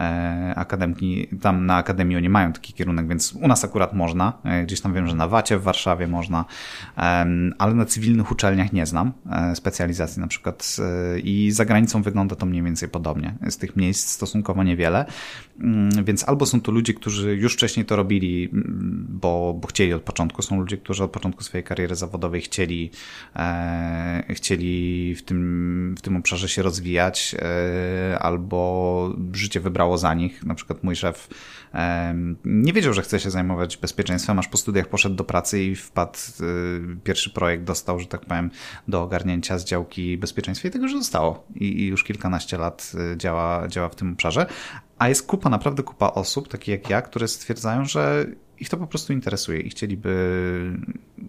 [0.00, 4.32] E, akademki, tam na Akademii nie mają taki kierunek, więc u nas akurat można.
[4.44, 6.44] E, gdzieś tam wiem, że na Wacie w Warszawie można,
[7.58, 10.76] ale na cywilnych uczelniach nie znam e, specjalizacji na przykład
[11.24, 13.34] i za granicą wygląda to mniej więcej podobnie.
[13.48, 15.06] Z tych miejsc stosunkowo niewiele,
[15.60, 19.92] mm, więc albo są to ludzie, którzy już wcześniej to robili, mm, bo, bo chcieli
[19.92, 22.90] od początku, są ludzie, którzy od początku swojej kariery zawodowej chcieli,
[24.28, 27.34] chcieli w tym, w tym obszarze się rozwijać,
[28.18, 30.44] albo życie wybrało za nich.
[30.44, 31.28] Na przykład mój szef
[32.44, 36.18] nie wiedział, że chce się zajmować bezpieczeństwem, aż po studiach poszedł do pracy i wpadł,
[37.04, 38.50] pierwszy projekt dostał, że tak powiem,
[38.88, 41.46] do ogarnięcia z działki bezpieczeństwa i tego już zostało.
[41.54, 44.46] I, już kilkanaście lat działa, działa w tym obszarze.
[44.98, 48.26] A jest kupa, naprawdę kupa osób, takie jak ja, które stwierdzają, że
[48.58, 50.78] ich to po prostu interesuje i chcieliby,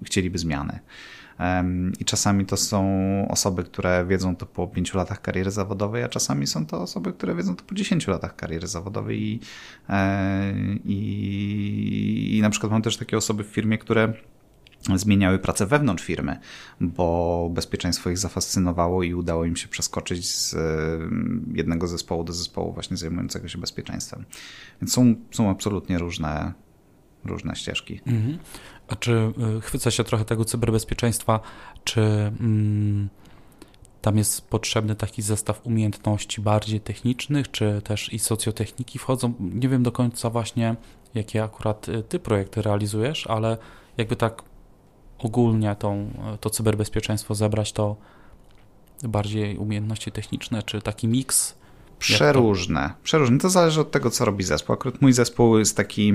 [0.03, 0.79] chcieliby zmiany.
[1.99, 2.85] I czasami to są
[3.29, 7.35] osoby, które wiedzą to po pięciu latach kariery zawodowej, a czasami są to osoby, które
[7.35, 9.21] wiedzą to po dziesięciu latach kariery zawodowej.
[9.21, 9.39] I,
[9.89, 10.53] e,
[10.85, 14.13] i, i na przykład mam też takie osoby w firmie, które
[14.95, 16.39] zmieniały pracę wewnątrz firmy,
[16.81, 20.55] bo bezpieczeństwo ich zafascynowało i udało im się przeskoczyć z
[21.53, 24.25] jednego zespołu do zespołu właśnie zajmującego się bezpieczeństwem.
[24.81, 26.53] Więc są, są absolutnie różne,
[27.25, 28.01] różne ścieżki.
[28.07, 28.37] Mhm.
[28.91, 31.39] A czy y, chwyca się trochę tego cyberbezpieczeństwa,
[31.83, 33.09] czy mm,
[34.01, 39.33] tam jest potrzebny taki zestaw umiejętności bardziej technicznych, czy też i socjotechniki wchodzą?
[39.39, 40.75] Nie wiem do końca właśnie,
[41.15, 43.57] jakie akurat y, ty projekty realizujesz, ale
[43.97, 44.43] jakby tak
[45.19, 47.95] ogólnie tą, to cyberbezpieczeństwo zebrać, to
[49.03, 51.55] bardziej umiejętności techniczne, czy taki miks?
[51.99, 52.89] Przeróżne.
[52.89, 53.03] To?
[53.03, 53.37] Przeróżne.
[53.37, 54.73] To zależy od tego, co robi zespół.
[54.73, 56.13] Akurat mój zespół jest taki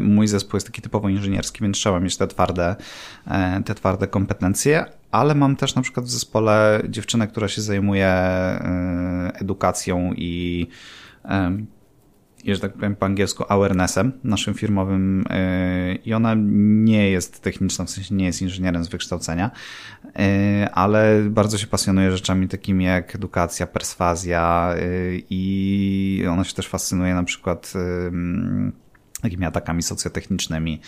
[0.00, 2.76] mój zespół jest taki typowo inżynierski, więc trzeba mieć te twarde,
[3.26, 8.06] e, te twarde kompetencje, ale mam też na przykład w zespole dziewczynę, która się zajmuje
[8.06, 10.66] e, edukacją i
[12.44, 15.24] że tak powiem po angielsku, awarenessem naszym firmowym
[16.04, 19.50] i ona nie jest techniczna, w sensie nie jest inżynierem z wykształcenia,
[20.72, 24.74] ale bardzo się pasjonuje rzeczami takimi jak edukacja, perswazja
[25.30, 27.72] i ona się też fascynuje na przykład
[29.22, 30.80] takimi atakami socjotechnicznymi,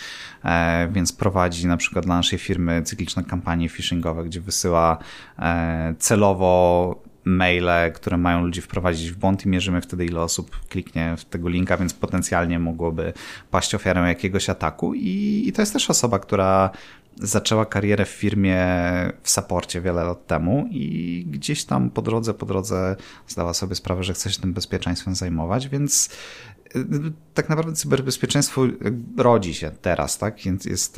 [0.45, 4.99] e, więc prowadzi na przykład dla naszej firmy cykliczne kampanie phishingowe, gdzie wysyła
[5.39, 11.17] e, celowo maile, które mają ludzi wprowadzić w błąd i mierzymy wtedy ile osób kliknie
[11.17, 13.13] w tego linka, więc potencjalnie mogłoby
[13.51, 14.95] paść ofiarą jakiegoś ataku.
[14.95, 16.71] I, to jest też osoba, która
[17.17, 18.67] zaczęła karierę w firmie
[19.23, 22.97] w saporcie wiele lat temu i gdzieś tam po drodze, po drodze
[23.29, 26.11] zdała sobie sprawę, że chce się tym bezpieczeństwem zajmować, więc
[27.35, 28.63] tak naprawdę cyberbezpieczeństwo
[29.17, 30.41] rodzi się teraz, tak?
[30.45, 30.97] Więc jest.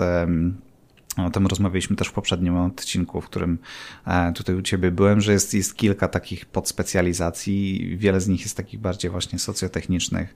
[1.17, 3.59] O tym rozmawialiśmy też w poprzednim odcinku, w którym
[4.07, 7.89] e, tutaj u Ciebie byłem, że jest, jest kilka takich podspecjalizacji.
[7.97, 10.35] Wiele z nich jest takich bardziej właśnie socjotechnicznych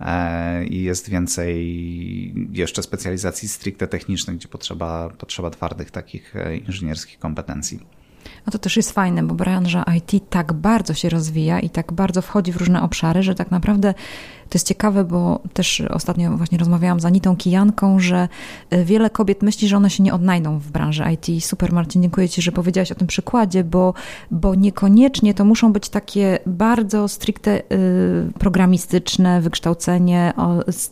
[0.00, 7.18] e, i jest więcej jeszcze specjalizacji stricte technicznych, gdzie potrzeba, potrzeba twardych takich e, inżynierskich
[7.18, 7.80] kompetencji.
[8.46, 12.22] No to też jest fajne, bo branża IT tak bardzo się rozwija i tak bardzo
[12.22, 13.94] wchodzi w różne obszary, że tak naprawdę
[14.52, 18.28] to jest ciekawe, bo też ostatnio właśnie rozmawiałam z Anitą Kijanką, że
[18.70, 21.44] e, wiele kobiet myśli, że one się nie odnajdą w branży IT.
[21.44, 23.94] Super Marcin, dziękuję Ci, że powiedziałaś o tym przykładzie, bo,
[24.30, 27.62] bo niekoniecznie to muszą być takie bardzo stricte y,
[28.38, 30.32] programistyczne wykształcenie.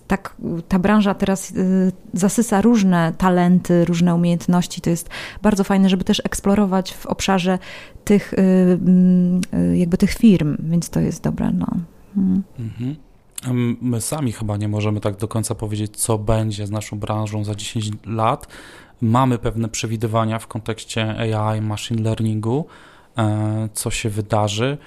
[0.06, 0.36] Tak,
[0.68, 4.80] ta branża teraz y, zasysa różne talenty, różne umiejętności.
[4.80, 5.08] To jest
[5.42, 7.58] bardzo fajne, żeby też eksplorować w obszarze
[8.04, 9.40] tych, mm,
[9.74, 11.52] jakby tych firm, więc to jest dobre.
[11.52, 11.66] No.
[12.58, 13.09] Mhm.
[13.42, 13.76] Mhm.
[13.80, 17.54] My sami chyba nie możemy tak do końca powiedzieć, co będzie z naszą branżą za
[17.54, 18.46] 10 lat.
[19.00, 22.66] Mamy pewne przewidywania w kontekście AI, machine learningu,
[23.18, 24.78] e, co się wydarzy.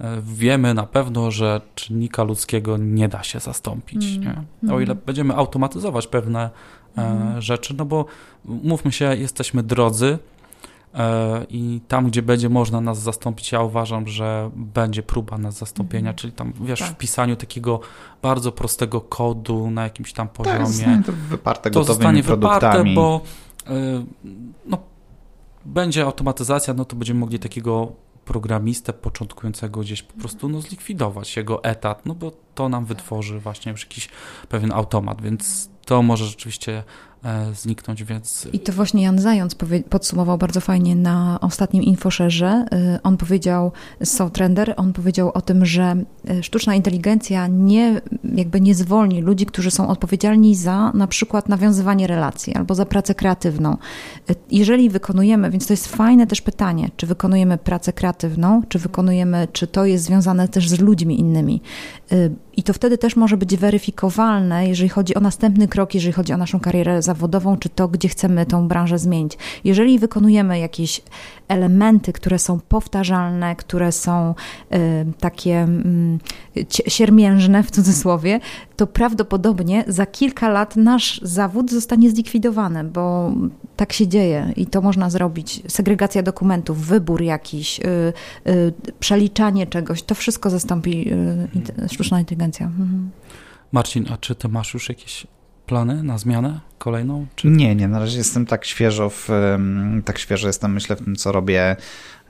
[0.00, 4.04] E, wiemy na pewno, że czynnika ludzkiego nie da się zastąpić.
[4.04, 4.46] Mm.
[4.62, 4.74] Nie?
[4.74, 5.04] O ile mm.
[5.06, 6.50] będziemy automatyzować pewne
[6.96, 7.42] mm.
[7.42, 8.04] rzeczy, no bo
[8.44, 10.37] mówmy się, jesteśmy drodzy, E,
[11.48, 16.16] I tam, gdzie będzie można nas zastąpić, ja uważam, że będzie próba nas zastąpienia, mhm.
[16.16, 16.88] czyli tam, wiesz, tak.
[16.88, 17.80] w pisaniu takiego
[18.22, 20.58] bardzo prostego kodu na jakimś tam tak, poziomie.
[20.58, 23.20] Tak, zostanie to wyparte to zostanie wyparte, bo
[23.66, 24.04] e,
[24.66, 24.78] no,
[25.64, 27.92] będzie automatyzacja, no to będziemy mogli takiego
[28.24, 33.72] programistę początkującego gdzieś po prostu no, zlikwidować jego etat, no bo to nam wytworzy właśnie
[33.72, 34.08] już jakiś
[34.48, 36.84] pewien automat, więc to może rzeczywiście E,
[37.54, 38.48] zniknąć, więc...
[38.52, 39.56] I to właśnie Jan Zając
[39.90, 42.64] podsumował bardzo fajnie na ostatnim infoszerze.
[42.72, 43.72] E, on powiedział,
[44.32, 45.96] Trender, on powiedział o tym, że
[46.28, 48.00] e, sztuczna inteligencja nie,
[48.34, 53.14] jakby nie zwolni ludzi, którzy są odpowiedzialni za na przykład nawiązywanie relacji albo za pracę
[53.14, 53.76] kreatywną.
[54.50, 59.66] Jeżeli wykonujemy, więc to jest fajne też pytanie, czy wykonujemy pracę kreatywną, czy wykonujemy, czy
[59.66, 61.62] to jest związane też z ludźmi innymi.
[62.58, 66.36] I to wtedy też może być weryfikowalne, jeżeli chodzi o następny krok, jeżeli chodzi o
[66.36, 69.38] naszą karierę zawodową, czy to, gdzie chcemy tą branżę zmienić.
[69.64, 71.02] Jeżeli wykonujemy jakieś
[71.48, 74.34] elementy, które są powtarzalne, które są
[74.74, 74.76] y,
[75.20, 75.68] takie
[76.56, 78.40] y, siermiężne w cudzysłowie,
[78.76, 83.32] to prawdopodobnie za kilka lat nasz zawód zostanie zlikwidowany, bo
[83.76, 85.62] tak się dzieje i to można zrobić.
[85.68, 88.12] Segregacja dokumentów, wybór jakiś, y,
[88.50, 91.12] y przeliczanie czegoś, to wszystko zastąpi
[91.84, 92.66] y, sztuczna inteligencja.
[92.66, 93.10] Mhm.
[93.72, 95.26] Marcin, a czy ty masz już jakieś
[95.68, 97.26] plany na zmianę kolejną?
[97.36, 97.48] Czy...
[97.48, 99.28] Nie, nie, na razie jestem tak świeżo, w,
[100.04, 101.76] tak świeżo jestem, myślę, w tym, co robię.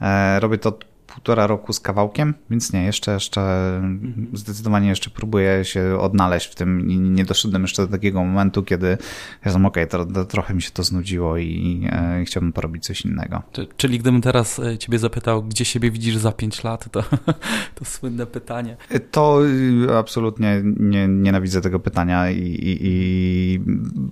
[0.00, 0.78] E, robię to
[1.18, 3.40] półtora roku z kawałkiem, więc nie, jeszcze, jeszcze
[3.76, 4.26] mhm.
[4.32, 8.98] zdecydowanie jeszcze próbuję się odnaleźć w tym i nie doszedłem jeszcze do takiego momentu, kiedy
[9.44, 13.04] ja okej, okay, to, to, trochę mi się to znudziło i e, chciałbym porobić coś
[13.04, 13.42] innego.
[13.76, 17.02] Czyli gdybym teraz e, ciebie zapytał, gdzie siebie widzisz za pięć lat, to,
[17.78, 18.76] to słynne pytanie.
[18.90, 23.60] E, to y, absolutnie nie, nienawidzę tego pytania i, i, i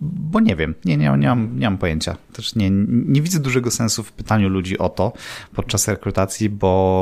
[0.03, 2.17] bo nie wiem, nie, nie, nie, mam, nie mam pojęcia.
[2.33, 5.13] Też nie, nie widzę dużego sensu w pytaniu ludzi o to
[5.55, 6.96] podczas rekrutacji, bo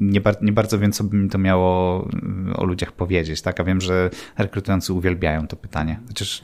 [0.00, 2.08] nie, bar nie, bardzo wiem, co by mi to miało
[2.50, 3.42] y, o ludziach powiedzieć.
[3.42, 3.60] Tak?
[3.60, 6.00] A wiem, że rekrutujący uwielbiają to pytanie.
[6.08, 6.42] Chociaż,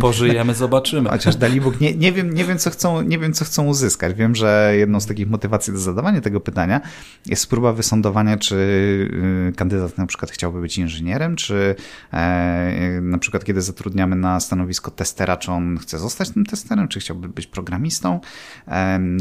[0.00, 1.10] Pożyjemy, zobaczymy.
[1.10, 4.14] Chociaż Dalibóg, nie, nie, wiem, nie, wiem, co chcą, nie wiem, co chcą uzyskać.
[4.14, 6.80] Wiem, że jedną z takich motywacji do zadawania tego pytania
[7.26, 8.56] jest próba wysądowania, czy
[9.50, 11.74] y, kandydat na przykład chciałby być inżynierem, czy
[12.12, 17.00] e, na przykład kiedy zatrudniamy na stanowisko testera, czy on chce zostać tym testerem, czy
[17.00, 18.20] chciałby być programistą,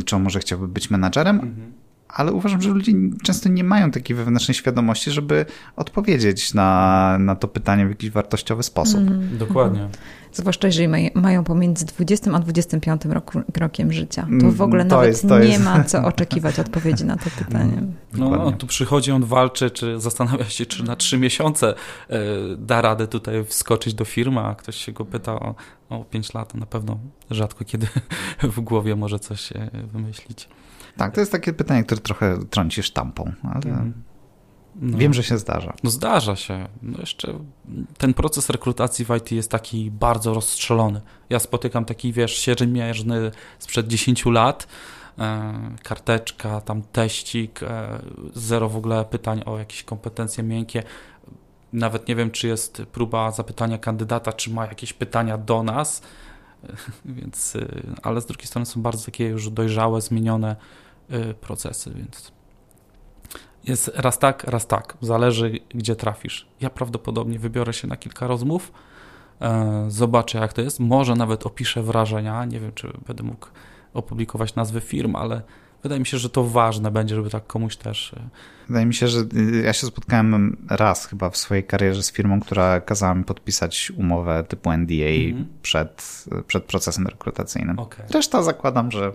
[0.05, 1.35] czy on może chciałby być menadżerem.
[1.35, 1.80] Mhm
[2.13, 2.93] ale uważam, że ludzie
[3.23, 8.63] często nie mają takiej wewnętrznej świadomości, żeby odpowiedzieć na, na to pytanie w jakiś wartościowy
[8.63, 8.99] sposób.
[8.99, 9.37] Mm.
[9.37, 9.87] Dokładnie.
[10.33, 14.27] Zwłaszcza jeżeli mają pomiędzy 20 a 25 roku, rokiem życia.
[14.41, 15.63] To w ogóle to nawet jest, nie jest.
[15.63, 17.83] ma co oczekiwać odpowiedzi na to pytanie.
[18.13, 21.73] No, on tu przychodzi, on walczy, czy zastanawia się, czy na trzy miesiące
[22.09, 22.19] e,
[22.57, 25.55] da radę tutaj wskoczyć do firmy, a ktoś się go pyta o,
[25.89, 26.99] o 5 lat, na pewno
[27.31, 27.87] rzadko kiedy
[28.55, 29.53] w głowie może coś
[29.93, 30.47] wymyślić.
[30.97, 33.93] Tak, to jest takie pytanie, które trochę trąci sztampą, ale mhm.
[34.75, 34.97] no.
[34.97, 35.73] wiem, że się zdarza.
[35.83, 36.67] No zdarza się.
[36.81, 37.33] No jeszcze
[37.97, 41.01] ten proces rekrutacji w IT jest taki bardzo rozstrzelony.
[41.29, 44.67] Ja spotykam taki, wiesz, siermierzny sprzed 10 lat,
[45.19, 45.53] e,
[45.83, 47.99] karteczka, tam teścik, e,
[48.33, 50.83] zero w ogóle pytań o jakieś kompetencje miękkie.
[51.73, 56.01] Nawet nie wiem, czy jest próba zapytania kandydata, czy ma jakieś pytania do nas,
[57.05, 60.55] więc, e, ale z drugiej strony są bardzo takie już dojrzałe, zmienione
[61.13, 62.31] Y, procesy, więc
[63.63, 64.97] jest raz tak, raz tak.
[65.01, 66.47] Zależy, gdzie trafisz.
[66.61, 68.71] Ja prawdopodobnie wybiorę się na kilka rozmów,
[69.41, 70.79] e, zobaczę, jak to jest.
[70.79, 72.45] Może nawet opiszę wrażenia.
[72.45, 73.47] Nie wiem, czy będę mógł
[73.93, 75.41] opublikować nazwy firm, ale
[75.83, 78.13] wydaje mi się, że to ważne będzie, żeby tak komuś też.
[78.13, 78.19] E,
[78.67, 82.39] wydaje mi się, że y, ja się spotkałem raz chyba w swojej karierze z firmą,
[82.39, 85.45] która kazała mi podpisać umowę typu NDA mm -hmm.
[85.61, 87.79] przed, przed procesem rekrutacyjnym.
[87.79, 88.05] Okay.
[88.09, 89.13] Reszta zakładam, że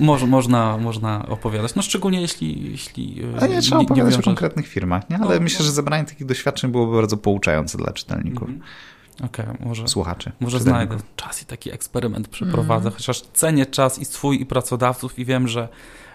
[0.00, 2.70] Mo można, można opowiadać, no szczególnie jeśli...
[2.70, 5.18] jeśli A nie trzeba nie, opowiadać nie o konkretnych firmach, nie?
[5.18, 5.64] ale no, myślę, no.
[5.64, 8.48] że zebranie takich doświadczeń byłoby bardzo pouczające dla czytelników.
[8.48, 8.93] Mm -hmm.
[9.14, 10.32] Okej, okay, może, słuchaczy.
[10.40, 12.92] Może znajdę czas i taki eksperyment przeprowadzę, mm.
[12.92, 15.68] chociaż cenię czas i swój, i pracodawców i wiem, że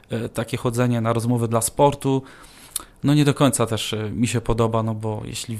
[0.10, 2.24] e, takie chodzenie na rozmowy dla sportu,
[3.04, 5.60] no nie do końca też e, mi się podoba, no bo jeśli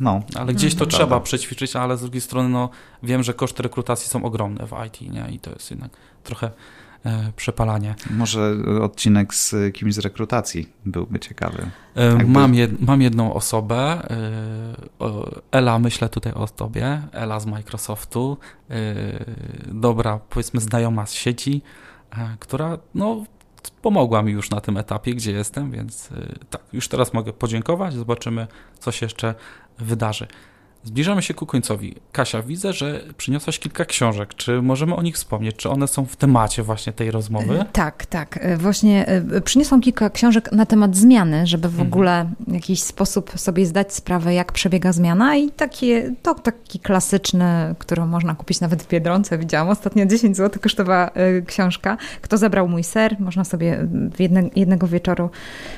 [0.00, 1.24] no, ale gdzieś to trzeba prawda.
[1.24, 2.70] przećwiczyć, ale z drugiej strony no,
[3.02, 5.26] wiem, że koszty rekrutacji są ogromne w IT nie?
[5.30, 5.90] i to jest jednak
[6.24, 6.50] trochę
[7.36, 7.94] przepalanie.
[8.10, 11.70] Może odcinek z kimś z rekrutacji byłby ciekawy.
[11.94, 18.38] E, mam, jed, mam jedną osobę, e, Ela, myślę tutaj o tobie, Ela z Microsoftu,
[18.70, 18.74] e,
[19.66, 21.62] dobra, powiedzmy znajoma z sieci,
[22.10, 23.24] e, która no
[23.82, 27.94] pomogła mi już na tym etapie, gdzie jestem, więc e, tak, już teraz mogę podziękować,
[27.94, 28.46] zobaczymy,
[28.78, 29.34] co się jeszcze
[29.78, 30.26] wydarzy.
[30.84, 31.94] Zbliżamy się ku końcowi.
[32.12, 34.34] Kasia, widzę, że przyniosłaś kilka książek.
[34.34, 35.56] Czy możemy o nich wspomnieć?
[35.56, 37.64] Czy one są w temacie właśnie tej rozmowy?
[37.72, 38.38] Tak, tak.
[38.42, 41.88] E, właśnie e, przyniosłam kilka książek na temat zmiany, żeby w mhm.
[41.88, 47.74] ogóle w jakiś sposób sobie zdać sprawę, jak przebiega zmiana i takie, to taki klasyczny,
[47.78, 49.38] którą można kupić nawet w Biedronce.
[49.38, 51.96] Widziałam ostatnio 10 zł kosztowała e, książka.
[52.20, 53.16] Kto zabrał mój ser?
[53.20, 53.88] Można sobie
[54.18, 55.30] jedne, jednego wieczoru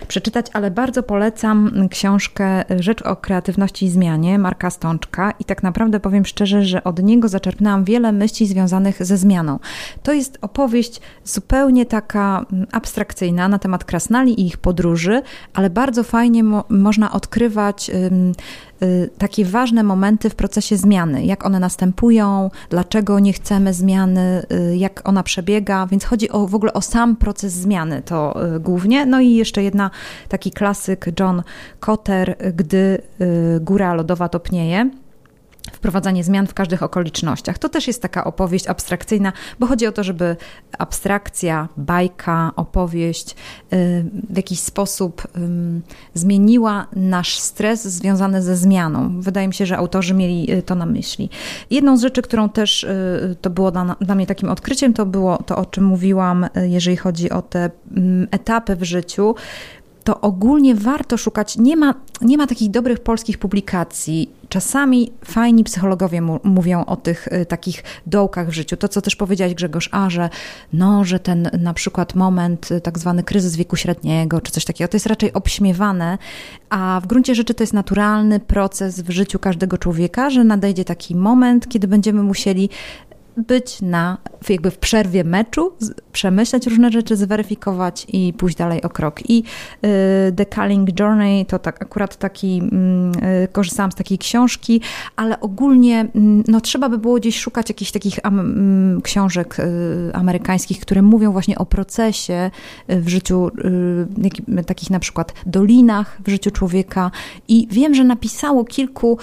[0.08, 4.91] przeczytać, ale bardzo polecam książkę Rzecz o kreatywności i zmianie Marka Stone
[5.40, 9.58] i tak naprawdę powiem szczerze, że od niego zaczerpnęłam wiele myśli związanych ze zmianą.
[10.02, 15.22] To jest opowieść zupełnie taka mm, abstrakcyjna na temat krasnali i ich podróży,
[15.54, 17.90] ale bardzo fajnie mo można odkrywać
[19.18, 25.08] takie ważne momenty w procesie zmiany, jak one następują, dlaczego nie chcemy zmiany, y, jak
[25.08, 29.06] ona przebiega, więc chodzi o, w ogóle o sam proces zmiany to y, głównie.
[29.06, 29.90] No i jeszcze jedna
[30.28, 31.42] taki klasyk John
[31.80, 33.02] Cotter, gdy
[33.60, 34.90] góra lodowa topnieje
[35.72, 37.58] wprowadzanie zmian w każdych okolicznościach.
[37.58, 40.36] To też jest taka opowieść abstrakcyjna, bo chodzi o to, żeby
[40.78, 43.36] abstrakcja, bajka, opowieść y,
[44.30, 45.28] w jakiś sposób
[46.14, 49.20] zmieniła nasz stres związany ze zmianą.
[49.20, 51.30] Wydaje mi się, że autorzy mieli y, to na myśli.
[51.70, 55.36] Jedną z rzeczy, którą też y, to było dla, dla mnie takim odkryciem, to było
[55.36, 57.70] to, o czym mówiłam, jeżeli chodzi o te
[58.30, 59.34] etapy w życiu,
[60.04, 61.58] to ogólnie warto szukać.
[61.58, 64.30] Nie ma, nie ma takich dobrych polskich publikacji.
[64.48, 68.76] Czasami fajni psychologowie mówią o tych y, takich dołkach w życiu.
[68.76, 70.30] To, co też powiedziałeś, Grzegorz, a że,
[70.72, 74.88] no, że ten na przykład moment, y, tak zwany kryzys wieku średniego, czy coś takiego,
[74.88, 76.18] to jest raczej obśmiewane,
[76.70, 81.16] a w gruncie rzeczy to jest naturalny proces w życiu każdego człowieka, że nadejdzie taki
[81.16, 82.70] moment, kiedy będziemy musieli
[83.36, 84.18] być na,
[84.48, 85.72] jakby w przerwie meczu,
[86.12, 89.30] przemyśleć różne rzeczy, zweryfikować i pójść dalej o krok.
[89.30, 93.12] I y, The Culling Journey to tak, akurat taki, mm,
[93.44, 94.80] y, korzystałam z takiej książki,
[95.16, 100.80] ale ogólnie mm, no, trzeba by było gdzieś szukać jakichś takich mm, książek y, amerykańskich,
[100.80, 102.50] które mówią właśnie o procesie
[102.88, 103.50] w życiu,
[104.66, 107.10] takich na przykład dolinach w życiu człowieka.
[107.48, 109.18] I wiem, że napisało kilku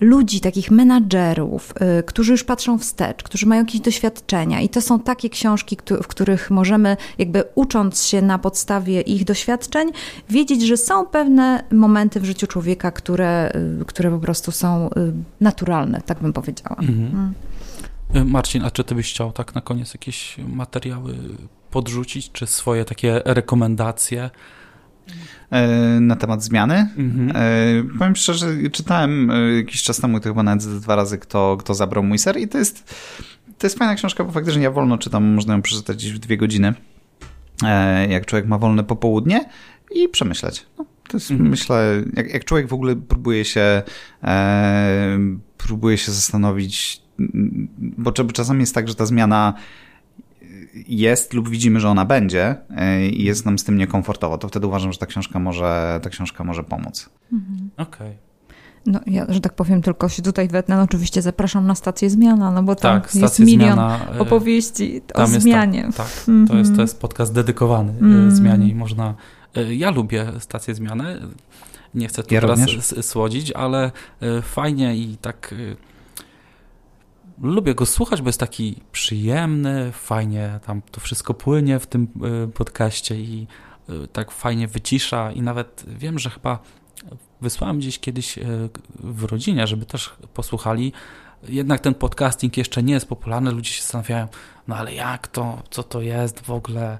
[0.00, 4.60] ludzi, takich menadżerów, y, którzy już patrzą wstecz, którzy mają jakieś doświadczenia.
[4.60, 9.90] I to są takie książki, w których możemy, jakby ucząc się na podstawie ich doświadczeń,
[10.30, 15.12] wiedzieć, że są pewne momenty w życiu człowieka, które, y, które po prostu są y,
[15.40, 16.76] naturalne, tak bym powiedziała.
[16.80, 17.34] Mhm.
[18.14, 18.30] Mm.
[18.30, 21.14] Marcin, a czy ty byś chciał tak na koniec jakieś materiały
[21.70, 24.30] podrzucić, czy swoje takie rekomendacje?
[25.50, 26.88] E, na temat zmiany.
[26.96, 27.32] Mhm.
[27.36, 31.74] E, powiem szczerze, czytałem e, jakiś czas temu, to chyba nawet dwa razy, kto, kto
[31.74, 32.94] zabrał mój ser i to jest,
[33.58, 36.36] to jest fajna książka, bo faktycznie ja wolno czytam, można ją przeczytać gdzieś w dwie
[36.36, 36.74] godziny,
[38.08, 39.48] jak człowiek ma wolne popołudnie
[39.94, 40.66] i przemyśleć.
[40.78, 41.50] No, to jest, mhm.
[41.50, 43.82] myślę, jak, jak człowiek w ogóle próbuje się,
[44.24, 45.18] e,
[45.58, 47.02] próbuje się zastanowić,
[47.78, 49.54] bo czasami jest tak, że ta zmiana
[50.88, 54.66] jest lub widzimy, że ona będzie e, i jest nam z tym niekomfortowo, to wtedy
[54.66, 57.10] uważam, że ta książka może, ta książka może pomóc.
[57.32, 57.70] Mhm.
[57.76, 58.08] Okej.
[58.08, 58.14] Okay.
[58.86, 60.76] No, ja, że tak powiem, tylko się tutaj wetnę.
[60.76, 65.02] No, oczywiście zapraszam na stację Zmiana, no bo tam tak, jest milion zmiana, e, opowieści
[65.14, 65.82] o zmianie.
[65.82, 66.28] Tak, tak.
[66.28, 66.48] Mm -hmm.
[66.48, 66.80] to, jest, to mhm.
[66.80, 68.30] jest podcast dedykowany mm.
[68.30, 69.14] zmianie i można...
[69.70, 71.20] Ja lubię stację Zmiany.
[71.94, 72.60] Nie chcę tu ja teraz
[73.02, 73.90] słodzić, ale
[74.42, 75.54] fajnie i tak
[77.42, 82.08] lubię go słuchać, bo jest taki przyjemny, fajnie tam to wszystko płynie w tym
[82.44, 83.46] y, podcaście i
[83.90, 86.58] y, tak fajnie wycisza i nawet wiem, że chyba
[87.40, 88.68] wysłałem gdzieś kiedyś y,
[89.00, 90.92] w rodzinie, żeby też posłuchali.
[91.48, 94.28] Jednak ten podcasting jeszcze nie jest popularny, ludzie się zastanawiają,
[94.68, 96.98] no ale jak to, co to jest w ogóle,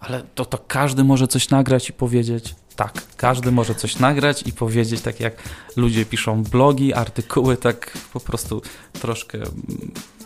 [0.00, 2.54] ale to, to każdy może coś nagrać i powiedzieć.
[2.76, 5.34] Tak, każdy może coś nagrać i powiedzieć, tak jak
[5.76, 8.62] ludzie piszą blogi, artykuły, tak po prostu
[8.92, 9.52] troszkę mm,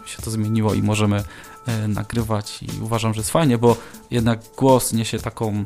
[0.06, 1.24] się to zmieniło i możemy
[1.66, 3.77] e, nagrywać i uważam, że jest fajnie, bo
[4.10, 5.64] jednak głos niesie taką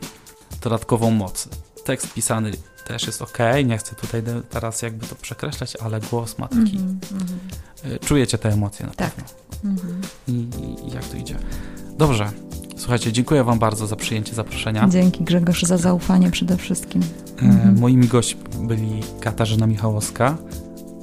[0.62, 1.48] dodatkową moc.
[1.85, 2.52] Tekst pisany
[2.93, 6.77] też jest ok, nie chcę tutaj teraz jakby to przekreślać, ale głos ma taki...
[6.77, 8.07] Mm -hmm.
[8.07, 9.15] Czujecie te emocje na tak.
[9.15, 9.31] pewno.
[9.65, 10.07] Mm -hmm.
[10.29, 10.33] I,
[10.89, 11.37] I jak to idzie.
[11.99, 12.31] Dobrze,
[12.81, 14.89] Słuchajcie, dziękuję Wam bardzo za przyjęcie zaproszenia.
[14.89, 17.03] Dzięki Grzegorz za zaufanie przede wszystkim.
[17.03, 17.79] E, mhm.
[17.79, 20.37] Moimi gośćmi byli Katarzyna Michałowska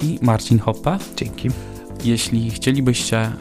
[0.02, 0.98] i Marcin Hoppa.
[1.16, 1.48] Dzięki.
[2.04, 3.32] Jeśli chcielibyście e,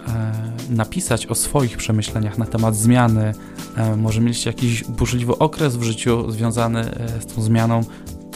[0.69, 3.33] napisać o swoich przemyśleniach na temat zmiany,
[3.77, 6.83] e, może mieliście jakiś burzliwy okres w życiu związany
[7.19, 7.81] z tą zmianą,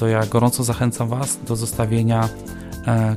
[0.01, 2.29] to ja gorąco zachęcam Was do zostawienia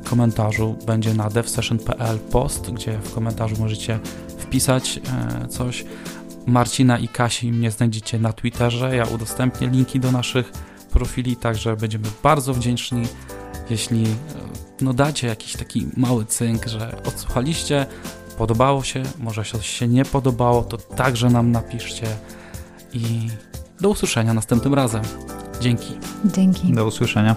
[0.05, 0.77] komentarzu.
[0.87, 4.01] Będzie na devsession.pl post, gdzie w komentarzu możecie
[4.39, 5.01] wpisać
[5.49, 5.85] coś.
[6.47, 8.97] Marcina i Kasi mnie znajdziecie na Twitterze.
[8.97, 10.53] Ja udostępnię linki do naszych
[10.91, 13.03] profili, także będziemy bardzo wdzięczni,
[13.71, 14.05] jeśli
[14.81, 17.87] no dacie jakiś taki mały cynk, że odsłuchaliście,
[18.39, 22.07] podobało się, może coś się nie podobało, to także nam napiszcie
[22.93, 23.29] i
[23.81, 25.03] do usłyszenia następnym razem.
[25.65, 25.99] Dzięki.
[26.25, 26.73] Dzięki.
[26.73, 27.37] Do usłyszenia.